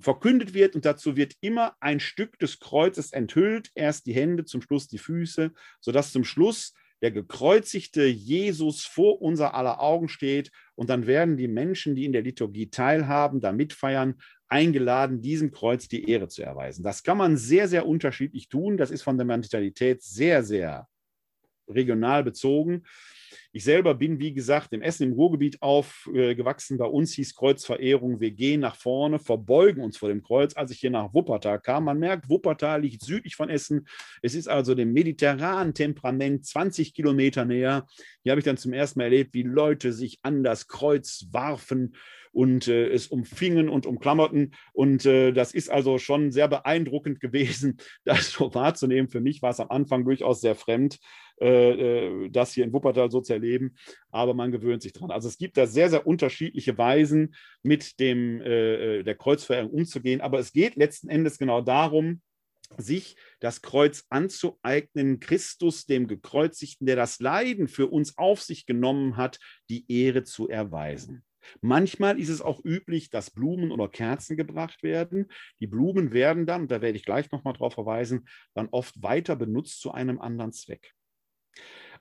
verkündet 0.00 0.54
wird 0.54 0.74
und 0.74 0.84
dazu 0.84 1.16
wird 1.16 1.34
immer 1.40 1.76
ein 1.80 2.00
Stück 2.00 2.38
des 2.38 2.58
Kreuzes 2.58 3.12
enthüllt, 3.12 3.70
erst 3.74 4.06
die 4.06 4.14
Hände, 4.14 4.44
zum 4.44 4.62
Schluss 4.62 4.88
die 4.88 4.98
Füße, 4.98 5.52
sodass 5.80 6.12
zum 6.12 6.24
Schluss 6.24 6.74
der 7.02 7.10
gekreuzigte 7.10 8.04
Jesus 8.04 8.84
vor 8.84 9.20
unser 9.20 9.54
aller 9.54 9.80
Augen 9.80 10.08
steht 10.08 10.52
und 10.76 10.88
dann 10.88 11.06
werden 11.06 11.36
die 11.36 11.48
Menschen, 11.48 11.96
die 11.96 12.04
in 12.04 12.12
der 12.12 12.22
Liturgie 12.22 12.70
teilhaben, 12.70 13.40
da 13.40 13.52
mitfeiern, 13.52 14.20
eingeladen, 14.48 15.20
diesem 15.20 15.50
Kreuz 15.50 15.88
die 15.88 16.08
Ehre 16.08 16.28
zu 16.28 16.42
erweisen. 16.42 16.84
Das 16.84 17.02
kann 17.02 17.18
man 17.18 17.36
sehr, 17.36 17.68
sehr 17.68 17.86
unterschiedlich 17.86 18.48
tun. 18.48 18.76
Das 18.76 18.90
ist 18.90 19.02
von 19.02 19.16
der 19.16 19.26
Mentalität 19.26 20.02
sehr, 20.02 20.44
sehr 20.44 20.88
regional 21.68 22.22
bezogen. 22.22 22.84
Ich 23.52 23.64
selber 23.64 23.94
bin, 23.94 24.18
wie 24.18 24.32
gesagt, 24.32 24.72
im 24.72 24.82
Essen 24.82 25.04
im 25.04 25.12
Ruhrgebiet 25.12 25.62
aufgewachsen. 25.62 26.78
Bei 26.78 26.86
uns 26.86 27.12
hieß 27.14 27.34
Kreuzverehrung, 27.34 28.20
wir 28.20 28.30
gehen 28.30 28.60
nach 28.60 28.76
vorne, 28.76 29.18
verbeugen 29.18 29.82
uns 29.82 29.98
vor 29.98 30.08
dem 30.08 30.22
Kreuz. 30.22 30.56
Als 30.56 30.70
ich 30.70 30.80
hier 30.80 30.90
nach 30.90 31.12
Wuppertal 31.14 31.60
kam, 31.60 31.84
man 31.84 31.98
merkt, 31.98 32.28
Wuppertal 32.28 32.82
liegt 32.82 33.02
südlich 33.02 33.36
von 33.36 33.50
Essen. 33.50 33.86
Es 34.22 34.34
ist 34.34 34.48
also 34.48 34.74
dem 34.74 34.92
mediterranen 34.92 35.74
Temperament 35.74 36.44
20 36.46 36.94
Kilometer 36.94 37.44
näher. 37.44 37.86
Hier 38.22 38.32
habe 38.32 38.40
ich 38.40 38.44
dann 38.44 38.56
zum 38.56 38.72
ersten 38.72 38.98
Mal 39.00 39.04
erlebt, 39.04 39.34
wie 39.34 39.42
Leute 39.42 39.92
sich 39.92 40.18
an 40.22 40.42
das 40.42 40.68
Kreuz 40.68 41.26
warfen 41.30 41.94
und 42.32 42.66
äh, 42.66 42.88
es 42.88 43.06
umfingen 43.06 43.68
und 43.68 43.86
umklammerten. 43.86 44.54
Und 44.72 45.06
äh, 45.06 45.32
das 45.32 45.54
ist 45.54 45.70
also 45.70 45.98
schon 45.98 46.32
sehr 46.32 46.48
beeindruckend 46.48 47.20
gewesen, 47.20 47.76
das 48.04 48.32
so 48.32 48.52
wahrzunehmen. 48.54 49.08
Für 49.08 49.20
mich 49.20 49.42
war 49.42 49.50
es 49.50 49.60
am 49.60 49.70
Anfang 49.70 50.04
durchaus 50.04 50.40
sehr 50.40 50.54
fremd, 50.54 50.98
äh, 51.40 52.26
äh, 52.26 52.28
das 52.30 52.52
hier 52.52 52.64
in 52.64 52.72
Wuppertal 52.72 53.10
so 53.10 53.20
zu 53.20 53.32
erleben, 53.32 53.74
aber 54.10 54.34
man 54.34 54.52
gewöhnt 54.52 54.82
sich 54.82 54.92
dran. 54.92 55.10
Also 55.10 55.28
es 55.28 55.38
gibt 55.38 55.56
da 55.56 55.66
sehr, 55.66 55.90
sehr 55.90 56.06
unterschiedliche 56.06 56.76
Weisen, 56.78 57.34
mit 57.62 58.00
dem, 58.00 58.40
äh, 58.40 59.02
der 59.02 59.14
Kreuzverehrung 59.14 59.70
umzugehen, 59.70 60.20
aber 60.20 60.38
es 60.38 60.52
geht 60.52 60.76
letzten 60.76 61.08
Endes 61.08 61.38
genau 61.38 61.60
darum, 61.60 62.20
sich 62.78 63.16
das 63.40 63.62
Kreuz 63.62 64.04
anzueignen, 64.08 65.20
Christus, 65.20 65.86
dem 65.86 66.06
Gekreuzigten, 66.08 66.86
der 66.86 66.96
das 66.96 67.20
Leiden 67.20 67.68
für 67.68 67.88
uns 67.88 68.16
auf 68.18 68.42
sich 68.42 68.66
genommen 68.66 69.16
hat, 69.16 69.38
die 69.68 69.84
Ehre 69.88 70.22
zu 70.22 70.48
erweisen. 70.48 71.24
Manchmal 71.60 72.20
ist 72.20 72.28
es 72.28 72.40
auch 72.40 72.64
üblich, 72.64 73.10
dass 73.10 73.30
Blumen 73.30 73.72
oder 73.72 73.88
Kerzen 73.88 74.36
gebracht 74.36 74.82
werden. 74.82 75.26
Die 75.60 75.66
Blumen 75.66 76.12
werden 76.12 76.46
dann, 76.46 76.62
und 76.62 76.70
da 76.70 76.80
werde 76.80 76.96
ich 76.96 77.04
gleich 77.04 77.30
nochmal 77.32 77.54
drauf 77.54 77.74
verweisen, 77.74 78.28
dann 78.54 78.68
oft 78.70 79.02
weiter 79.02 79.36
benutzt 79.36 79.80
zu 79.80 79.92
einem 79.92 80.20
anderen 80.20 80.52
Zweck. 80.52 80.94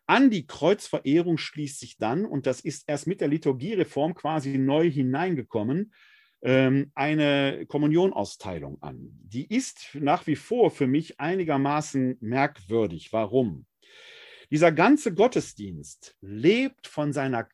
An 0.08 0.30
die 0.30 0.46
Kreuzverehrung 0.46 1.38
schließt 1.38 1.80
sich 1.80 1.98
dann, 1.98 2.26
und 2.26 2.46
das 2.46 2.62
ist 2.62 2.84
erst 2.88 3.08
mit 3.08 3.22
der 3.22 3.28
Liturgiereform 3.28 4.14
quasi 4.14 4.58
neu 4.58 4.90
hineingekommen, 4.90 5.94
ähm, 6.42 6.92
eine 6.96 7.66
Kommunionausteilung 7.68 8.82
an. 8.82 9.12
Die 9.24 9.48
ist 9.48 9.90
nach 9.94 10.28
wie 10.28 10.36
vor 10.36 10.72
für 10.72 10.88
mich 10.88 11.20
einigermaßen 11.20 12.18
merkwürdig. 12.20 13.14
Warum? 13.14 13.66
Dieser 14.50 14.72
ganze 14.72 15.14
Gottesdienst 15.14 16.18
lebt 16.20 16.88
von 16.88 17.14
seiner 17.14 17.48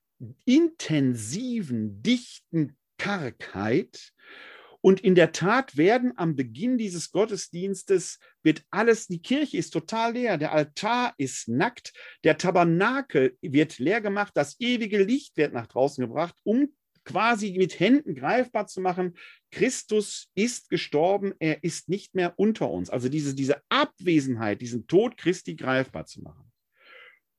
intensiven, 0.46 2.02
dichten 2.02 2.76
Kargheit. 2.98 4.14
Und 4.82 5.02
in 5.02 5.16
der 5.16 5.32
Tat 5.32 5.76
werden 5.76 6.14
am 6.18 6.36
Beginn 6.36 6.78
dieses 6.78 7.12
Gottesdienstes 7.12 8.20
wird 8.44 8.64
alles, 8.70 9.08
die 9.08 9.22
Kirche 9.22 9.58
ist 9.58 9.72
total 9.72 10.14
leer, 10.14 10.38
der 10.38 10.52
Altar 10.52 11.14
ist 11.18 11.48
nackt, 11.48 11.94
der 12.24 12.38
Tabernakel 12.38 13.38
wird 13.42 13.80
leer 13.80 14.02
gemacht, 14.02 14.34
das 14.36 14.56
ewige 14.60 15.04
Licht 15.04 15.36
wird 15.36 15.54
nach 15.54 15.68
draußen 15.68 16.06
gebracht, 16.06 16.36
um 16.44 16.70
quasi 17.08 17.56
mit 17.58 17.80
Händen 17.80 18.16
greifbar 18.16 18.68
zu 18.68 18.82
machen, 18.82 19.16
Christus 19.52 20.30
ist 20.36 20.70
gestorben, 20.70 21.34
er 21.40 21.64
ist 21.64 21.90
nicht 21.90 22.14
mehr 22.14 22.34
unter 22.38 22.70
uns. 22.70 22.90
Also 22.90 23.10
diese, 23.10 23.34
diese 23.34 23.62
Abwesenheit, 23.70 24.62
diesen 24.62 24.88
Tod 24.88 25.18
Christi 25.18 25.56
greifbar 25.56 26.06
zu 26.06 26.22
machen. 26.22 26.52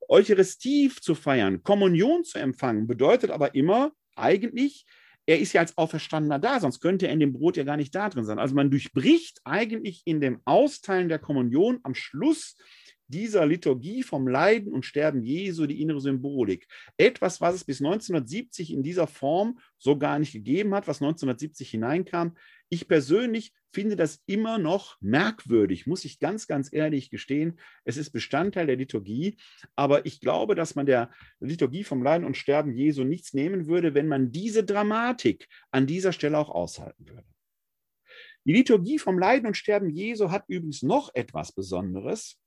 Eucharistie 0.09 0.91
zu 1.01 1.15
feiern, 1.15 1.63
Kommunion 1.63 2.25
zu 2.25 2.39
empfangen, 2.39 2.87
bedeutet 2.87 3.31
aber 3.31 3.55
immer 3.55 3.93
eigentlich, 4.17 4.87
er 5.29 5.39
ist 5.39 5.53
ja 5.53 5.61
als 5.61 5.77
Auferstandener 5.77 6.39
da, 6.39 6.59
sonst 6.59 6.81
könnte 6.81 7.07
er 7.07 7.13
in 7.13 7.21
dem 7.21 7.35
Brot 7.35 7.59
ja 7.59 7.65
gar 7.65 7.77
nicht 7.77 7.95
da 7.95 8.09
drin 8.09 8.25
sein. 8.25 8.39
Also 8.39 8.55
man 8.55 8.71
durchbricht 8.71 9.43
eigentlich 9.45 10.01
in 10.07 10.23
dem 10.23 10.41
Austeilen 10.47 11.11
der 11.11 11.19
Kommunion 11.19 11.81
am 11.83 11.95
Schluss 11.95 12.57
dieser 13.09 13.47
Liturgie 13.47 14.03
vom 14.03 14.29
Leiden 14.29 14.73
und 14.73 14.85
Sterben 14.85 15.23
Jesu 15.23 15.67
die 15.67 15.81
innere 15.81 16.01
Symbolik. 16.01 16.67
Etwas, 16.97 17.41
was 17.41 17.55
es 17.55 17.65
bis 17.65 17.81
1970 17.81 18.73
in 18.73 18.83
dieser 18.83 19.07
Form 19.07 19.59
so 19.79 19.99
gar 19.99 20.19
nicht 20.19 20.33
gegeben 20.33 20.75
hat, 20.75 20.87
was 20.87 21.01
1970 21.01 21.71
hineinkam. 21.71 22.37
Ich 22.69 22.87
persönlich 22.87 23.53
finde 23.73 23.97
das 23.97 24.23
immer 24.27 24.59
noch 24.59 24.97
merkwürdig, 25.01 25.87
muss 25.87 26.05
ich 26.05 26.19
ganz, 26.19 26.47
ganz 26.47 26.73
ehrlich 26.73 27.11
gestehen. 27.11 27.59
Es 27.85 27.97
ist 27.97 28.11
Bestandteil 28.11 28.67
der 28.67 28.77
Liturgie, 28.77 29.37
aber 29.75 30.07
ich 30.07 30.21
glaube, 30.21 30.55
dass 30.55 30.75
man 30.75 30.87
der 30.87 31.11
Liturgie 31.41 31.85
vom 31.85 32.03
Leiden 32.03 32.27
und 32.27 32.37
Sterben 32.37 32.73
Jesu 32.73 33.05
nichts 33.05 33.35
nehmen 33.35 33.67
würde, 33.67 33.95
wenn 33.95 34.09
man 34.09 34.33
diese 34.33 34.65
Dramatik 34.65 35.49
an 35.71 35.87
dieser 35.87 36.13
Stelle 36.13 36.39
auch 36.39 36.51
aushalten 36.51 37.09
würde. 37.09 37.25
Die 38.45 38.53
Liturgie 38.53 38.99
vom 38.99 39.19
Leiden 39.19 39.47
und 39.47 39.57
Sterben 39.57 39.91
Jesu 39.91 40.31
hat 40.31 40.45
übrigens 40.49 40.83
noch 40.83 41.15
etwas 41.15 41.53
Besonderes 41.53 42.39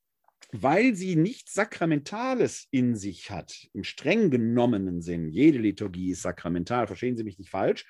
weil 0.52 0.96
sie 0.96 1.16
nichts 1.16 1.54
Sakramentales 1.54 2.68
in 2.72 2.96
sich 2.96 3.32
hat, 3.32 3.70
im 3.74 3.84
streng 3.84 4.30
genommenen 4.30 5.02
Sinn. 5.02 5.30
Jede 5.30 5.60
Liturgie 5.60 6.12
ist 6.12 6.24
sakramental, 6.24 6.88
verstehen 6.88 7.16
Sie 7.16 7.24
mich 7.24 7.40
nicht 7.40 7.50
falsch. 7.50 7.86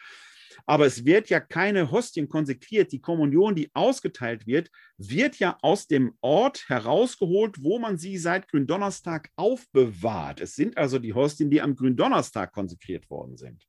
Aber 0.66 0.86
es 0.86 1.06
wird 1.06 1.30
ja 1.30 1.39
keine 1.39 1.91
Hostien 1.91 2.28
konsekriert. 2.28 2.91
Die 2.91 2.99
Kommunion, 2.99 3.56
die 3.56 3.72
ausgeteilt 3.74 4.45
wird, 4.45 4.70
wird 4.97 5.38
ja 5.39 5.58
aus 5.62 5.88
dem 5.88 6.14
Ort 6.20 6.68
herausgeholt, 6.68 7.64
wo 7.64 7.80
man 7.80 7.97
sie 7.97 8.18
seit 8.18 8.49
Gründonnerstag 8.49 9.30
aufbewahrt. 9.38 10.41
Es 10.41 10.56
sind 10.56 10.78
also 10.78 10.99
die 10.99 11.14
Hostien, 11.14 11.49
die 11.49 11.62
am 11.62 11.76
Gründonnerstag 11.76 12.52
konsekriert 12.52 13.10
worden 13.10 13.38
sind 13.38 13.66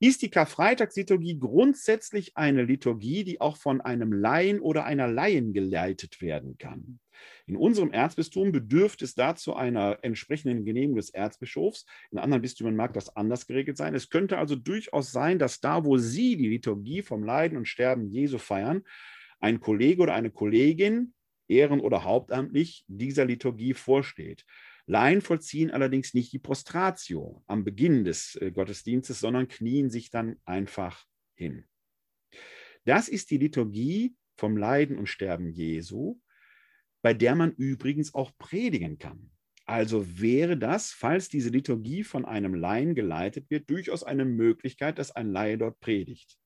ist 0.00 0.22
die 0.22 0.30
Karfreitagsliturgie 0.30 1.38
grundsätzlich 1.38 2.36
eine 2.36 2.64
Liturgie, 2.64 3.22
die 3.22 3.40
auch 3.40 3.58
von 3.58 3.82
einem 3.82 4.14
Laien 4.14 4.58
oder 4.58 4.84
einer 4.84 5.06
Laien 5.06 5.52
geleitet 5.52 6.22
werden 6.22 6.56
kann. 6.56 7.00
In 7.46 7.56
unserem 7.56 7.92
Erzbistum 7.92 8.52
bedürft 8.52 9.02
es 9.02 9.14
dazu 9.14 9.54
einer 9.54 9.98
entsprechenden 10.02 10.64
Genehmigung 10.64 10.96
des 10.96 11.10
Erzbischofs. 11.10 11.84
In 12.10 12.18
anderen 12.18 12.42
Bistümern 12.42 12.76
mag 12.76 12.92
das 12.92 13.16
anders 13.16 13.46
geregelt 13.46 13.76
sein. 13.76 13.94
Es 13.94 14.08
könnte 14.08 14.38
also 14.38 14.56
durchaus 14.56 15.12
sein, 15.12 15.38
dass 15.38 15.60
da, 15.60 15.84
wo 15.84 15.98
Sie 15.98 16.36
die 16.36 16.48
Liturgie 16.48 17.02
vom 17.02 17.24
Leiden 17.24 17.58
und 17.58 17.66
Sterben 17.66 18.08
Jesu 18.08 18.38
feiern, 18.38 18.82
ein 19.40 19.60
Kollege 19.60 20.02
oder 20.02 20.14
eine 20.14 20.30
Kollegin, 20.30 21.14
ehren- 21.48 21.80
oder 21.80 22.04
hauptamtlich, 22.04 22.84
dieser 22.86 23.24
Liturgie 23.24 23.74
vorsteht. 23.74 24.44
Laien 24.86 25.20
vollziehen 25.20 25.70
allerdings 25.70 26.14
nicht 26.14 26.32
die 26.32 26.38
Prostratio 26.38 27.42
am 27.46 27.64
Beginn 27.64 28.04
des 28.04 28.36
äh, 28.36 28.50
Gottesdienstes, 28.50 29.20
sondern 29.20 29.48
knien 29.48 29.90
sich 29.90 30.10
dann 30.10 30.36
einfach 30.44 31.04
hin. 31.34 31.64
Das 32.84 33.08
ist 33.08 33.30
die 33.30 33.38
Liturgie 33.38 34.16
vom 34.36 34.56
Leiden 34.56 34.98
und 34.98 35.08
Sterben 35.08 35.50
Jesu, 35.50 36.18
bei 37.02 37.14
der 37.14 37.34
man 37.34 37.52
übrigens 37.52 38.14
auch 38.14 38.32
predigen 38.38 38.98
kann. 38.98 39.30
Also 39.66 40.20
wäre 40.20 40.56
das, 40.56 40.90
falls 40.90 41.28
diese 41.28 41.50
Liturgie 41.50 42.02
von 42.02 42.24
einem 42.24 42.54
Laien 42.54 42.94
geleitet 42.94 43.50
wird, 43.50 43.70
durchaus 43.70 44.02
eine 44.02 44.24
Möglichkeit, 44.24 44.98
dass 44.98 45.12
ein 45.12 45.30
Laie 45.30 45.58
dort 45.58 45.78
predigt. 45.80 46.36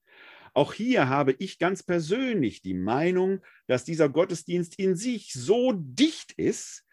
Auch 0.53 0.73
hier 0.73 1.09
habe 1.09 1.35
ich 1.39 1.59
ganz 1.59 1.83
persönlich 1.83 2.63
die 2.63 2.75
Meinung, 2.75 3.41
dass 3.67 3.85
dieser 3.85 4.09
Gottesdienst 4.09 4.79
in 4.79 4.95
sich 4.95 5.33
so 5.33 5.73
dicht 5.75 6.33
ist, 6.33 6.85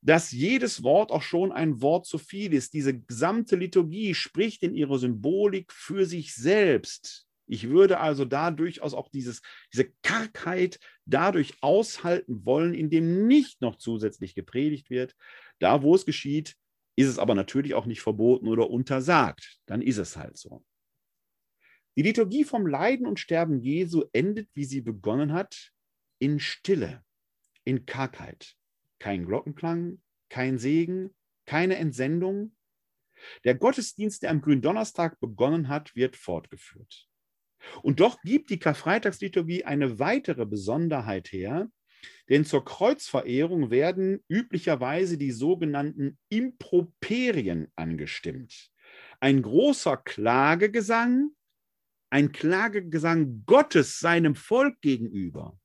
dass 0.00 0.32
jedes 0.32 0.82
Wort 0.82 1.10
auch 1.10 1.22
schon 1.22 1.52
ein 1.52 1.80
Wort 1.82 2.06
zu 2.06 2.18
viel 2.18 2.54
ist. 2.54 2.74
Diese 2.74 2.98
gesamte 2.98 3.56
Liturgie 3.56 4.14
spricht 4.14 4.62
in 4.62 4.74
ihrer 4.74 4.98
Symbolik 4.98 5.72
für 5.72 6.06
sich 6.06 6.34
selbst. 6.34 7.28
Ich 7.52 7.68
würde 7.68 8.00
also 8.00 8.24
da 8.24 8.50
durchaus 8.50 8.94
auch 8.94 9.10
dieses, 9.10 9.42
diese 9.74 9.92
Kargheit 10.00 10.78
dadurch 11.04 11.52
aushalten 11.60 12.46
wollen, 12.46 12.72
indem 12.72 13.26
nicht 13.26 13.60
noch 13.60 13.76
zusätzlich 13.76 14.34
gepredigt 14.34 14.88
wird. 14.88 15.14
Da, 15.58 15.82
wo 15.82 15.94
es 15.94 16.06
geschieht, 16.06 16.56
ist 16.96 17.08
es 17.08 17.18
aber 17.18 17.34
natürlich 17.34 17.74
auch 17.74 17.84
nicht 17.84 18.00
verboten 18.00 18.48
oder 18.48 18.70
untersagt. 18.70 19.58
Dann 19.66 19.82
ist 19.82 19.98
es 19.98 20.16
halt 20.16 20.38
so. 20.38 20.64
Die 21.94 22.00
Liturgie 22.00 22.44
vom 22.44 22.66
Leiden 22.66 23.06
und 23.06 23.20
Sterben 23.20 23.60
Jesu 23.60 24.04
endet, 24.14 24.48
wie 24.54 24.64
sie 24.64 24.80
begonnen 24.80 25.34
hat, 25.34 25.72
in 26.20 26.40
Stille, 26.40 27.04
in 27.64 27.84
Kargheit. 27.84 28.54
Kein 28.98 29.26
Glockenklang, 29.26 30.00
kein 30.30 30.56
Segen, 30.56 31.14
keine 31.44 31.76
Entsendung. 31.76 32.56
Der 33.44 33.54
Gottesdienst, 33.54 34.22
der 34.22 34.30
am 34.30 34.40
Gründonnerstag 34.40 35.20
begonnen 35.20 35.68
hat, 35.68 35.94
wird 35.94 36.16
fortgeführt. 36.16 37.10
Und 37.82 38.00
doch 38.00 38.20
gibt 38.22 38.50
die 38.50 38.58
Karfreitagsliturgie 38.58 39.64
eine 39.64 39.98
weitere 39.98 40.46
Besonderheit 40.46 41.32
her, 41.32 41.68
denn 42.28 42.44
zur 42.44 42.64
Kreuzverehrung 42.64 43.70
werden 43.70 44.24
üblicherweise 44.28 45.18
die 45.18 45.32
sogenannten 45.32 46.18
Improperien 46.28 47.70
angestimmt. 47.76 48.70
Ein 49.20 49.42
großer 49.42 49.96
Klagegesang, 49.96 51.30
ein 52.10 52.32
Klagegesang 52.32 53.44
Gottes 53.46 53.98
seinem 54.00 54.34
Volk 54.34 54.80
gegenüber. 54.80 55.58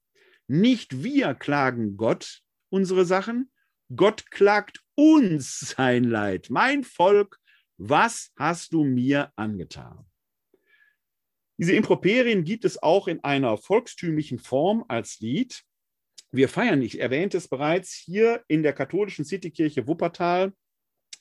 Nicht 0.47 1.03
wir 1.03 1.33
klagen 1.33 1.97
Gott 1.97 2.41
unsere 2.69 3.05
Sachen, 3.05 3.51
Gott 3.95 4.29
klagt 4.31 4.81
uns 4.95 5.59
sein 5.59 6.03
Leid. 6.03 6.49
Mein 6.49 6.83
Volk, 6.83 7.39
was 7.77 8.31
hast 8.37 8.73
du 8.73 8.83
mir 8.83 9.31
angetan? 9.35 10.05
Diese 11.57 11.73
Improperien 11.73 12.43
gibt 12.43 12.65
es 12.65 12.81
auch 12.81 13.07
in 13.07 13.23
einer 13.23 13.57
volkstümlichen 13.57 14.37
Form 14.37 14.85
als 14.87 15.19
Lied. 15.19 15.63
Wir 16.31 16.49
feiern, 16.49 16.81
ich 16.81 16.99
erwähnte 16.99 17.37
es 17.37 17.47
bereits, 17.47 17.93
hier 17.93 18.43
in 18.47 18.61
der 18.61 18.73
katholischen 18.73 19.25
Citykirche 19.25 19.87
Wuppertal 19.87 20.53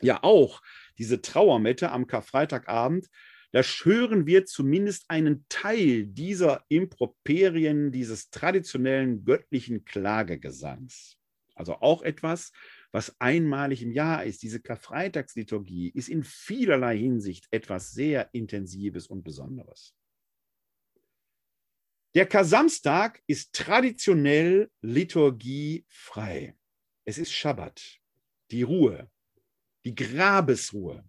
ja 0.02 0.22
auch 0.22 0.60
diese 0.98 1.22
Trauermette 1.22 1.90
am 1.90 2.06
Karfreitagabend. 2.06 3.06
Da 3.52 3.62
hören 3.62 4.26
wir 4.26 4.44
zumindest 4.44 5.06
einen 5.08 5.46
Teil 5.48 6.06
dieser 6.06 6.64
Improperien, 6.68 7.90
dieses 7.90 8.28
traditionellen 8.28 9.24
göttlichen 9.24 9.86
Klagegesangs. 9.86 11.16
Also 11.54 11.76
auch 11.76 12.02
etwas, 12.02 12.52
was 12.92 13.18
einmalig 13.18 13.82
im 13.82 13.92
Jahr 13.92 14.24
ist. 14.24 14.42
Diese 14.42 14.60
Karfreitagsliturgie 14.60 15.88
ist 15.88 16.10
in 16.10 16.22
vielerlei 16.22 16.98
Hinsicht 16.98 17.46
etwas 17.50 17.92
sehr 17.92 18.28
Intensives 18.32 19.06
und 19.06 19.24
Besonderes. 19.24 19.94
Der 22.16 22.24
Kasamstag 22.24 23.20
ist 23.26 23.52
traditionell 23.52 24.70
liturgiefrei. 24.80 26.54
Es 27.04 27.18
ist 27.18 27.30
Schabbat, 27.30 27.98
die 28.50 28.62
Ruhe, 28.62 29.10
die 29.84 29.94
Grabesruhe. 29.94 31.04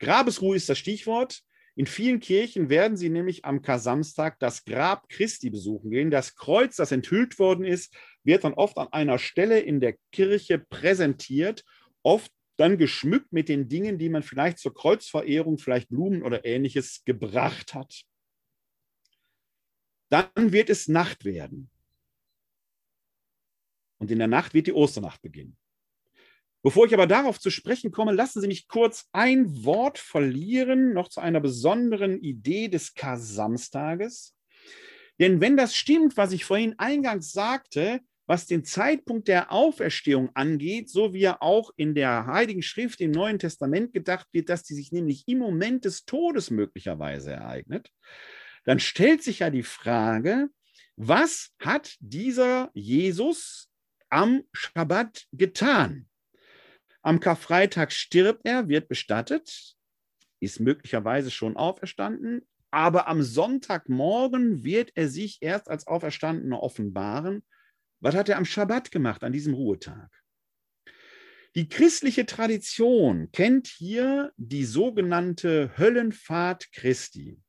Grabesruhe 0.00 0.54
ist 0.54 0.68
das 0.68 0.76
Stichwort. 0.76 1.40
In 1.76 1.86
vielen 1.86 2.20
Kirchen 2.20 2.68
werden 2.68 2.98
sie 2.98 3.08
nämlich 3.08 3.46
am 3.46 3.62
Kasamstag 3.62 4.38
das 4.38 4.66
Grab 4.66 5.08
Christi 5.08 5.48
besuchen 5.48 5.90
gehen. 5.90 6.10
Das 6.10 6.34
Kreuz, 6.34 6.76
das 6.76 6.92
enthüllt 6.92 7.38
worden 7.38 7.64
ist, 7.64 7.96
wird 8.22 8.44
dann 8.44 8.52
oft 8.52 8.76
an 8.76 8.88
einer 8.92 9.18
Stelle 9.18 9.60
in 9.60 9.80
der 9.80 9.96
Kirche 10.12 10.58
präsentiert, 10.58 11.64
oft 12.02 12.30
dann 12.58 12.76
geschmückt 12.76 13.32
mit 13.32 13.48
den 13.48 13.70
Dingen, 13.70 13.96
die 13.96 14.10
man 14.10 14.22
vielleicht 14.22 14.58
zur 14.58 14.74
Kreuzverehrung, 14.74 15.56
vielleicht 15.56 15.88
Blumen 15.88 16.22
oder 16.22 16.44
ähnliches 16.44 17.02
gebracht 17.06 17.72
hat. 17.72 18.04
Dann 20.12 20.52
wird 20.52 20.68
es 20.68 20.88
Nacht 20.88 21.24
werden. 21.24 21.70
Und 23.98 24.10
in 24.10 24.18
der 24.18 24.28
Nacht 24.28 24.52
wird 24.52 24.66
die 24.66 24.74
Osternacht 24.74 25.22
beginnen. 25.22 25.56
Bevor 26.62 26.84
ich 26.84 26.92
aber 26.92 27.06
darauf 27.06 27.40
zu 27.40 27.48
sprechen 27.48 27.90
komme, 27.90 28.12
lassen 28.12 28.42
Sie 28.42 28.46
mich 28.46 28.68
kurz 28.68 29.08
ein 29.12 29.64
Wort 29.64 29.98
verlieren, 29.98 30.92
noch 30.92 31.08
zu 31.08 31.20
einer 31.20 31.40
besonderen 31.40 32.18
Idee 32.20 32.68
des 32.68 32.92
Kar-Samstages. 32.92 34.36
Denn 35.18 35.40
wenn 35.40 35.56
das 35.56 35.74
stimmt, 35.74 36.18
was 36.18 36.32
ich 36.32 36.44
vorhin 36.44 36.78
eingangs 36.78 37.32
sagte, 37.32 38.00
was 38.26 38.46
den 38.46 38.64
Zeitpunkt 38.64 39.28
der 39.28 39.50
Auferstehung 39.50 40.28
angeht, 40.34 40.90
so 40.90 41.14
wie 41.14 41.22
er 41.22 41.42
auch 41.42 41.70
in 41.76 41.94
der 41.94 42.26
Heiligen 42.26 42.62
Schrift 42.62 43.00
im 43.00 43.12
Neuen 43.12 43.38
Testament 43.38 43.94
gedacht 43.94 44.28
wird, 44.32 44.50
dass 44.50 44.62
die 44.62 44.74
sich 44.74 44.92
nämlich 44.92 45.24
im 45.26 45.38
Moment 45.38 45.86
des 45.86 46.04
Todes 46.04 46.50
möglicherweise 46.50 47.32
ereignet, 47.32 47.90
dann 48.64 48.78
stellt 48.78 49.22
sich 49.22 49.40
ja 49.40 49.50
die 49.50 49.62
Frage, 49.62 50.48
was 50.96 51.52
hat 51.58 51.96
dieser 52.00 52.70
Jesus 52.74 53.68
am 54.10 54.42
Schabbat 54.52 55.26
getan? 55.32 56.08
Am 57.02 57.18
Karfreitag 57.18 57.92
stirbt 57.92 58.42
er, 58.44 58.68
wird 58.68 58.88
bestattet, 58.88 59.74
ist 60.40 60.60
möglicherweise 60.60 61.30
schon 61.30 61.56
auferstanden, 61.56 62.46
aber 62.70 63.08
am 63.08 63.22
Sonntagmorgen 63.22 64.64
wird 64.64 64.92
er 64.94 65.08
sich 65.08 65.38
erst 65.40 65.68
als 65.68 65.86
Auferstandener 65.86 66.62
offenbaren. 66.62 67.44
Was 68.00 68.14
hat 68.14 68.28
er 68.28 68.38
am 68.38 68.44
Schabbat 68.44 68.90
gemacht, 68.90 69.24
an 69.24 69.32
diesem 69.32 69.54
Ruhetag? 69.54 70.10
Die 71.54 71.68
christliche 71.68 72.24
Tradition 72.24 73.30
kennt 73.32 73.66
hier 73.66 74.32
die 74.36 74.64
sogenannte 74.64 75.76
Höllenfahrt 75.76 76.72
Christi. 76.72 77.41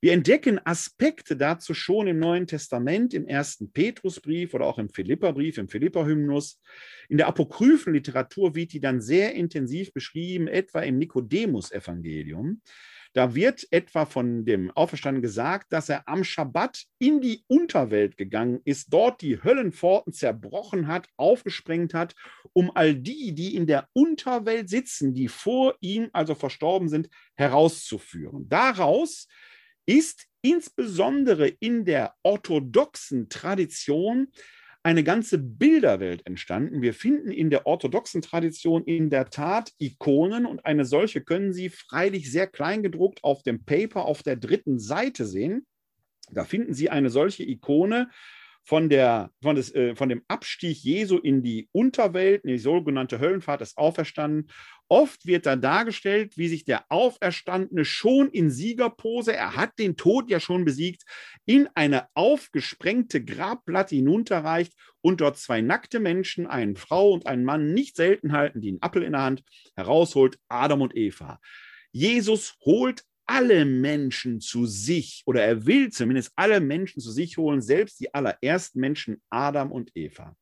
Wir 0.00 0.12
entdecken 0.12 0.60
Aspekte 0.64 1.36
dazu 1.36 1.74
schon 1.74 2.06
im 2.06 2.18
Neuen 2.18 2.46
Testament, 2.46 3.14
im 3.14 3.26
ersten 3.26 3.72
Petrusbrief 3.72 4.54
oder 4.54 4.66
auch 4.66 4.78
im 4.78 4.88
Philipperbrief, 4.88 5.58
im 5.58 5.68
Philipperhymnus. 5.68 6.60
In 7.08 7.18
der 7.18 7.28
apokryphen 7.28 7.94
Literatur 7.94 8.54
wird 8.54 8.72
die 8.72 8.80
dann 8.80 9.00
sehr 9.00 9.34
intensiv 9.34 9.92
beschrieben, 9.92 10.48
etwa 10.48 10.80
im 10.80 10.98
Nikodemus-Evangelium. 10.98 12.60
Da 13.14 13.36
wird 13.36 13.68
etwa 13.70 14.06
von 14.06 14.44
dem 14.44 14.72
Auferstandenen 14.72 15.22
gesagt, 15.22 15.72
dass 15.72 15.88
er 15.88 16.08
am 16.08 16.24
Schabbat 16.24 16.82
in 16.98 17.20
die 17.20 17.44
Unterwelt 17.46 18.16
gegangen 18.16 18.60
ist, 18.64 18.92
dort 18.92 19.22
die 19.22 19.40
Höllenpforten 19.40 20.12
zerbrochen 20.12 20.88
hat, 20.88 21.08
aufgesprengt 21.16 21.94
hat, 21.94 22.16
um 22.52 22.72
all 22.74 22.96
die, 22.96 23.32
die 23.32 23.54
in 23.54 23.68
der 23.68 23.88
Unterwelt 23.92 24.68
sitzen, 24.68 25.14
die 25.14 25.28
vor 25.28 25.76
ihm 25.80 26.10
also 26.12 26.34
verstorben 26.34 26.88
sind, 26.88 27.08
herauszuführen. 27.36 28.48
Daraus 28.48 29.28
ist 29.86 30.26
insbesondere 30.42 31.48
in 31.48 31.84
der 31.84 32.14
orthodoxen 32.22 33.28
Tradition 33.28 34.28
eine 34.82 35.02
ganze 35.02 35.38
Bilderwelt 35.38 36.26
entstanden. 36.26 36.82
Wir 36.82 36.92
finden 36.92 37.30
in 37.30 37.48
der 37.48 37.66
orthodoxen 37.66 38.20
Tradition 38.20 38.84
in 38.84 39.08
der 39.08 39.30
Tat 39.30 39.72
Ikonen 39.78 40.44
und 40.44 40.66
eine 40.66 40.84
solche 40.84 41.22
können 41.22 41.54
Sie 41.54 41.70
freilich 41.70 42.30
sehr 42.30 42.46
klein 42.46 42.82
gedruckt 42.82 43.24
auf 43.24 43.42
dem 43.42 43.64
Paper 43.64 44.04
auf 44.04 44.22
der 44.22 44.36
dritten 44.36 44.78
Seite 44.78 45.24
sehen. 45.24 45.66
Da 46.30 46.44
finden 46.44 46.74
Sie 46.74 46.90
eine 46.90 47.08
solche 47.08 47.44
Ikone 47.44 48.10
von, 48.64 48.88
der, 48.88 49.30
von, 49.42 49.56
des, 49.56 49.74
äh, 49.74 49.94
von 49.94 50.08
dem 50.08 50.22
Abstieg 50.26 50.78
Jesu 50.82 51.18
in 51.18 51.42
die 51.42 51.68
Unterwelt, 51.72 52.44
in 52.44 52.50
die 52.50 52.58
sogenannte 52.58 53.20
Höllenfahrt 53.20 53.60
des 53.60 53.76
Auferstanden. 53.76 54.50
Oft 54.88 55.26
wird 55.26 55.46
da 55.46 55.56
dargestellt, 55.56 56.36
wie 56.36 56.48
sich 56.48 56.64
der 56.64 56.84
Auferstandene 56.88 57.84
schon 57.84 58.28
in 58.30 58.50
Siegerpose, 58.50 59.34
er 59.34 59.56
hat 59.56 59.78
den 59.78 59.96
Tod 59.96 60.30
ja 60.30 60.40
schon 60.40 60.64
besiegt, 60.64 61.02
in 61.46 61.68
eine 61.74 62.06
aufgesprengte 62.14 63.24
Grabplatte 63.24 63.96
hinunterreicht 63.96 64.72
und 65.00 65.20
dort 65.20 65.38
zwei 65.38 65.60
nackte 65.60 66.00
Menschen, 66.00 66.46
eine 66.46 66.76
Frau 66.76 67.12
und 67.12 67.26
einen 67.26 67.44
Mann, 67.44 67.74
nicht 67.74 67.96
selten 67.96 68.32
halten, 68.32 68.60
die 68.60 68.70
einen 68.70 68.82
Appel 68.82 69.02
in 69.02 69.12
der 69.12 69.22
Hand, 69.22 69.42
herausholt, 69.76 70.38
Adam 70.48 70.80
und 70.80 70.96
Eva. 70.96 71.38
Jesus 71.92 72.56
holt 72.64 73.04
alle 73.26 73.64
Menschen 73.64 74.40
zu 74.40 74.66
sich 74.66 75.22
oder 75.26 75.42
er 75.42 75.66
will 75.66 75.90
zumindest 75.90 76.32
alle 76.36 76.60
Menschen 76.60 77.00
zu 77.00 77.10
sich 77.10 77.36
holen, 77.38 77.62
selbst 77.62 78.00
die 78.00 78.12
allerersten 78.12 78.80
Menschen 78.80 79.22
Adam 79.30 79.72
und 79.72 79.90
Eva. 79.94 80.36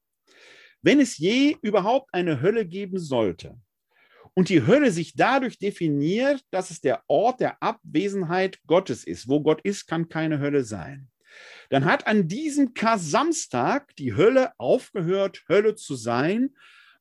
Wenn 0.82 1.00
es 1.00 1.18
je 1.18 1.56
überhaupt 1.62 2.12
eine 2.12 2.40
Hölle 2.40 2.66
geben 2.66 2.98
sollte 2.98 3.56
und 4.34 4.48
die 4.48 4.66
Hölle 4.66 4.90
sich 4.90 5.14
dadurch 5.14 5.58
definiert, 5.58 6.42
dass 6.50 6.70
es 6.70 6.80
der 6.80 7.02
Ort 7.06 7.40
der 7.40 7.62
Abwesenheit 7.62 8.58
Gottes 8.66 9.04
ist, 9.04 9.28
wo 9.28 9.40
Gott 9.40 9.60
ist, 9.62 9.86
kann 9.86 10.08
keine 10.08 10.40
Hölle 10.40 10.64
sein, 10.64 11.08
dann 11.70 11.84
hat 11.84 12.06
an 12.06 12.28
diesem 12.28 12.74
Kasamstag 12.74 13.94
die 13.96 14.14
Hölle 14.14 14.52
aufgehört, 14.58 15.44
Hölle 15.48 15.74
zu 15.74 15.94
sein, 15.94 16.50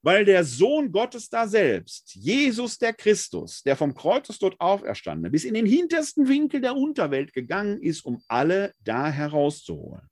weil 0.04 0.26
der 0.26 0.44
Sohn 0.44 0.92
Gottes 0.92 1.30
da 1.30 1.48
selbst, 1.48 2.16
Jesus 2.16 2.78
der 2.78 2.94
Christus, 2.94 3.62
der 3.64 3.76
vom 3.76 3.94
Kreuzestod 3.94 4.56
auferstanden, 4.60 5.32
bis 5.32 5.44
in 5.44 5.54
den 5.54 5.66
hintersten 5.66 6.28
Winkel 6.28 6.62
der 6.62 6.76
Unterwelt 6.76 7.34
gegangen 7.34 7.82
ist, 7.82 8.04
um 8.06 8.24
alle 8.28 8.74
da 8.84 9.10
herauszuholen. 9.10 10.10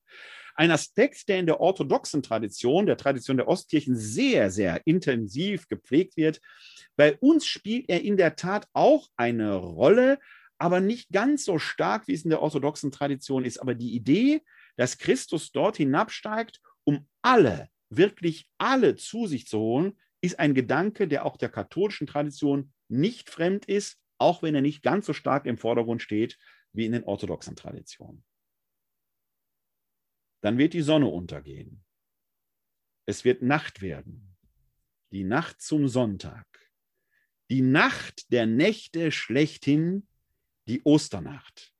Ein 0.56 0.72
Aspekt, 0.72 1.30
der 1.30 1.40
in 1.40 1.46
der 1.46 1.62
orthodoxen 1.62 2.22
Tradition, 2.22 2.86
der 2.86 2.98
Tradition 2.98 3.38
der 3.38 3.48
Ostkirchen, 3.48 3.96
sehr, 3.96 4.52
sehr 4.52 4.82
intensiv 4.86 5.68
gepflegt 5.70 6.18
wird. 6.18 6.42
Bei 6.98 7.18
uns 7.20 7.46
spielt 7.46 7.90
er 7.90 8.02
in 8.02 8.18
der 8.18 8.36
Tat 8.36 8.68
auch 8.74 9.08
eine 9.16 9.56
Rolle, 9.56 10.20
aber 10.58 10.82
nicht 10.82 11.10
ganz 11.12 11.46
so 11.46 11.58
stark, 11.58 12.08
wie 12.08 12.14
es 12.14 12.26
in 12.26 12.30
der 12.30 12.42
orthodoxen 12.42 12.92
Tradition 12.92 13.46
ist. 13.46 13.60
Aber 13.60 13.74
die 13.74 13.96
Idee, 13.96 14.42
dass 14.76 14.98
Christus 14.98 15.54
dort 15.54 15.78
hinabsteigt, 15.78 16.60
um 16.84 17.08
alle 17.22 17.70
wirklich 17.90 18.50
alle 18.58 18.96
zu 18.96 19.28
sich 19.28 19.48
zu 19.48 19.60
holen, 19.60 20.00
ist 20.22 20.40
ein 20.40 20.54
Gedanke, 20.54 21.08
der 21.08 21.26
auch 21.26 21.38
der 21.38 21.50
katholischen 21.50 22.08
Tradition 22.08 22.74
nicht 22.88 23.30
fremd 23.30 23.66
ist, 23.66 24.00
auch 24.18 24.44
wenn 24.44 24.56
er 24.56 24.62
nicht 24.62 24.84
ganz 24.84 25.06
so 25.06 25.14
stark 25.14 25.46
im 25.46 25.58
Vordergrund 25.58 26.02
steht 26.02 26.38
wie 26.74 26.86
in 26.86 26.92
den 26.92 27.04
orthodoxen 27.04 27.56
Traditionen. 27.56 28.24
Dann 30.42 30.58
wird 30.58 30.74
die 30.74 30.82
Sonne 30.82 31.08
untergehen. 31.08 31.84
Es 33.06 33.26
wird 33.26 33.42
Nacht 33.42 33.82
werden. 33.82 34.38
Die 35.12 35.24
Nacht 35.24 35.62
zum 35.62 35.88
Sonntag. 35.88 36.46
Die 37.50 37.62
Nacht 37.62 38.32
der 38.32 38.46
Nächte 38.46 39.12
schlechthin, 39.12 40.08
die 40.68 40.84
Osternacht. 40.84 41.74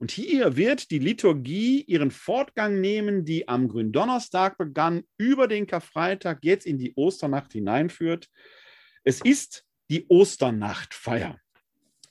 Und 0.00 0.10
hier 0.10 0.56
wird 0.56 0.90
die 0.90 0.98
Liturgie 0.98 1.82
ihren 1.82 2.10
Fortgang 2.10 2.80
nehmen, 2.80 3.26
die 3.26 3.48
am 3.48 3.68
Gründonnerstag 3.68 4.56
begann, 4.56 5.04
über 5.18 5.46
den 5.46 5.66
Karfreitag 5.66 6.38
jetzt 6.40 6.64
in 6.64 6.78
die 6.78 6.94
Osternacht 6.94 7.52
hineinführt. 7.52 8.30
Es 9.04 9.20
ist 9.20 9.66
die 9.90 10.06
Osternachtfeier. 10.08 11.38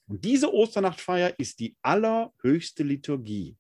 Und 0.08 0.24
diese 0.24 0.54
Osternachtfeier 0.54 1.34
ist 1.40 1.60
die 1.60 1.76
allerhöchste 1.82 2.84
Liturgie. 2.84 3.58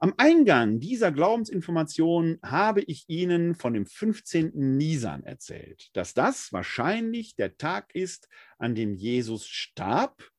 Am 0.00 0.14
Eingang 0.16 0.80
dieser 0.80 1.12
Glaubensinformation 1.12 2.40
habe 2.42 2.80
ich 2.80 3.04
Ihnen 3.06 3.54
von 3.54 3.74
dem 3.74 3.86
15. 3.86 4.76
Nisan 4.76 5.22
erzählt, 5.22 5.88
dass 5.92 6.14
das 6.14 6.52
wahrscheinlich 6.52 7.36
der 7.36 7.56
Tag 7.58 7.94
ist, 7.94 8.28
an 8.58 8.74
dem 8.74 8.96
Jesus 8.96 9.46
starb 9.46 10.33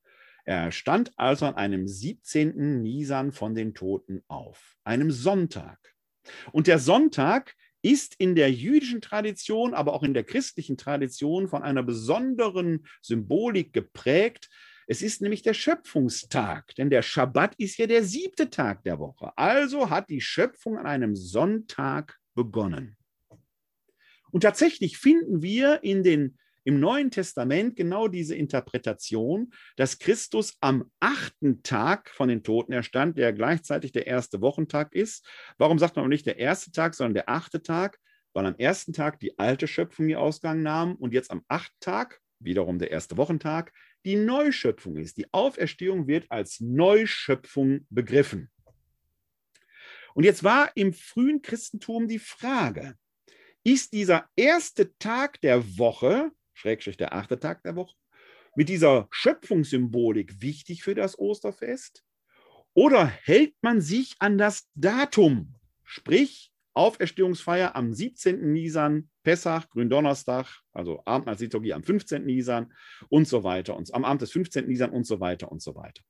er 0.45 0.71
stand 0.71 1.11
also 1.17 1.47
an 1.47 1.55
einem 1.55 1.87
17. 1.87 2.81
Nisan 2.81 3.31
von 3.31 3.55
den 3.55 3.73
Toten 3.73 4.23
auf, 4.27 4.77
einem 4.83 5.11
Sonntag. 5.11 5.79
Und 6.51 6.67
der 6.67 6.79
Sonntag 6.79 7.55
ist 7.81 8.15
in 8.17 8.35
der 8.35 8.51
jüdischen 8.51 9.01
Tradition, 9.01 9.73
aber 9.73 9.93
auch 9.93 10.03
in 10.03 10.13
der 10.13 10.23
christlichen 10.23 10.77
Tradition 10.77 11.47
von 11.47 11.63
einer 11.63 11.83
besonderen 11.83 12.87
Symbolik 13.01 13.73
geprägt. 13.73 14.49
Es 14.87 15.01
ist 15.01 15.21
nämlich 15.21 15.41
der 15.41 15.55
Schöpfungstag, 15.55 16.75
denn 16.75 16.89
der 16.89 17.01
Schabbat 17.01 17.55
ist 17.57 17.77
ja 17.77 17.87
der 17.87 18.03
siebte 18.03 18.49
Tag 18.49 18.83
der 18.83 18.99
Woche. 18.99 19.35
Also 19.35 19.89
hat 19.89 20.09
die 20.09 20.21
Schöpfung 20.21 20.77
an 20.77 20.85
einem 20.85 21.15
Sonntag 21.15 22.19
begonnen. 22.35 22.97
Und 24.31 24.41
tatsächlich 24.41 24.97
finden 24.97 25.41
wir 25.41 25.83
in 25.83 26.03
den 26.03 26.37
im 26.66 26.80
Neuen 26.80 27.11
Testament 27.11 27.76
genau 27.76 28.07
diese 28.07 28.36
Interpretation, 28.36 29.53
dass 29.78 29.99
Christus 29.99 30.57
am 30.59 30.91
achten 30.99 31.61
Tag 31.63 32.09
von 32.09 32.28
den 32.28 32.43
Toten 32.43 32.74
erstand, 32.74 33.18
der 33.18 33.32
gleichzeitig 33.34 33.91
der 33.91 34.07
erste 34.07 34.41
Wochentag 34.41 34.93
ist. 34.93 35.26
Warum 35.57 35.80
sagt 35.80 35.95
man 35.95 36.09
nicht 36.09 36.26
der 36.26 36.39
erste 36.39 36.72
Tag, 36.72 36.95
sondern 36.95 37.13
der 37.13 37.30
achte 37.30 37.61
Tag? 37.61 37.99
Weil 38.34 38.47
am 38.47 38.55
ersten 38.57 38.93
Tag 38.93 39.20
die 39.20 39.38
alte 39.38 39.68
Schöpfung 39.68 40.09
ihr 40.09 40.20
Ausgang 40.20 40.61
nahm 40.63 40.95
und 40.95 41.13
jetzt 41.13 41.32
am 41.32 41.45
achten 41.47 41.78
Tag, 41.80 42.20
wiederum 42.39 42.80
der 42.80 42.91
erste 42.91 43.16
Wochentag, 43.16 43.72
die 44.03 44.16
Neuschöpfung 44.16 44.97
ist. 44.97 45.18
Die 45.18 45.32
Auferstehung 45.34 46.07
wird 46.07 46.26
als 46.30 46.59
Neuschöpfung 46.59 47.86
begriffen. 47.89 48.51
Und 50.16 50.24
jetzt 50.24 50.43
war 50.43 50.72
im 50.76 50.93
frühen 50.93 51.41
Christentum 51.41 52.07
die 52.07 52.20
Frage, 52.20 52.95
ist 53.63 53.93
dieser 53.93 54.30
erste 54.36 54.97
Tag 54.97 55.41
der 55.41 55.78
Woche 55.78 56.32
Schrägstrich 56.55 56.97
der 56.97 57.13
achte 57.13 57.39
Tag 57.39 57.61
der 57.63 57.75
Woche, 57.75 57.95
mit 58.55 58.69
dieser 58.69 59.07
Schöpfungssymbolik 59.11 60.41
wichtig 60.41 60.83
für 60.83 60.95
das 60.95 61.19
Osterfest? 61.19 62.03
Oder 62.73 63.05
hält 63.05 63.53
man 63.61 63.81
sich 63.81 64.15
an 64.19 64.37
das 64.37 64.67
Datum, 64.73 65.55
sprich 65.83 66.51
Auferstehungsfeier 66.73 67.75
am 67.75 67.93
17. 67.93 68.51
Nisan, 68.51 69.09
Pessach, 69.23 69.69
Gründonnerstag, 69.69 70.61
also 70.73 71.01
Abendmahlsliturgie 71.05 71.73
am 71.73 71.83
15. 71.83 72.25
Nisan 72.25 72.73
und 73.07 73.27
so 73.27 73.43
weiter, 73.43 73.77
und 73.77 73.93
am 73.93 74.03
Abend 74.03 74.21
des 74.21 74.31
15. 74.31 74.67
Nisan 74.67 74.89
und 74.89 75.05
so 75.05 75.21
weiter 75.21 75.51
und 75.51 75.61
so 75.61 75.75
weiter. 75.75 76.03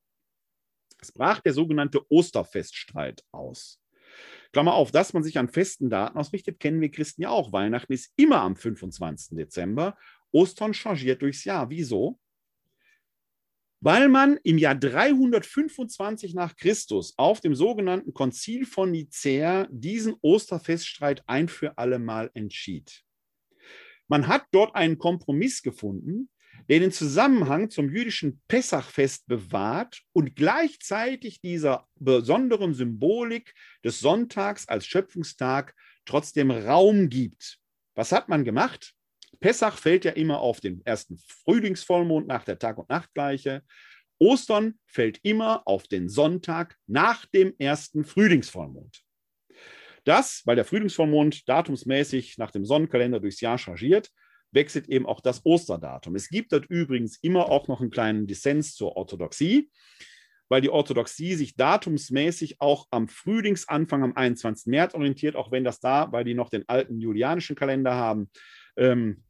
Es 0.99 1.11
brach 1.11 1.39
der 1.39 1.53
sogenannte 1.53 2.01
Osterfeststreit 2.09 3.23
aus. 3.31 3.79
Klammer 4.53 4.73
auf, 4.73 4.91
dass 4.91 5.13
man 5.13 5.23
sich 5.23 5.37
an 5.37 5.49
festen 5.49 5.89
Daten 5.89 6.17
ausrichtet, 6.17 6.59
kennen 6.59 6.81
wir 6.81 6.89
Christen 6.89 7.21
ja 7.21 7.29
auch. 7.29 7.51
Weihnachten 7.51 7.93
ist 7.93 8.13
immer 8.15 8.41
am 8.41 8.55
25. 8.55 9.37
Dezember 9.37 9.97
Ostern 10.36 10.73
changiert 10.73 11.21
durchs 11.21 11.45
Jahr. 11.45 11.69
Wieso? 11.69 12.19
Weil 13.79 14.09
man 14.09 14.38
im 14.43 14.57
Jahr 14.57 14.75
325 14.75 16.33
nach 16.33 16.57
Christus 16.57 17.13
auf 17.17 17.39
dem 17.39 17.55
sogenannten 17.55 18.13
Konzil 18.13 18.65
von 18.65 18.91
Nicäa 18.91 19.67
diesen 19.71 20.15
Osterfeststreit 20.21 21.23
ein 21.27 21.47
für 21.47 21.77
alle 21.77 21.99
Mal 21.99 22.31
entschied. 22.33 23.03
Man 24.07 24.27
hat 24.27 24.45
dort 24.51 24.75
einen 24.75 24.97
Kompromiss 24.97 25.61
gefunden, 25.61 26.29
der 26.67 26.79
den 26.79 26.91
Zusammenhang 26.91 27.69
zum 27.69 27.89
jüdischen 27.89 28.41
Pessachfest 28.47 29.27
bewahrt 29.27 30.01
und 30.13 30.36
gleichzeitig 30.36 31.39
dieser 31.39 31.88
besonderen 31.95 32.73
Symbolik 32.73 33.53
des 33.83 33.99
Sonntags 33.99 34.67
als 34.67 34.86
Schöpfungstag 34.86 35.75
trotzdem 36.05 36.51
Raum 36.51 37.09
gibt. 37.09 37.59
Was 37.93 38.11
hat 38.11 38.29
man 38.29 38.43
gemacht? 38.43 38.94
Pessach 39.39 39.77
fällt 39.77 40.05
ja 40.05 40.11
immer 40.11 40.39
auf 40.39 40.59
den 40.61 40.86
ersten 40.86 41.17
Frühlingsvollmond 41.17 42.27
nach 42.27 42.43
der 42.43 42.59
Tag- 42.59 42.77
und 42.77 42.89
Nachtgleiche. 42.89 43.63
Ostern 44.19 44.79
fällt 44.88 45.19
immer 45.23 45.67
auf 45.67 45.88
den 45.88 46.09
Sonntag 46.09 46.77
nach 46.88 47.25
dem 47.25 47.53
ersten 47.57 48.05
Frühlingsvollmond. 48.05 49.01
Das, 50.05 50.43
weil 50.45 50.55
der 50.55 50.65
Frühlingsvollmond 50.65 51.49
datumsmäßig 51.49 52.38
nach 52.38 52.51
dem 52.51 52.63
Sonnenkalender 52.63 53.19
durchs 53.19 53.41
Jahr 53.41 53.57
chargiert, 53.57 54.11
wechselt 54.51 54.88
eben 54.88 55.05
auch 55.05 55.19
das 55.19 55.45
Osterdatum. 55.45 56.15
Es 56.15 56.29
gibt 56.29 56.53
dort 56.53 56.65
übrigens 56.67 57.17
immer 57.21 57.49
auch 57.49 57.67
noch 57.67 57.81
einen 57.81 57.89
kleinen 57.89 58.27
Dissens 58.27 58.75
zur 58.75 58.95
Orthodoxie, 58.95 59.69
weil 60.47 60.61
die 60.61 60.69
Orthodoxie 60.69 61.33
sich 61.33 61.55
datumsmäßig 61.55 62.61
auch 62.61 62.88
am 62.91 63.07
Frühlingsanfang 63.07 64.03
am 64.03 64.15
21. 64.15 64.67
März 64.67 64.93
orientiert, 64.93 65.36
auch 65.36 65.51
wenn 65.51 65.63
das 65.63 65.79
da, 65.79 66.11
weil 66.11 66.23
die 66.23 66.36
noch 66.36 66.49
den 66.49 66.69
alten 66.69 66.99
julianischen 67.01 67.55
Kalender 67.55 67.95
haben, 67.95 68.29
ähm, 68.77 69.24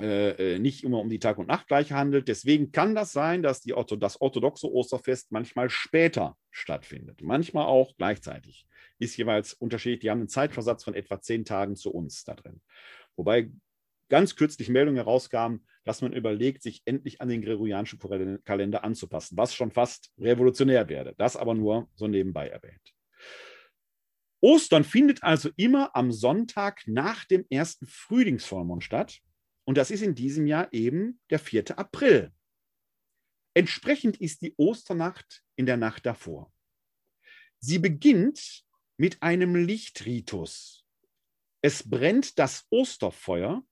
äh, 0.00 0.54
äh, 0.54 0.58
nicht 0.58 0.84
immer 0.84 1.00
um 1.00 1.08
die 1.08 1.18
Tag- 1.18 1.38
und 1.38 1.48
Nachtgleiche 1.48 1.94
handelt. 1.94 2.28
Deswegen 2.28 2.70
kann 2.70 2.94
das 2.94 3.12
sein, 3.12 3.42
dass 3.42 3.60
die 3.60 3.74
Ortho 3.74 3.96
das 3.96 4.20
orthodoxe 4.20 4.70
Osterfest 4.72 5.32
manchmal 5.32 5.70
später 5.70 6.36
stattfindet, 6.50 7.22
manchmal 7.22 7.66
auch 7.66 7.96
gleichzeitig. 7.96 8.66
Ist 9.00 9.16
jeweils 9.16 9.54
unterschiedlich. 9.54 10.00
Die 10.00 10.10
haben 10.10 10.20
einen 10.20 10.28
Zeitversatz 10.28 10.84
von 10.84 10.94
etwa 10.94 11.20
zehn 11.20 11.44
Tagen 11.44 11.76
zu 11.76 11.92
uns 11.92 12.24
da 12.24 12.34
drin. 12.34 12.60
Wobei 13.16 13.50
ganz 14.08 14.36
kürzlich 14.36 14.68
Meldungen 14.68 14.96
herauskamen, 14.96 15.66
dass 15.84 16.02
man 16.02 16.12
überlegt, 16.12 16.62
sich 16.62 16.82
endlich 16.84 17.20
an 17.20 17.28
den 17.28 17.42
gregorianischen 17.42 17.98
Kalender 18.44 18.84
anzupassen, 18.84 19.36
was 19.36 19.54
schon 19.54 19.70
fast 19.70 20.12
revolutionär 20.18 20.88
wäre. 20.88 21.14
Das 21.16 21.36
aber 21.36 21.54
nur 21.54 21.88
so 21.94 22.06
nebenbei 22.06 22.48
erwähnt. 22.48 22.94
Ostern 24.40 24.84
findet 24.84 25.22
also 25.24 25.50
immer 25.56 25.96
am 25.96 26.12
Sonntag 26.12 26.82
nach 26.86 27.24
dem 27.24 27.44
ersten 27.50 27.86
Frühlingsvollmond 27.86 28.84
statt. 28.84 29.18
Und 29.68 29.76
das 29.76 29.90
ist 29.90 30.00
in 30.00 30.14
diesem 30.14 30.46
Jahr 30.46 30.72
eben 30.72 31.20
der 31.28 31.38
4. 31.38 31.78
April. 31.78 32.32
Entsprechend 33.52 34.16
ist 34.16 34.40
die 34.40 34.54
Osternacht 34.56 35.42
in 35.56 35.66
der 35.66 35.76
Nacht 35.76 36.06
davor. 36.06 36.50
Sie 37.58 37.78
beginnt 37.78 38.64
mit 38.96 39.22
einem 39.22 39.54
Lichtritus. 39.54 40.86
Es 41.60 41.86
brennt 41.86 42.38
das 42.38 42.64
Osterfeuer. 42.70 43.62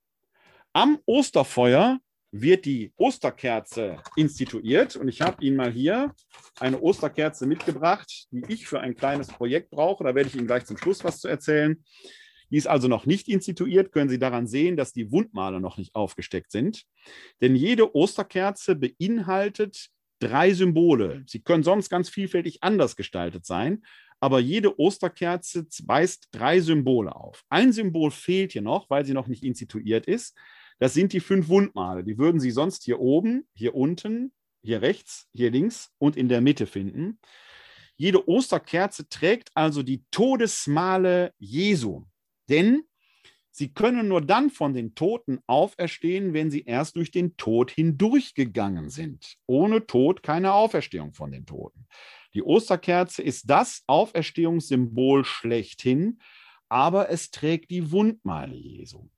Am 0.74 0.98
Osterfeuer 1.06 1.98
wird 2.30 2.66
die 2.66 2.92
Osterkerze 2.98 4.02
instituiert. 4.16 4.96
Und 4.96 5.08
ich 5.08 5.22
habe 5.22 5.42
Ihnen 5.42 5.56
mal 5.56 5.72
hier 5.72 6.14
eine 6.60 6.78
Osterkerze 6.78 7.46
mitgebracht, 7.46 8.26
die 8.30 8.44
ich 8.52 8.66
für 8.66 8.80
ein 8.80 8.96
kleines 8.96 9.28
Projekt 9.28 9.70
brauche. 9.70 10.04
Da 10.04 10.14
werde 10.14 10.28
ich 10.28 10.36
Ihnen 10.36 10.46
gleich 10.46 10.66
zum 10.66 10.76
Schluss 10.76 11.02
was 11.04 11.20
zu 11.20 11.28
erzählen. 11.28 11.82
Die 12.50 12.56
ist 12.56 12.66
also 12.66 12.88
noch 12.88 13.06
nicht 13.06 13.28
instituiert, 13.28 13.92
können 13.92 14.08
Sie 14.08 14.18
daran 14.18 14.46
sehen, 14.46 14.76
dass 14.76 14.92
die 14.92 15.10
Wundmale 15.10 15.60
noch 15.60 15.78
nicht 15.78 15.94
aufgesteckt 15.94 16.50
sind. 16.50 16.84
Denn 17.40 17.56
jede 17.56 17.94
Osterkerze 17.94 18.76
beinhaltet 18.76 19.88
drei 20.18 20.52
Symbole. 20.54 21.24
Sie 21.26 21.42
können 21.42 21.62
sonst 21.62 21.90
ganz 21.90 22.08
vielfältig 22.08 22.62
anders 22.62 22.96
gestaltet 22.96 23.44
sein, 23.44 23.82
aber 24.20 24.40
jede 24.40 24.78
Osterkerze 24.78 25.66
weist 25.84 26.28
drei 26.32 26.60
Symbole 26.60 27.14
auf. 27.14 27.44
Ein 27.48 27.72
Symbol 27.72 28.10
fehlt 28.10 28.52
hier 28.52 28.62
noch, 28.62 28.88
weil 28.88 29.04
sie 29.04 29.12
noch 29.12 29.26
nicht 29.26 29.42
instituiert 29.42 30.06
ist. 30.06 30.36
Das 30.78 30.94
sind 30.94 31.12
die 31.12 31.20
fünf 31.20 31.48
Wundmale. 31.48 32.04
Die 32.04 32.18
würden 32.18 32.40
Sie 32.40 32.50
sonst 32.50 32.84
hier 32.84 33.00
oben, 33.00 33.46
hier 33.54 33.74
unten, 33.74 34.32
hier 34.62 34.82
rechts, 34.82 35.28
hier 35.32 35.50
links 35.50 35.92
und 35.98 36.16
in 36.16 36.28
der 36.28 36.40
Mitte 36.40 36.66
finden. 36.66 37.18
Jede 37.96 38.28
Osterkerze 38.28 39.08
trägt 39.08 39.50
also 39.54 39.82
die 39.82 40.04
Todesmale 40.10 41.32
Jesu. 41.38 42.04
Denn 42.48 42.82
sie 43.50 43.72
können 43.72 44.08
nur 44.08 44.20
dann 44.20 44.50
von 44.50 44.74
den 44.74 44.94
Toten 44.94 45.40
auferstehen, 45.46 46.32
wenn 46.32 46.50
sie 46.50 46.64
erst 46.64 46.96
durch 46.96 47.10
den 47.10 47.36
Tod 47.36 47.70
hindurchgegangen 47.70 48.90
sind. 48.90 49.36
Ohne 49.46 49.86
Tod 49.86 50.22
keine 50.22 50.52
Auferstehung 50.52 51.12
von 51.12 51.32
den 51.32 51.46
Toten. 51.46 51.86
Die 52.34 52.42
Osterkerze 52.42 53.22
ist 53.22 53.48
das 53.48 53.82
Auferstehungssymbol 53.86 55.24
schlechthin, 55.24 56.20
aber 56.68 57.10
es 57.10 57.30
trägt 57.30 57.70
die 57.70 57.90
Wundmale 57.92 58.54
Jesu. 58.54 59.08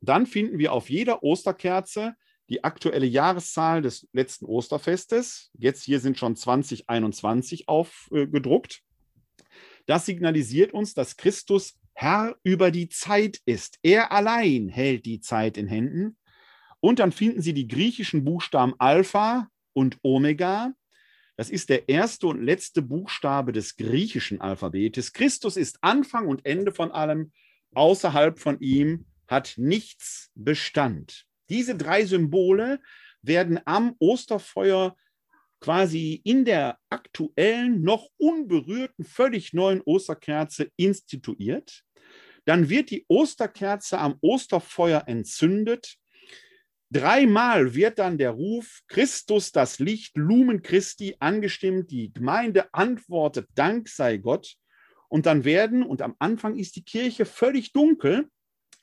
Dann 0.00 0.26
finden 0.26 0.58
wir 0.58 0.72
auf 0.72 0.90
jeder 0.90 1.22
Osterkerze 1.22 2.16
die 2.48 2.64
aktuelle 2.64 3.06
Jahreszahl 3.06 3.82
des 3.82 4.08
letzten 4.12 4.46
Osterfestes. 4.46 5.50
Jetzt 5.58 5.82
hier 5.82 6.00
sind 6.00 6.18
schon 6.18 6.36
2021 6.36 7.68
aufgedruckt. 7.68 8.82
Das 9.86 10.06
signalisiert 10.06 10.72
uns, 10.72 10.94
dass 10.94 11.16
Christus 11.16 11.78
Herr 11.98 12.36
über 12.42 12.70
die 12.70 12.90
Zeit 12.90 13.40
ist. 13.46 13.78
Er 13.82 14.12
allein 14.12 14.68
hält 14.68 15.06
die 15.06 15.20
Zeit 15.20 15.56
in 15.56 15.66
Händen. 15.66 16.18
Und 16.80 16.98
dann 16.98 17.10
finden 17.10 17.40
Sie 17.40 17.54
die 17.54 17.66
griechischen 17.66 18.22
Buchstaben 18.22 18.74
Alpha 18.78 19.48
und 19.72 19.98
Omega. 20.02 20.74
Das 21.36 21.48
ist 21.48 21.70
der 21.70 21.88
erste 21.88 22.26
und 22.26 22.42
letzte 22.42 22.82
Buchstabe 22.82 23.52
des 23.52 23.76
griechischen 23.76 24.42
Alphabetes. 24.42 25.14
Christus 25.14 25.56
ist 25.56 25.78
Anfang 25.80 26.28
und 26.28 26.44
Ende 26.44 26.70
von 26.70 26.92
allem. 26.92 27.32
Außerhalb 27.74 28.38
von 28.38 28.60
ihm 28.60 29.06
hat 29.26 29.54
nichts 29.56 30.30
Bestand. 30.34 31.24
Diese 31.48 31.76
drei 31.76 32.04
Symbole 32.04 32.78
werden 33.22 33.58
am 33.64 33.96
Osterfeuer 33.98 34.94
quasi 35.60 36.20
in 36.24 36.44
der 36.44 36.78
aktuellen, 36.90 37.80
noch 37.80 38.10
unberührten, 38.18 39.06
völlig 39.06 39.54
neuen 39.54 39.80
Osterkerze 39.80 40.70
instituiert. 40.76 41.85
Dann 42.46 42.70
wird 42.70 42.90
die 42.90 43.04
Osterkerze 43.08 43.98
am 43.98 44.16
Osterfeuer 44.20 45.04
entzündet. 45.06 45.96
Dreimal 46.90 47.74
wird 47.74 47.98
dann 47.98 48.16
der 48.16 48.30
Ruf 48.30 48.80
Christus 48.86 49.50
das 49.50 49.80
Licht, 49.80 50.16
Lumen 50.16 50.62
Christi 50.62 51.16
angestimmt. 51.18 51.90
Die 51.90 52.12
Gemeinde 52.12 52.72
antwortet, 52.72 53.48
Dank 53.56 53.88
sei 53.88 54.18
Gott. 54.18 54.54
Und 55.08 55.26
dann 55.26 55.44
werden, 55.44 55.82
und 55.82 56.02
am 56.02 56.14
Anfang 56.20 56.56
ist 56.56 56.76
die 56.76 56.84
Kirche 56.84 57.24
völlig 57.24 57.72
dunkel, 57.72 58.28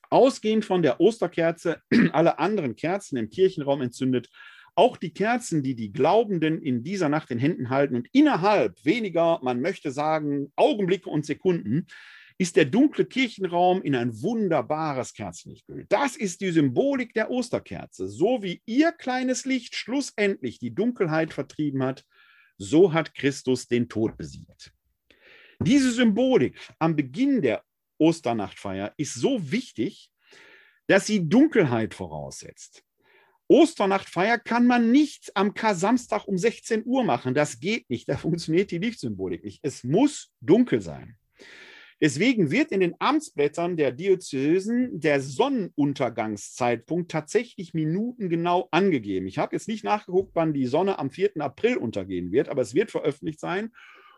ausgehend 0.10 0.66
von 0.66 0.82
der 0.82 1.00
Osterkerze, 1.00 1.82
alle 2.12 2.40
anderen 2.40 2.76
Kerzen 2.76 3.16
im 3.18 3.30
Kirchenraum 3.30 3.82
entzündet. 3.82 4.30
Auch 4.76 4.98
die 4.98 5.14
Kerzen, 5.14 5.64
die 5.64 5.76
die 5.76 5.94
Glaubenden 5.94 6.62
in 6.62 6.84
dieser 6.84 7.08
Nacht 7.08 7.32
in 7.32 7.40
Händen 7.40 7.70
halten 7.70 7.96
und 7.96 8.10
innerhalb 8.12 8.84
weniger, 8.84 9.40
man 9.42 9.62
möchte 9.62 9.92
sagen, 9.92 10.52
Augenblicke 10.56 11.10
und 11.10 11.26
Sekunden, 11.26 11.88
ist 12.38 12.56
der 12.56 12.66
dunkle 12.66 13.06
Kirchenraum 13.06 13.82
in 13.82 13.96
ein 13.96 14.22
wunderbares 14.22 15.14
Kerzenlicht 15.14 15.68
gehüllt. 15.68 15.92
Das 15.92 16.16
ist 16.16 16.42
die 16.42 16.52
Symbolik 16.52 17.14
der 17.14 17.30
Osterkerze. 17.30 18.08
So 18.08 18.42
wie 18.44 18.62
ihr 18.66 18.92
kleines 18.92 19.46
Licht 19.46 19.76
schlussendlich 19.76 20.60
die 20.60 20.74
Dunkelheit 20.74 21.34
vertrieben 21.34 21.84
hat, 21.84 22.04
so 22.58 22.94
hat 22.94 23.14
Christus 23.14 23.68
den 23.68 23.90
Tod 23.90 24.18
besiegt. 24.18 24.74
Diese 25.60 25.92
Symbolik 25.92 26.60
am 26.80 26.96
Beginn 26.96 27.42
der 27.42 27.64
Osternachtfeier 27.98 28.94
ist 28.98 29.14
so 29.14 29.52
wichtig, 29.52 30.10
dass 30.88 31.06
sie 31.08 31.28
Dunkelheit 31.28 31.94
voraussetzt. 31.94 32.84
Osternachtfeier 33.48 34.40
kann 34.40 34.66
man 34.66 34.92
nicht 34.92 35.32
am 35.36 35.54
Kar-Samstag 35.54 36.28
um 36.28 36.38
16 36.38 36.84
Uhr 36.86 37.04
machen. 37.04 37.34
Das 37.34 37.60
geht 37.60 37.90
nicht. 37.90 38.10
Da 38.10 38.18
funktioniert 38.18 38.72
die 38.72 38.80
Lichtsymbolik 38.80 39.44
nicht. 39.44 39.60
Es 39.62 39.84
muss 39.84 40.32
dunkel 40.42 40.82
sein. 40.82 41.18
Deswegen 42.02 42.52
wird 42.52 42.72
in 42.72 42.80
den 42.80 42.96
Amtsblättern 43.00 43.78
der 43.78 43.92
Diözesen 43.92 45.00
der 45.00 45.22
Sonnenuntergangszeitpunkt 45.22 47.12
tatsächlich 47.12 47.74
minutengenau 47.74 48.68
angegeben. 48.72 49.28
Ich 49.28 49.38
habe 49.38 49.56
jetzt 49.56 49.68
nicht 49.68 49.84
nachgeguckt, 49.84 50.32
wann 50.34 50.54
die 50.54 50.66
Sonne 50.66 51.00
am 51.00 51.12
4. 51.12 51.40
April 51.40 51.78
untergehen 51.78 52.32
wird, 52.32 52.50
aber 52.50 52.62
es 52.62 52.74
wird 52.74 52.92
veröffentlicht 52.92 53.40
sein. 53.40 53.72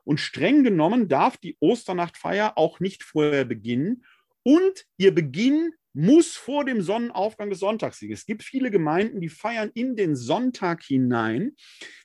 Und 0.04 0.20
streng 0.20 0.64
genommen 0.64 1.08
darf 1.08 1.38
die 1.38 1.58
Osternachtfeier 1.60 2.58
auch 2.58 2.80
nicht 2.80 3.04
vorher 3.04 3.46
beginnen. 3.46 4.06
Und 4.44 4.86
ihr 4.98 5.14
Beginn 5.14 5.74
muss 5.96 6.36
vor 6.36 6.66
dem 6.66 6.82
Sonnenaufgang 6.82 7.50
des 7.50 7.60
Sonntags 7.60 8.02
liegen. 8.02 8.14
Es 8.14 8.26
gibt 8.26 8.44
viele 8.44 8.70
Gemeinden, 8.70 9.22
die 9.22 9.30
feiern 9.30 9.72
in 9.74 9.96
den 9.96 10.18
Sonntag 10.18 10.84
hinein. 10.84 11.56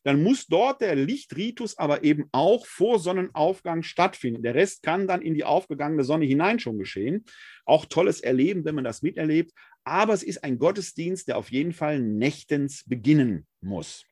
Dann 0.04 0.22
muss 0.22 0.46
dort 0.46 0.80
der 0.80 0.94
Lichtritus 0.94 1.76
aber 1.76 2.04
eben 2.04 2.26
auch 2.30 2.66
vor 2.66 3.00
Sonnenaufgang 3.00 3.82
stattfinden. 3.82 4.42
Der 4.42 4.54
Rest 4.54 4.84
kann 4.84 5.08
dann 5.08 5.22
in 5.22 5.34
die 5.34 5.44
aufgegangene 5.44 6.04
Sonne 6.04 6.24
hinein 6.24 6.60
schon 6.60 6.78
geschehen. 6.78 7.24
Auch 7.64 7.84
tolles 7.84 8.20
Erleben, 8.20 8.64
wenn 8.64 8.76
man 8.76 8.84
das 8.84 9.02
miterlebt. 9.02 9.52
Aber 9.82 10.14
es 10.14 10.22
ist 10.22 10.44
ein 10.44 10.58
Gottesdienst, 10.58 11.26
der 11.26 11.36
auf 11.36 11.50
jeden 11.50 11.72
Fall 11.72 11.98
nächtens 11.98 12.84
beginnen 12.86 13.46
muss. 13.60 14.04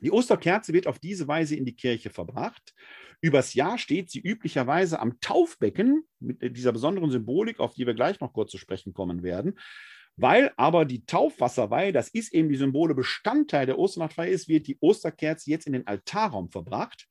Die 0.00 0.10
Osterkerze 0.10 0.72
wird 0.72 0.86
auf 0.86 0.98
diese 0.98 1.26
Weise 1.26 1.56
in 1.56 1.64
die 1.64 1.76
Kirche 1.76 2.10
verbracht. 2.10 2.74
Übers 3.20 3.54
Jahr 3.54 3.78
steht 3.78 4.10
sie 4.10 4.20
üblicherweise 4.20 5.00
am 5.00 5.20
Taufbecken 5.20 6.04
mit 6.20 6.56
dieser 6.56 6.72
besonderen 6.72 7.10
Symbolik, 7.10 7.60
auf 7.60 7.74
die 7.74 7.86
wir 7.86 7.94
gleich 7.94 8.20
noch 8.20 8.32
kurz 8.32 8.50
zu 8.50 8.58
sprechen 8.58 8.92
kommen 8.92 9.22
werden. 9.22 9.58
Weil 10.16 10.52
aber 10.56 10.84
die 10.84 11.06
Taufwasserweihe, 11.06 11.92
das 11.92 12.08
ist 12.08 12.32
eben 12.34 12.48
die 12.48 12.56
Symbole 12.56 12.94
Bestandteil 12.94 13.66
der 13.66 13.78
Osternachtfeier 13.78 14.28
ist, 14.28 14.48
wird 14.48 14.66
die 14.66 14.76
Osterkerze 14.80 15.50
jetzt 15.50 15.66
in 15.66 15.72
den 15.72 15.86
Altarraum 15.86 16.50
verbracht. 16.50 17.06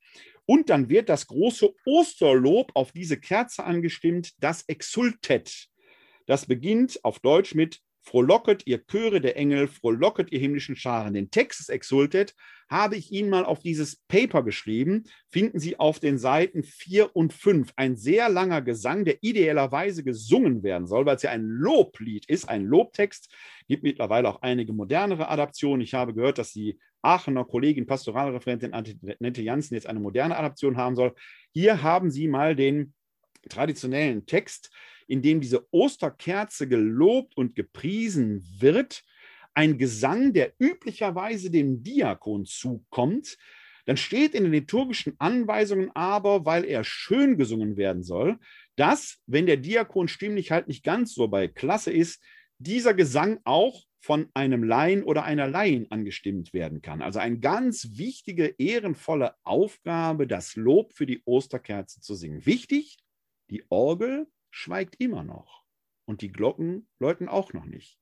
Und 0.46 0.70
dann 0.70 0.88
wird 0.88 1.08
das 1.08 1.26
große 1.26 1.72
Osterlob 1.86 2.72
auf 2.74 2.92
diese 2.92 3.18
Kerze 3.18 3.64
angestimmt, 3.64 4.32
das 4.40 4.62
Exultet. 4.68 5.68
Das 6.26 6.46
beginnt 6.46 7.04
auf 7.04 7.18
Deutsch 7.20 7.54
mit 7.54 7.80
Frohlocket, 8.02 8.66
ihr 8.66 8.84
Chöre 8.86 9.20
der 9.20 9.36
Engel, 9.36 9.68
frohlocket, 9.68 10.32
ihr 10.32 10.40
himmlischen 10.40 10.76
Scharen. 10.76 11.14
Den 11.14 11.30
Text 11.30 11.60
des 11.60 11.68
Exultet 11.68 12.34
habe 12.68 12.96
ich 12.96 13.12
Ihnen 13.12 13.30
mal 13.30 13.44
auf 13.44 13.60
dieses 13.60 13.96
Paper 14.08 14.42
geschrieben. 14.42 15.04
Finden 15.28 15.58
Sie 15.58 15.78
auf 15.78 15.98
den 15.98 16.18
Seiten 16.18 16.62
4 16.62 17.14
und 17.14 17.32
5. 17.32 17.72
Ein 17.76 17.96
sehr 17.96 18.28
langer 18.28 18.62
Gesang, 18.62 19.04
der 19.04 19.22
idealerweise 19.22 20.04
gesungen 20.04 20.62
werden 20.62 20.86
soll, 20.86 21.04
weil 21.04 21.16
es 21.16 21.22
ja 21.22 21.30
ein 21.30 21.44
Loblied 21.44 22.26
ist, 22.26 22.48
ein 22.48 22.64
Lobtext. 22.64 23.34
Gibt 23.68 23.82
mittlerweile 23.82 24.28
auch 24.28 24.42
einige 24.42 24.72
modernere 24.72 25.28
Adaptionen. 25.28 25.82
Ich 25.82 25.94
habe 25.94 26.14
gehört, 26.14 26.38
dass 26.38 26.52
die 26.52 26.78
Aachener 27.02 27.44
Kollegin, 27.44 27.86
Pastoralreferentin 27.86 28.72
Annette 28.72 29.42
Janssen 29.42 29.74
jetzt 29.74 29.86
eine 29.86 30.00
moderne 30.00 30.36
Adaption 30.36 30.76
haben 30.76 30.96
soll. 30.96 31.14
Hier 31.52 31.82
haben 31.82 32.10
Sie 32.10 32.28
mal 32.28 32.54
den 32.54 32.94
traditionellen 33.48 34.26
Text 34.26 34.70
in 35.10 35.22
dem 35.22 35.40
diese 35.40 35.66
Osterkerze 35.72 36.68
gelobt 36.68 37.36
und 37.36 37.56
gepriesen 37.56 38.46
wird, 38.58 39.02
ein 39.54 39.76
Gesang, 39.76 40.32
der 40.32 40.52
üblicherweise 40.60 41.50
dem 41.50 41.82
Diakon 41.82 42.44
zukommt, 42.46 43.36
dann 43.86 43.96
steht 43.96 44.34
in 44.34 44.44
den 44.44 44.52
liturgischen 44.52 45.14
Anweisungen 45.18 45.90
aber, 45.94 46.46
weil 46.46 46.64
er 46.64 46.84
schön 46.84 47.36
gesungen 47.36 47.76
werden 47.76 48.04
soll, 48.04 48.38
dass, 48.76 49.18
wenn 49.26 49.46
der 49.46 49.56
Diakon 49.56 50.06
stimmlich 50.06 50.52
halt 50.52 50.68
nicht 50.68 50.84
ganz 50.84 51.12
so 51.12 51.26
bei 51.26 51.48
Klasse 51.48 51.90
ist, 51.92 52.22
dieser 52.58 52.94
Gesang 52.94 53.40
auch 53.42 53.82
von 53.98 54.28
einem 54.32 54.62
Laien 54.62 55.02
oder 55.02 55.24
einer 55.24 55.48
Laien 55.48 55.90
angestimmt 55.90 56.52
werden 56.52 56.82
kann. 56.82 57.02
Also 57.02 57.18
eine 57.18 57.40
ganz 57.40 57.98
wichtige, 57.98 58.54
ehrenvolle 58.58 59.34
Aufgabe, 59.42 60.28
das 60.28 60.54
Lob 60.54 60.94
für 60.94 61.06
die 61.06 61.22
Osterkerze 61.24 62.00
zu 62.00 62.14
singen. 62.14 62.46
Wichtig, 62.46 62.98
die 63.50 63.64
Orgel 63.70 64.28
schweigt 64.50 64.96
immer 64.98 65.24
noch 65.24 65.64
und 66.04 66.22
die 66.22 66.32
Glocken 66.32 66.88
läuten 66.98 67.28
auch 67.28 67.52
noch 67.52 67.64
nicht. 67.64 67.98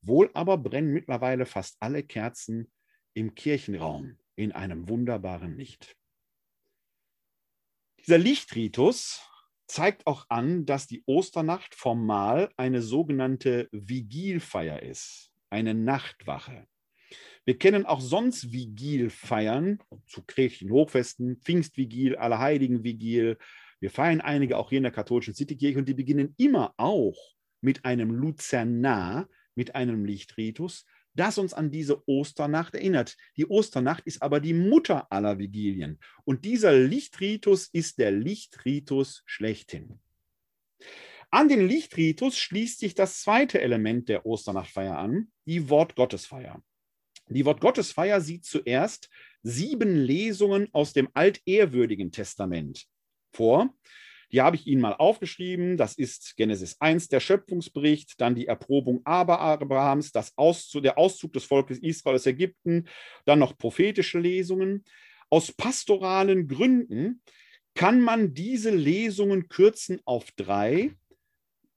Wohl 0.00 0.30
aber 0.34 0.58
brennen 0.58 0.92
mittlerweile 0.92 1.46
fast 1.46 1.76
alle 1.80 2.02
Kerzen 2.02 2.70
im 3.14 3.34
Kirchenraum 3.34 4.18
in 4.36 4.52
einem 4.52 4.88
wunderbaren 4.88 5.56
Licht. 5.56 5.96
Dieser 8.00 8.18
Lichtritus 8.18 9.22
zeigt 9.66 10.06
auch 10.06 10.26
an, 10.28 10.66
dass 10.66 10.86
die 10.86 11.02
Osternacht 11.06 11.74
formal 11.74 12.52
eine 12.56 12.82
sogenannte 12.82 13.68
Vigilfeier 13.72 14.82
ist, 14.82 15.32
eine 15.48 15.74
Nachtwache. 15.74 16.66
Wir 17.46 17.58
kennen 17.58 17.86
auch 17.86 18.00
sonst 18.00 18.52
Vigilfeiern 18.52 19.82
zu 20.06 20.22
kirchlichen 20.22 20.70
Hochfesten, 20.70 21.36
Pfingstvigil, 21.40 22.16
Allerheiligenvigil, 22.16 23.38
wir 23.80 23.90
feiern 23.90 24.20
einige 24.20 24.56
auch 24.56 24.70
hier 24.70 24.78
in 24.78 24.84
der 24.84 24.92
katholischen 24.92 25.34
Citykirche 25.34 25.78
und 25.78 25.88
die 25.88 25.94
beginnen 25.94 26.34
immer 26.36 26.74
auch 26.76 27.16
mit 27.60 27.84
einem 27.84 28.10
Luzernar, 28.10 29.28
mit 29.54 29.74
einem 29.74 30.04
Lichtritus, 30.04 30.84
das 31.14 31.38
uns 31.38 31.54
an 31.54 31.70
diese 31.70 32.06
Osternacht 32.08 32.74
erinnert. 32.74 33.16
Die 33.36 33.46
Osternacht 33.46 34.04
ist 34.06 34.22
aber 34.22 34.40
die 34.40 34.52
Mutter 34.52 35.10
aller 35.10 35.38
Vigilien. 35.38 35.98
Und 36.24 36.44
dieser 36.44 36.72
Lichtritus 36.72 37.68
ist 37.68 37.98
der 37.98 38.10
Lichtritus 38.10 39.22
schlechthin. 39.24 40.00
An 41.30 41.48
den 41.48 41.66
Lichtritus 41.66 42.38
schließt 42.38 42.80
sich 42.80 42.94
das 42.94 43.20
zweite 43.20 43.60
Element 43.60 44.08
der 44.08 44.26
Osternachtfeier 44.26 44.98
an, 44.98 45.32
die 45.46 45.68
Wortgottesfeier. 45.68 46.62
Die 47.28 47.44
Wortgottesfeier 47.44 48.20
sieht 48.20 48.44
zuerst 48.44 49.08
sieben 49.42 49.96
Lesungen 49.96 50.68
aus 50.72 50.92
dem 50.92 51.08
altehrwürdigen 51.14 52.12
Testament 52.12 52.86
vor. 53.34 53.74
Die 54.32 54.40
habe 54.40 54.56
ich 54.56 54.66
Ihnen 54.66 54.80
mal 54.80 54.94
aufgeschrieben. 54.94 55.76
Das 55.76 55.94
ist 55.94 56.36
Genesis 56.36 56.80
1, 56.80 57.08
der 57.08 57.20
Schöpfungsbericht, 57.20 58.20
dann 58.20 58.34
die 58.34 58.46
Erprobung 58.46 59.00
Abrahams, 59.04 60.10
das 60.12 60.36
Auszug, 60.36 60.82
der 60.82 60.98
Auszug 60.98 61.32
des 61.32 61.44
Volkes 61.44 61.78
Israel 61.78 62.16
aus 62.16 62.26
Ägypten, 62.26 62.88
dann 63.26 63.38
noch 63.38 63.56
prophetische 63.56 64.18
Lesungen. 64.18 64.84
Aus 65.30 65.52
pastoralen 65.52 66.48
Gründen 66.48 67.22
kann 67.74 68.00
man 68.00 68.34
diese 68.34 68.70
Lesungen 68.70 69.48
kürzen 69.48 70.00
auf 70.04 70.30
drei, 70.32 70.92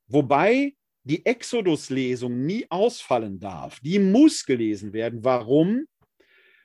wobei 0.08 0.74
die 1.04 1.26
Exodus-Lesung 1.26 2.46
nie 2.46 2.66
ausfallen 2.70 3.40
darf. 3.40 3.80
Die 3.82 4.00
muss 4.00 4.46
gelesen 4.46 4.94
werden. 4.94 5.24
Warum? 5.24 5.86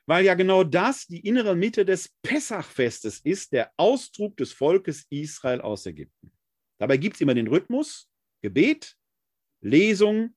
Weil 0.05 0.25
ja 0.25 0.33
genau 0.33 0.63
das 0.63 1.07
die 1.07 1.25
innere 1.25 1.55
Mitte 1.55 1.85
des 1.85 2.13
Pessachfestes 2.21 3.19
ist, 3.19 3.53
der 3.53 3.71
Ausdruck 3.77 4.35
des 4.37 4.51
Volkes 4.51 5.05
Israel 5.09 5.61
aus 5.61 5.85
Ägypten. 5.85 6.31
Dabei 6.77 6.97
gibt 6.97 7.15
es 7.15 7.21
immer 7.21 7.33
den 7.33 7.47
Rhythmus 7.47 8.09
Gebet, 8.41 8.97
Lesung, 9.61 10.35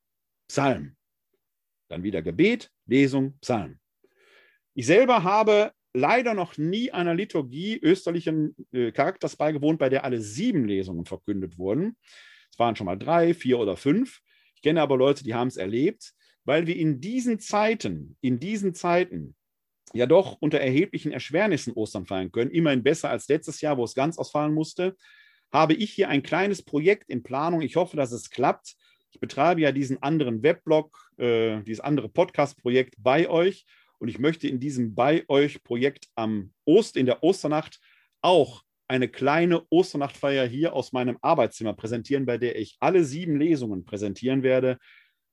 Psalm. 0.49 0.97
Dann 1.89 2.05
wieder 2.05 2.23
Gebet, 2.23 2.71
Lesung, 2.87 3.37
Psalm. 3.41 3.81
Ich 4.75 4.87
selber 4.87 5.25
habe 5.25 5.73
leider 5.93 6.35
noch 6.35 6.57
nie 6.57 6.93
einer 6.93 7.15
Liturgie 7.15 7.81
österlichen 7.83 8.55
äh, 8.71 8.93
Charakters 8.93 9.35
beigewohnt, 9.35 9.79
bei 9.81 9.89
der 9.89 10.05
alle 10.05 10.21
sieben 10.21 10.67
Lesungen 10.67 11.07
verkündet 11.07 11.59
wurden. 11.59 11.97
Es 12.53 12.59
waren 12.59 12.77
schon 12.77 12.85
mal 12.85 12.97
drei, 12.97 13.35
vier 13.35 13.59
oder 13.59 13.77
fünf. 13.77 14.21
Ich 14.55 14.63
kenne 14.63 14.83
aber 14.83 14.97
Leute, 14.97 15.25
die 15.25 15.35
haben 15.35 15.49
es 15.49 15.57
erlebt, 15.57 16.13
weil 16.45 16.67
wir 16.67 16.77
in 16.77 17.01
diesen 17.01 17.41
Zeiten, 17.41 18.17
in 18.21 18.39
diesen 18.39 18.75
Zeiten 18.75 19.35
ja 19.93 20.07
doch 20.07 20.37
unter 20.41 20.59
erheblichen 20.59 21.13
Erschwernissen 21.13 21.73
Ostern 21.73 22.07
feiern 22.07 22.33
können, 22.33 22.51
immerhin 22.51 22.83
besser 22.83 23.11
als 23.11 23.29
letztes 23.29 23.61
Jahr, 23.61 23.77
wo 23.79 23.85
es 23.85 23.95
ganz 23.95 24.19
ausfallen 24.19 24.55
musste, 24.55 24.97
habe 25.53 25.75
ich 25.75 25.93
hier 25.93 26.09
ein 26.09 26.23
kleines 26.23 26.63
Projekt 26.63 27.09
in 27.09 27.23
Planung. 27.23 27.63
Ich 27.63 27.77
hoffe, 27.77 27.97
dass 27.97 28.13
es 28.13 28.31
klappt. 28.31 28.75
Ich 29.13 29.21
betreibe 29.21 29.61
ja 29.61 29.73
diesen 29.73 30.03
anderen 30.03 30.43
Weblog, 30.43 31.11
äh, 31.17 31.63
dieses 31.63 31.81
andere 31.81 32.09
Podcast-Projekt 32.09 32.95
bei 32.99 33.29
euch 33.29 33.65
und 33.99 34.09
ich 34.09 34.19
möchte 34.19 34.49
in 34.49 34.61
diesem 34.61 34.95
bei 34.95 35.25
euch 35.29 35.63
Projekt 35.63 36.09
am 36.15 36.53
Ost, 36.65 36.97
in 36.97 37.07
der 37.07 37.23
Osternacht 37.23 37.81
auch 38.21 38.63
eine 38.89 39.09
kleine 39.09 39.65
Osternachtfeier 39.71 40.47
hier 40.47 40.75
aus 40.75 40.93
meinem 40.93 41.19
Arbeitszimmer 41.21 41.73
präsentieren, 41.73 42.27
bei 42.27 42.39
der 42.39 42.57
ich 42.57 42.77
alle 42.81 43.05
sieben 43.05 43.39
Lesungen 43.39 43.85
präsentieren 43.85 44.43
werde. 44.43 44.79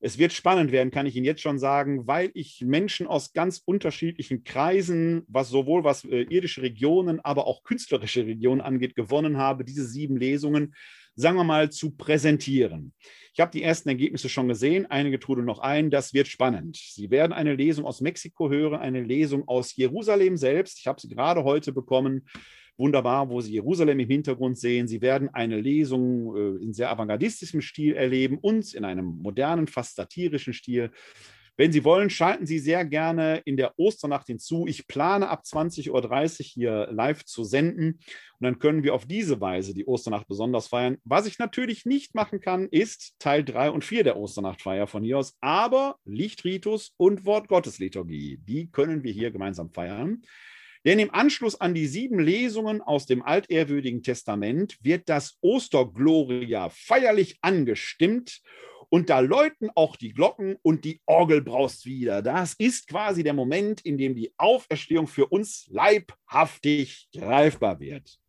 Es 0.06 0.18
wird 0.18 0.34
spannend 0.34 0.74
werden, 0.74 0.92
kann 0.92 1.06
ich 1.06 1.16
Ihnen 1.16 1.26
jetzt 1.26 1.42
schon 1.42 1.58
sagen, 1.58 2.06
weil 2.08 2.30
ich 2.34 2.60
Menschen 2.60 3.08
aus 3.08 3.32
ganz 3.32 3.62
unterschiedlichen 3.64 4.44
Kreisen, 4.44 5.24
was 5.30 5.48
sowohl 5.48 5.86
was 5.86 6.04
äh, 6.04 6.24
irdische 6.24 6.62
Regionen, 6.62 7.22
aber 7.22 7.48
auch 7.48 7.64
künstlerische 7.64 8.26
Regionen 8.26 8.60
angeht, 8.60 8.96
gewonnen 8.96 9.38
habe, 9.38 9.64
diese 9.64 9.86
sieben 9.86 10.18
Lesungen, 10.18 10.76
sagen 11.16 11.38
wir 11.38 11.46
mal, 11.46 11.72
zu 11.72 11.92
präsentieren. 11.96 12.94
Ich 13.34 13.40
habe 13.40 13.52
die 13.52 13.64
ersten 13.64 13.88
Ergebnisse 13.88 14.28
schon 14.28 14.50
gesehen, 14.50 14.88
einige 14.88 15.22
trudeln 15.22 15.46
noch 15.46 15.60
ein, 15.60 15.90
das 15.90 16.14
wird 16.14 16.28
spannend. 16.28 16.76
Sie 16.76 17.10
werden 17.10 17.32
eine 17.32 17.56
Lesung 17.56 17.86
aus 17.86 18.02
Mexiko 18.02 18.50
hören, 18.50 18.82
eine 18.82 19.02
Lesung 19.02 19.48
aus 19.48 19.74
Jerusalem 19.74 20.36
selbst. 20.36 20.80
Ich 20.80 20.88
habe 20.88 21.00
sie 21.00 21.08
gerade 21.08 21.46
heute 21.46 21.72
bekommen 21.72 22.28
wunderbar, 22.78 23.30
wo 23.30 23.42
Sie 23.42 23.54
Jerusalem 23.54 24.00
im 24.00 24.10
Hintergrund 24.10 24.58
sehen. 24.58 24.88
Sie 24.88 25.02
werden 25.02 25.30
eine 25.34 25.60
Lesung 25.60 26.36
äh, 26.36 26.64
in 26.64 26.74
sehr 26.74 26.90
avantgardistischem 26.92 27.62
Stil 27.62 27.94
erleben 27.94 28.38
und 28.40 28.74
in 28.74 28.86
einem 28.86 29.06
modernen, 29.06 29.68
fast 29.68 29.96
satirischen 29.96 30.54
Stil. 30.54 30.92
Wenn 31.56 31.72
Sie 31.72 31.84
wollen, 31.84 32.10
schalten 32.10 32.48
Sie 32.48 32.58
sehr 32.58 32.84
gerne 32.84 33.42
in 33.46 33.58
der 33.58 33.78
Osternacht 33.78 34.26
hinzu. 34.26 34.66
Ich 34.68 34.88
plane 34.88 35.30
ab 35.30 35.44
20.30 35.46 35.92
Uhr 35.92 36.46
hier 36.46 36.88
live 36.92 37.24
zu 37.26 37.44
senden 37.44 38.00
und 38.40 38.42
dann 38.42 38.58
können 38.58 38.82
wir 38.82 38.96
auf 38.96 39.06
diese 39.06 39.40
Weise 39.40 39.76
die 39.76 39.86
Osternacht 39.86 40.28
besonders 40.28 40.68
feiern. 40.68 40.98
Was 41.04 41.28
ich 41.28 41.38
natürlich 41.38 41.86
nicht 41.86 42.16
machen 42.16 42.42
kann, 42.42 42.68
ist 42.70 43.14
Teil 43.20 43.44
3 43.44 43.70
und 43.70 43.86
4 43.86 44.04
der 44.04 44.18
Osternachtfeier 44.18 44.88
von 44.88 45.04
hier 45.04 45.20
aus, 45.20 45.38
aber 45.42 45.98
Lichtritus 46.06 46.94
und 46.98 47.24
Wortgottesliturgie, 47.24 48.40
die 48.42 48.72
können 48.72 49.04
wir 49.04 49.12
hier 49.12 49.30
gemeinsam 49.30 49.70
feiern. 49.70 50.24
Denn 50.86 51.00
im 51.00 51.14
Anschluss 51.14 51.60
an 51.60 51.74
die 51.74 51.88
sieben 51.88 52.20
Lesungen 52.20 52.82
aus 52.82 53.06
dem 53.06 53.24
altehrwürdigen 53.24 54.04
Testament 54.04 54.78
wird 54.82 55.08
das 55.08 55.38
Ostergloria 55.42 56.70
feierlich 56.70 57.38
angestimmt 57.42 58.42
und 58.90 59.10
da 59.10 59.22
läuten 59.22 59.70
auch 59.74 59.96
die 59.96 60.14
Glocken 60.14 60.58
und 60.62 60.86
die 60.86 61.02
Orgel 61.06 61.42
braust 61.42 61.86
wieder. 61.86 62.22
Das 62.22 62.54
ist 62.54 62.88
quasi 62.88 63.24
der 63.24 63.34
Moment, 63.34 63.82
in 63.82 63.98
dem 63.98 64.14
die 64.14 64.34
Auferstehung 64.38 65.08
für 65.08 65.26
uns 65.26 65.68
leibhaftig 65.72 67.10
greifbar 67.12 67.80
wird. 67.80 68.20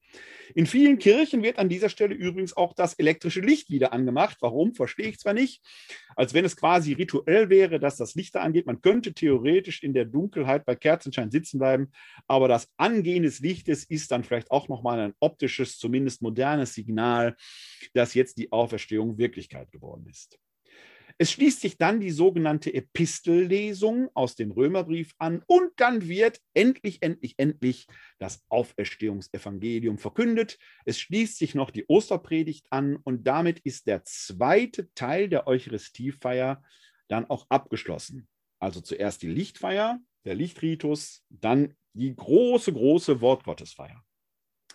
In 0.55 0.67
vielen 0.67 0.99
Kirchen 0.99 1.43
wird 1.43 1.59
an 1.59 1.69
dieser 1.69 1.89
Stelle 1.89 2.15
übrigens 2.15 2.57
auch 2.57 2.75
das 2.75 2.95
elektrische 2.95 3.41
Licht 3.41 3.71
wieder 3.71 3.93
angemacht. 3.93 4.37
Warum, 4.41 4.75
verstehe 4.75 5.09
ich 5.09 5.19
zwar 5.19 5.33
nicht. 5.33 5.63
Als 6.17 6.35
wenn 6.35 6.45
es 6.45 6.57
quasi 6.57 6.93
rituell 6.93 7.49
wäre, 7.51 7.81
dass 7.81 7.97
das 7.97 8.15
Licht 8.15 8.35
da 8.35 8.41
angeht. 8.43 8.67
Man 8.67 8.81
könnte 8.81 9.15
theoretisch 9.15 9.83
in 9.83 9.95
der 9.95 10.05
Dunkelheit 10.05 10.65
bei 10.65 10.77
Kerzenschein 10.77 11.31
sitzen 11.31 11.59
bleiben, 11.59 11.91
aber 12.29 12.47
das 12.47 12.69
Angehen 12.77 13.23
des 13.25 13.41
Lichtes 13.41 13.85
ist 13.85 14.11
dann 14.11 14.23
vielleicht 14.23 14.51
auch 14.51 14.69
nochmal 14.69 15.01
ein 15.01 15.15
optisches, 15.19 15.79
zumindest 15.79 16.23
modernes 16.23 16.75
Signal, 16.75 17.37
dass 17.93 18.15
jetzt 18.15 18.39
die 18.39 18.53
Auferstehung 18.53 19.19
Wirklichkeit 19.19 19.73
geworden 19.73 20.07
ist. 20.09 20.39
Es 21.17 21.31
schließt 21.31 21.61
sich 21.61 21.79
dann 21.79 22.01
die 22.01 22.11
sogenannte 22.11 22.75
Epistellesung 22.75 24.09
aus 24.15 24.35
dem 24.35 24.51
Römerbrief 24.51 25.15
an 25.19 25.43
und 25.47 25.71
dann 25.77 26.09
wird 26.09 26.41
endlich, 26.55 27.03
endlich, 27.03 27.35
endlich 27.39 27.87
das 28.19 28.43
Auferstehungsevangelium 28.49 29.99
verkündet. 29.99 30.59
Es 30.85 30.99
schließt 30.99 31.39
sich 31.39 31.55
noch 31.55 31.71
die 31.71 31.87
Osterpredigt 31.87 32.67
an 32.71 32.97
und 32.97 33.27
damit 33.27 33.61
ist 33.61 33.87
der 33.87 34.03
zweite 34.05 34.93
Teil 34.95 35.29
der 35.29 35.47
Eucharistiefeier 35.47 36.63
dann 37.07 37.27
auch 37.31 37.47
abgeschlossen. 37.49 38.27
Also 38.59 38.81
zuerst 38.81 39.23
die 39.23 39.29
Lichtfeier, 39.29 40.01
der 40.25 40.35
Lichtritus, 40.35 41.23
dann 41.29 41.75
die 41.93 42.15
große, 42.15 42.73
große 42.73 43.21
Wortgottesfeier. 43.21 44.03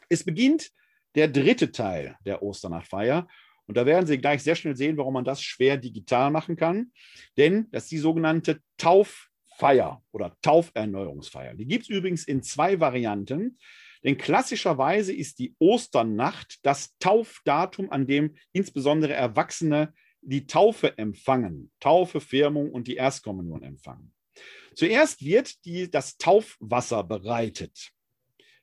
Es 0.07 0.23
beginnt 0.23 0.71
der 1.15 1.27
dritte 1.27 1.71
Teil 1.71 2.17
der 2.25 2.41
Osternachtfeier 2.41 3.27
und 3.69 3.77
da 3.77 3.85
werden 3.85 4.07
Sie 4.07 4.17
gleich 4.17 4.41
sehr 4.41 4.55
schnell 4.55 4.75
sehen, 4.75 4.97
warum 4.97 5.13
man 5.13 5.23
das 5.23 5.43
schwer 5.43 5.77
digital 5.77 6.31
machen 6.31 6.55
kann. 6.55 6.91
Denn 7.37 7.67
das 7.69 7.83
ist 7.83 7.91
die 7.91 7.99
sogenannte 7.99 8.61
Tauffeier 8.77 10.01
oder 10.11 10.35
Tauferneuerungsfeier. 10.41 11.53
Die 11.53 11.67
gibt 11.67 11.83
es 11.83 11.89
übrigens 11.89 12.23
in 12.27 12.41
zwei 12.41 12.79
Varianten. 12.79 13.59
Denn 14.03 14.17
klassischerweise 14.17 15.13
ist 15.13 15.37
die 15.37 15.55
Osternacht 15.59 16.57
das 16.63 16.97
Taufdatum, 16.97 17.91
an 17.91 18.07
dem 18.07 18.37
insbesondere 18.53 19.13
Erwachsene 19.13 19.93
die 20.21 20.47
Taufe 20.47 20.97
empfangen, 20.97 21.71
Taufe, 21.79 22.21
Firmung 22.21 22.71
und 22.71 22.87
die 22.87 22.95
Erstkommunion 22.95 23.61
empfangen. 23.61 24.15
Zuerst 24.73 25.23
wird 25.23 25.63
die, 25.65 25.91
das 25.91 26.17
Taufwasser 26.17 27.03
bereitet. 27.03 27.91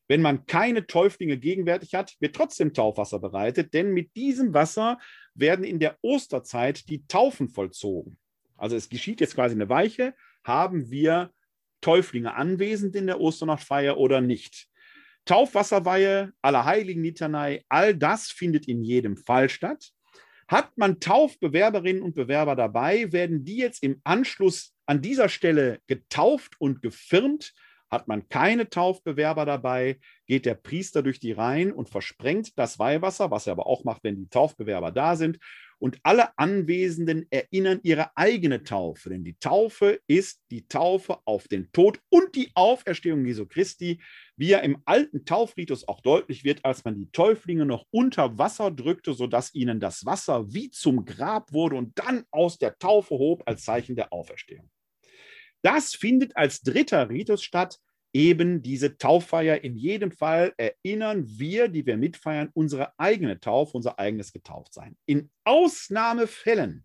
Wenn 0.09 0.23
man 0.23 0.47
keine 0.47 0.87
Täuflinge 0.87 1.37
gegenwärtig 1.37 1.95
hat, 1.95 2.15
wird 2.20 2.37
trotzdem 2.37 2.73
Taufwasser 2.73 3.19
bereitet, 3.19 3.74
denn 3.74 3.93
mit 3.93 4.15
diesem 4.15 4.55
Wasser 4.55 4.99
werden 5.35 5.65
in 5.65 5.81
der 5.81 5.99
Osterzeit 6.03 6.89
die 6.89 7.07
Taufen 7.07 7.49
vollzogen. 7.49 8.19
Also 8.57 8.77
es 8.77 8.89
geschieht 8.89 9.20
jetzt 9.20 9.35
quasi 9.35 9.55
eine 9.55 9.69
Weiche, 9.69 10.15
haben 10.45 10.91
wir 10.91 11.33
Täuflinge 11.81 12.35
anwesend 12.35 12.97
in 12.97 13.07
der 13.07 13.20
Osternachtfeier 13.20 13.99
oder 13.99 14.20
nicht. 14.20 14.69
Taufwasserweihe, 15.24 16.33
Allerheiligen 16.41 17.03
Litanei, 17.03 17.65
all 17.69 17.95
das 17.95 18.28
findet 18.28 18.69
in 18.69 18.83
jedem 18.83 19.16
Fall 19.16 19.49
statt. 19.49 19.91
Hat 20.49 20.78
man 20.78 21.01
Taufbewerberinnen 21.01 22.03
und 22.03 22.15
Bewerber 22.15 22.55
dabei, 22.55 23.12
werden 23.12 23.45
die 23.45 23.57
jetzt 23.57 23.83
im 23.83 24.01
Anschluss 24.05 24.73
an 24.87 25.03
dieser 25.03 25.28
Stelle 25.28 25.81
getauft 25.89 26.55
und 26.61 26.81
gefirmt 26.81 27.53
hat 27.97 28.09
man 28.09 28.28
keine 28.28 28.68
Taufbewerber 28.68 29.47
dabei, 29.47 29.98
geht 30.27 30.44
der 30.44 30.55
Priester 30.55 31.02
durch 31.02 31.18
die 31.18 31.32
Reihen 31.32 31.73
und 31.73 31.89
versprengt 31.89 32.59
das 32.59 32.78
Weihwasser, 32.78 33.31
was 33.31 33.47
er 33.47 33.52
aber 33.52 33.66
auch 33.66 33.85
macht, 33.85 34.05
wenn 34.05 34.16
die 34.16 34.28
Taufbewerber 34.28 34.93
da 34.93 35.16
sind. 35.16 35.39
Und 35.78 35.98
alle 36.02 36.36
Anwesenden 36.39 37.27
erinnern 37.31 37.81
ihre 37.82 38.14
eigene 38.16 38.62
Taufe, 38.62 39.09
denn 39.09 39.24
die 39.24 39.39
Taufe 39.39 40.01
ist 40.06 40.40
die 40.51 40.68
Taufe 40.68 41.18
auf 41.24 41.48
den 41.48 41.73
Tod 41.73 42.01
und 42.10 42.35
die 42.35 42.51
Auferstehung 42.55 43.24
Jesu 43.24 43.47
Christi, 43.47 44.01
wie 44.36 44.48
ja 44.48 44.59
im 44.59 44.82
alten 44.85 45.24
Taufritus 45.24 45.89
auch 45.89 46.01
deutlich 46.02 46.44
wird, 46.44 46.64
als 46.64 46.85
man 46.85 46.97
die 46.97 47.10
Täuflinge 47.10 47.64
noch 47.64 47.86
unter 47.90 48.39
Wasser 48.39 48.70
drückte, 48.70 49.14
sodass 49.14 49.55
ihnen 49.55 49.81
das 49.81 50.05
Wasser 50.05 50.52
wie 50.52 50.70
zum 50.70 51.05
Grab 51.06 51.52
wurde 51.52 51.77
und 51.77 51.98
dann 51.98 52.24
aus 52.31 52.59
der 52.59 52.78
Taufe 52.78 53.14
hob 53.14 53.43
als 53.47 53.64
Zeichen 53.64 53.97
der 53.97 54.12
Auferstehung. 54.12 54.70
Das 55.62 55.94
findet 55.94 56.36
als 56.36 56.60
dritter 56.60 57.10
Ritus 57.10 57.43
statt 57.43 57.81
eben 58.17 58.63
diese 58.63 58.97
Tauffeier. 58.97 59.63
In 59.63 59.77
jedem 59.77 60.11
Fall 60.11 60.55
erinnern 60.57 61.27
wir, 61.27 61.69
die 61.69 61.85
wir 61.85 61.99
mitfeiern, 61.99 62.49
unsere 62.55 62.99
eigene 62.99 63.41
Taufe, 63.41 63.77
unser 63.77 63.99
eigenes 63.99 64.33
Getauftsein. 64.33 64.97
In 65.05 65.29
Ausnahmefällen, 65.45 66.83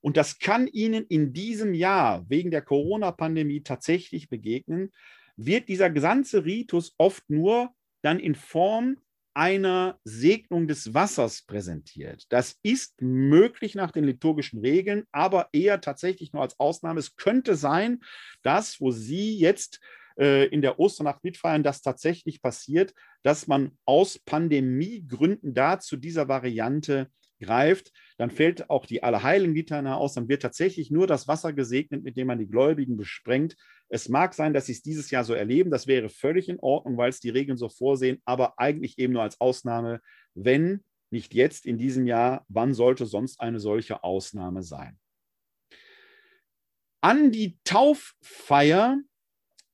und 0.00 0.16
das 0.16 0.40
kann 0.40 0.66
Ihnen 0.66 1.06
in 1.06 1.32
diesem 1.32 1.72
Jahr 1.72 2.28
wegen 2.28 2.50
der 2.50 2.62
Corona-Pandemie 2.62 3.62
tatsächlich 3.62 4.28
begegnen, 4.28 4.90
wird 5.36 5.68
dieser 5.68 5.88
ganze 5.88 6.44
Ritus 6.44 6.96
oft 6.98 7.30
nur 7.30 7.70
dann 8.02 8.18
in 8.18 8.34
Form 8.34 8.96
einer 9.34 10.00
Segnung 10.02 10.66
des 10.66 10.94
Wassers 10.94 11.42
präsentiert. 11.42 12.26
Das 12.28 12.58
ist 12.64 13.00
möglich 13.00 13.76
nach 13.76 13.92
den 13.92 14.02
liturgischen 14.02 14.58
Regeln, 14.58 15.04
aber 15.12 15.48
eher 15.52 15.80
tatsächlich 15.80 16.32
nur 16.32 16.42
als 16.42 16.58
Ausnahme. 16.58 16.98
Es 16.98 17.14
könnte 17.14 17.54
sein, 17.54 18.00
dass, 18.42 18.80
wo 18.80 18.90
Sie 18.90 19.38
jetzt 19.38 19.80
äh, 20.18 20.46
in 20.46 20.62
der 20.62 20.78
Osternacht 20.78 21.22
mitfeiern, 21.24 21.62
das 21.62 21.82
tatsächlich 21.82 22.42
passiert, 22.42 22.94
dass 23.22 23.46
man 23.46 23.76
aus 23.84 24.18
Pandemiegründen 24.18 25.54
da 25.54 25.78
zu 25.78 25.96
dieser 25.96 26.28
Variante 26.28 27.08
greift, 27.42 27.92
dann 28.16 28.30
fällt 28.30 28.70
auch 28.70 28.86
die 28.86 29.02
Allerheiligen-Litanei 29.02 29.92
aus, 29.92 30.14
dann 30.14 30.28
wird 30.28 30.42
tatsächlich 30.42 30.90
nur 30.90 31.06
das 31.06 31.28
Wasser 31.28 31.52
gesegnet, 31.52 32.02
mit 32.02 32.16
dem 32.16 32.28
man 32.28 32.38
die 32.38 32.46
Gläubigen 32.46 32.96
besprengt. 32.96 33.56
Es 33.88 34.08
mag 34.08 34.32
sein, 34.32 34.54
dass 34.54 34.66
sie 34.66 34.72
es 34.72 34.82
dieses 34.82 35.10
Jahr 35.10 35.24
so 35.24 35.34
erleben, 35.34 35.70
das 35.70 35.86
wäre 35.86 36.08
völlig 36.08 36.48
in 36.48 36.60
Ordnung, 36.60 36.96
weil 36.96 37.10
es 37.10 37.20
die 37.20 37.30
Regeln 37.30 37.58
so 37.58 37.68
vorsehen, 37.68 38.22
aber 38.24 38.58
eigentlich 38.58 38.98
eben 38.98 39.12
nur 39.12 39.22
als 39.22 39.40
Ausnahme, 39.40 40.00
wenn 40.34 40.82
nicht 41.10 41.34
jetzt 41.34 41.66
in 41.66 41.76
diesem 41.76 42.06
Jahr, 42.06 42.46
wann 42.48 42.72
sollte 42.72 43.04
sonst 43.04 43.40
eine 43.40 43.60
solche 43.60 44.02
Ausnahme 44.02 44.62
sein? 44.62 44.98
An 47.02 47.32
die 47.32 47.58
Tauffeier 47.64 48.98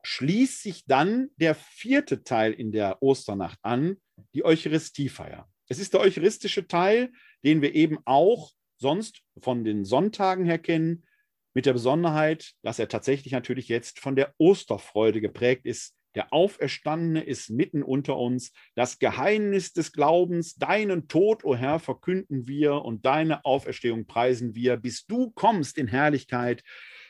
schließt 0.02 0.62
sich 0.62 0.86
dann 0.86 1.30
der 1.36 1.54
vierte 1.54 2.22
Teil 2.22 2.52
in 2.52 2.72
der 2.72 3.02
Osternacht 3.02 3.58
an, 3.62 3.96
die 4.34 4.44
Eucharistiefeier. 4.44 5.48
Es 5.68 5.78
ist 5.78 5.92
der 5.92 6.00
eucharistische 6.00 6.66
Teil, 6.66 7.12
den 7.44 7.62
wir 7.62 7.74
eben 7.74 7.98
auch 8.04 8.52
sonst 8.78 9.22
von 9.40 9.64
den 9.64 9.84
Sonntagen 9.84 10.44
her 10.44 10.58
kennen, 10.58 11.04
mit 11.54 11.66
der 11.66 11.72
Besonderheit, 11.72 12.52
dass 12.62 12.78
er 12.78 12.88
tatsächlich 12.88 13.32
natürlich 13.32 13.68
jetzt 13.68 13.98
von 13.98 14.14
der 14.14 14.32
Osterfreude 14.38 15.20
geprägt 15.20 15.66
ist. 15.66 15.94
Der 16.14 16.32
Auferstandene 16.32 17.22
ist 17.22 17.50
mitten 17.50 17.82
unter 17.82 18.16
uns. 18.16 18.52
Das 18.74 18.98
Geheimnis 18.98 19.72
des 19.72 19.92
Glaubens, 19.92 20.54
deinen 20.54 21.08
Tod, 21.08 21.44
o 21.44 21.50
oh 21.50 21.56
Herr, 21.56 21.80
verkünden 21.80 22.46
wir 22.46 22.82
und 22.82 23.04
deine 23.04 23.44
Auferstehung 23.44 24.06
preisen 24.06 24.54
wir, 24.54 24.76
bis 24.76 25.06
du 25.06 25.30
kommst 25.32 25.78
in 25.78 25.88
Herrlichkeit 25.88 26.62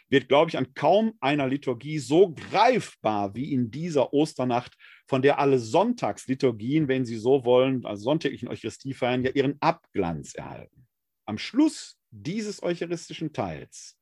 wird, 0.08 0.28
glaube 0.28 0.50
ich, 0.50 0.58
an 0.58 0.74
kaum 0.74 1.14
einer 1.20 1.46
Liturgie 1.46 1.98
so 1.98 2.34
greifbar 2.34 3.34
wie 3.34 3.52
in 3.52 3.70
dieser 3.70 4.12
Osternacht, 4.12 4.76
von 5.06 5.22
der 5.22 5.38
alle 5.38 5.58
Sonntagsliturgien, 5.58 6.88
wenn 6.88 7.04
Sie 7.04 7.16
so 7.16 7.44
wollen, 7.44 7.84
also 7.84 8.04
sonntäglichen 8.04 8.48
Eucharistie 8.48 8.94
feiern, 8.94 9.24
ja 9.24 9.30
ihren 9.30 9.56
Abglanz 9.60 10.34
erhalten. 10.34 10.86
Am 11.26 11.38
Schluss 11.38 11.98
dieses 12.10 12.62
eucharistischen 12.62 13.32
Teils 13.32 13.98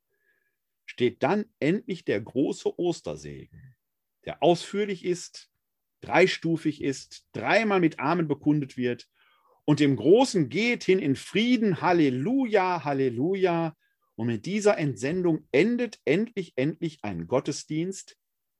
steht 0.85 1.23
dann 1.23 1.45
endlich 1.59 2.05
der 2.05 2.21
große 2.21 2.79
Ostersegen, 2.79 3.75
der 4.25 4.41
ausführlich 4.41 5.03
ist, 5.03 5.49
dreistufig 6.01 6.81
ist, 6.81 7.25
dreimal 7.33 7.79
mit 7.79 7.99
Amen 7.99 8.27
bekundet 8.27 8.77
wird 8.77 9.07
und 9.65 9.81
dem 9.81 9.97
Großen 9.97 10.47
geht 10.47 10.83
hin 10.83 10.99
in 10.99 11.15
Frieden, 11.15 11.81
Halleluja, 11.81 12.85
Halleluja, 12.85 13.75
und 14.17 14.27
mit 14.27 14.45
dieser 14.45 14.77
Entsendung 14.77 15.47
endet 15.51 16.01
endlich, 16.03 16.53
endlich 16.55 17.03
ein 17.03 17.27
Gottesdienst, 17.27 18.17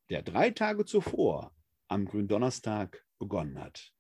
der 0.10 0.22
drei 0.22 0.52
Tage 0.52 0.86
zuvor 0.86 1.54
am 1.90 2.06
Gründonnerstag 2.06 3.04
begonnen 3.20 3.60
hat. 3.60 3.92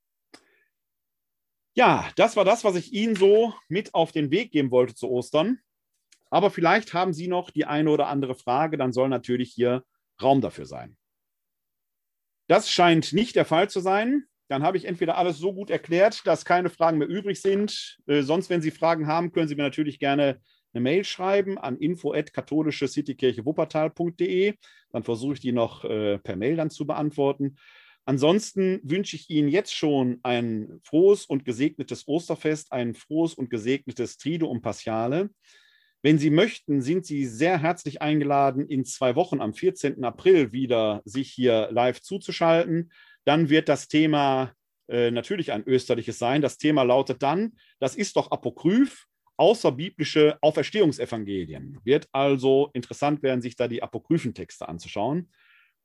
Ja, 1.74 2.08
das 2.16 2.36
war 2.36 2.44
das, 2.44 2.62
was 2.62 2.76
ich 2.76 2.92
Ihnen 2.92 3.16
so 3.16 3.54
mit 3.68 3.94
auf 3.94 4.12
den 4.12 4.30
Weg 4.30 4.52
geben 4.52 4.70
wollte 4.70 4.94
zu 4.94 5.08
Ostern. 5.08 5.58
Aber 6.34 6.50
vielleicht 6.50 6.94
haben 6.94 7.12
Sie 7.12 7.28
noch 7.28 7.52
die 7.52 7.64
eine 7.64 7.88
oder 7.88 8.08
andere 8.08 8.34
Frage, 8.34 8.76
dann 8.76 8.92
soll 8.92 9.08
natürlich 9.08 9.52
hier 9.52 9.84
Raum 10.20 10.40
dafür 10.40 10.66
sein. 10.66 10.96
Das 12.48 12.68
scheint 12.68 13.12
nicht 13.12 13.36
der 13.36 13.44
Fall 13.44 13.70
zu 13.70 13.78
sein. 13.78 14.24
Dann 14.48 14.64
habe 14.64 14.76
ich 14.76 14.86
entweder 14.86 15.16
alles 15.16 15.38
so 15.38 15.54
gut 15.54 15.70
erklärt, 15.70 16.26
dass 16.26 16.44
keine 16.44 16.70
Fragen 16.70 16.98
mehr 16.98 17.06
übrig 17.06 17.40
sind. 17.40 17.98
Äh, 18.08 18.22
sonst, 18.22 18.50
wenn 18.50 18.62
Sie 18.62 18.72
Fragen 18.72 19.06
haben, 19.06 19.30
können 19.30 19.46
Sie 19.46 19.54
mir 19.54 19.62
natürlich 19.62 20.00
gerne 20.00 20.40
eine 20.72 20.80
Mail 20.80 21.04
schreiben 21.04 21.56
an 21.56 21.78
info@katholische 21.78 22.88
Citykirche 22.88 23.44
Wuppertal.de. 23.44 24.54
Dann 24.90 25.04
versuche 25.04 25.34
ich 25.34 25.40
die 25.40 25.52
noch 25.52 25.84
äh, 25.84 26.18
per 26.18 26.34
Mail 26.34 26.56
dann 26.56 26.70
zu 26.70 26.84
beantworten. 26.84 27.58
Ansonsten 28.06 28.80
wünsche 28.82 29.14
ich 29.14 29.30
Ihnen 29.30 29.48
jetzt 29.48 29.72
schon 29.72 30.18
ein 30.24 30.80
frohes 30.82 31.26
und 31.26 31.44
gesegnetes 31.44 32.08
Osterfest, 32.08 32.72
ein 32.72 32.96
frohes 32.96 33.34
und 33.34 33.50
gesegnetes 33.50 34.16
Triduum 34.16 34.62
Paschale. 34.62 35.30
Wenn 36.04 36.18
Sie 36.18 36.28
möchten, 36.28 36.82
sind 36.82 37.06
Sie 37.06 37.24
sehr 37.24 37.62
herzlich 37.62 38.02
eingeladen, 38.02 38.68
in 38.68 38.84
zwei 38.84 39.16
Wochen 39.16 39.40
am 39.40 39.54
14. 39.54 40.04
April 40.04 40.52
wieder 40.52 41.00
sich 41.06 41.30
hier 41.30 41.70
live 41.72 42.02
zuzuschalten. 42.02 42.92
Dann 43.24 43.48
wird 43.48 43.70
das 43.70 43.88
Thema 43.88 44.52
äh, 44.86 45.10
natürlich 45.10 45.50
ein 45.50 45.64
österliches 45.66 46.18
sein. 46.18 46.42
Das 46.42 46.58
Thema 46.58 46.82
lautet 46.82 47.22
dann, 47.22 47.54
das 47.80 47.96
ist 47.96 48.16
doch 48.16 48.30
apokryph, 48.30 49.06
außerbiblische 49.38 50.36
Auferstehungsevangelien. 50.42 51.78
Wird 51.84 52.06
also 52.12 52.68
interessant 52.74 53.22
werden, 53.22 53.40
sich 53.40 53.56
da 53.56 53.66
die 53.66 53.82
apokryphen 53.82 54.34
Texte 54.34 54.68
anzuschauen. 54.68 55.30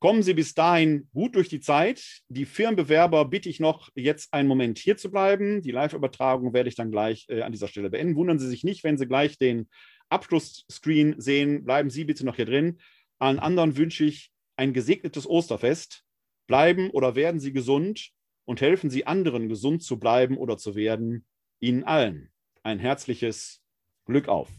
Kommen 0.02 0.24
Sie 0.24 0.34
bis 0.34 0.54
dahin 0.54 1.10
gut 1.14 1.36
durch 1.36 1.50
die 1.50 1.60
Zeit. 1.60 2.22
Die 2.30 2.46
Firmenbewerber 2.46 3.26
bitte 3.26 3.50
ich 3.50 3.60
noch, 3.60 3.90
jetzt 3.96 4.34
einen 4.34 4.48
Moment 4.48 4.78
hier 4.80 4.96
zu 4.96 5.12
bleiben. 5.12 5.62
Die 5.62 5.72
Live-Übertragung 5.72 6.54
werde 6.54 6.70
ich 6.70 6.76
dann 6.76 6.90
gleich 6.90 7.26
äh, 7.30 7.42
an 7.42 7.52
dieser 7.52 7.68
Stelle 7.68 7.90
beenden. 7.90 8.16
Wundern 8.16 8.40
Sie 8.40 8.48
sich 8.48 8.64
nicht, 8.64 8.86
wenn 8.86 8.98
Sie 8.98 9.08
gleich 9.08 9.38
den 9.38 9.68
Abschlussscreen 10.10 11.20
sehen, 11.20 11.64
bleiben 11.64 11.90
Sie 11.90 12.04
bitte 12.04 12.26
noch 12.26 12.36
hier 12.36 12.46
drin. 12.46 12.80
Allen 13.18 13.40
anderen 13.40 13.78
wünsche 13.78 14.06
ich 14.06 14.32
ein 14.56 14.74
gesegnetes 14.74 15.28
Osterfest. 15.28 16.04
Bleiben 16.48 16.90
oder 16.90 17.16
werden 17.16 17.40
Sie 17.40 17.54
gesund 17.54 18.12
und 18.46 18.62
helfen 18.62 18.90
Sie 18.90 19.06
anderen, 19.06 19.50
gesund 19.50 19.84
zu 19.84 20.00
bleiben 20.00 20.38
oder 20.38 20.58
zu 20.58 20.76
werden. 20.76 21.26
Ihnen 21.60 21.84
allen 21.84 22.32
ein 22.64 22.80
herzliches 22.80 23.62
Glück 24.06 24.28
auf. 24.28 24.50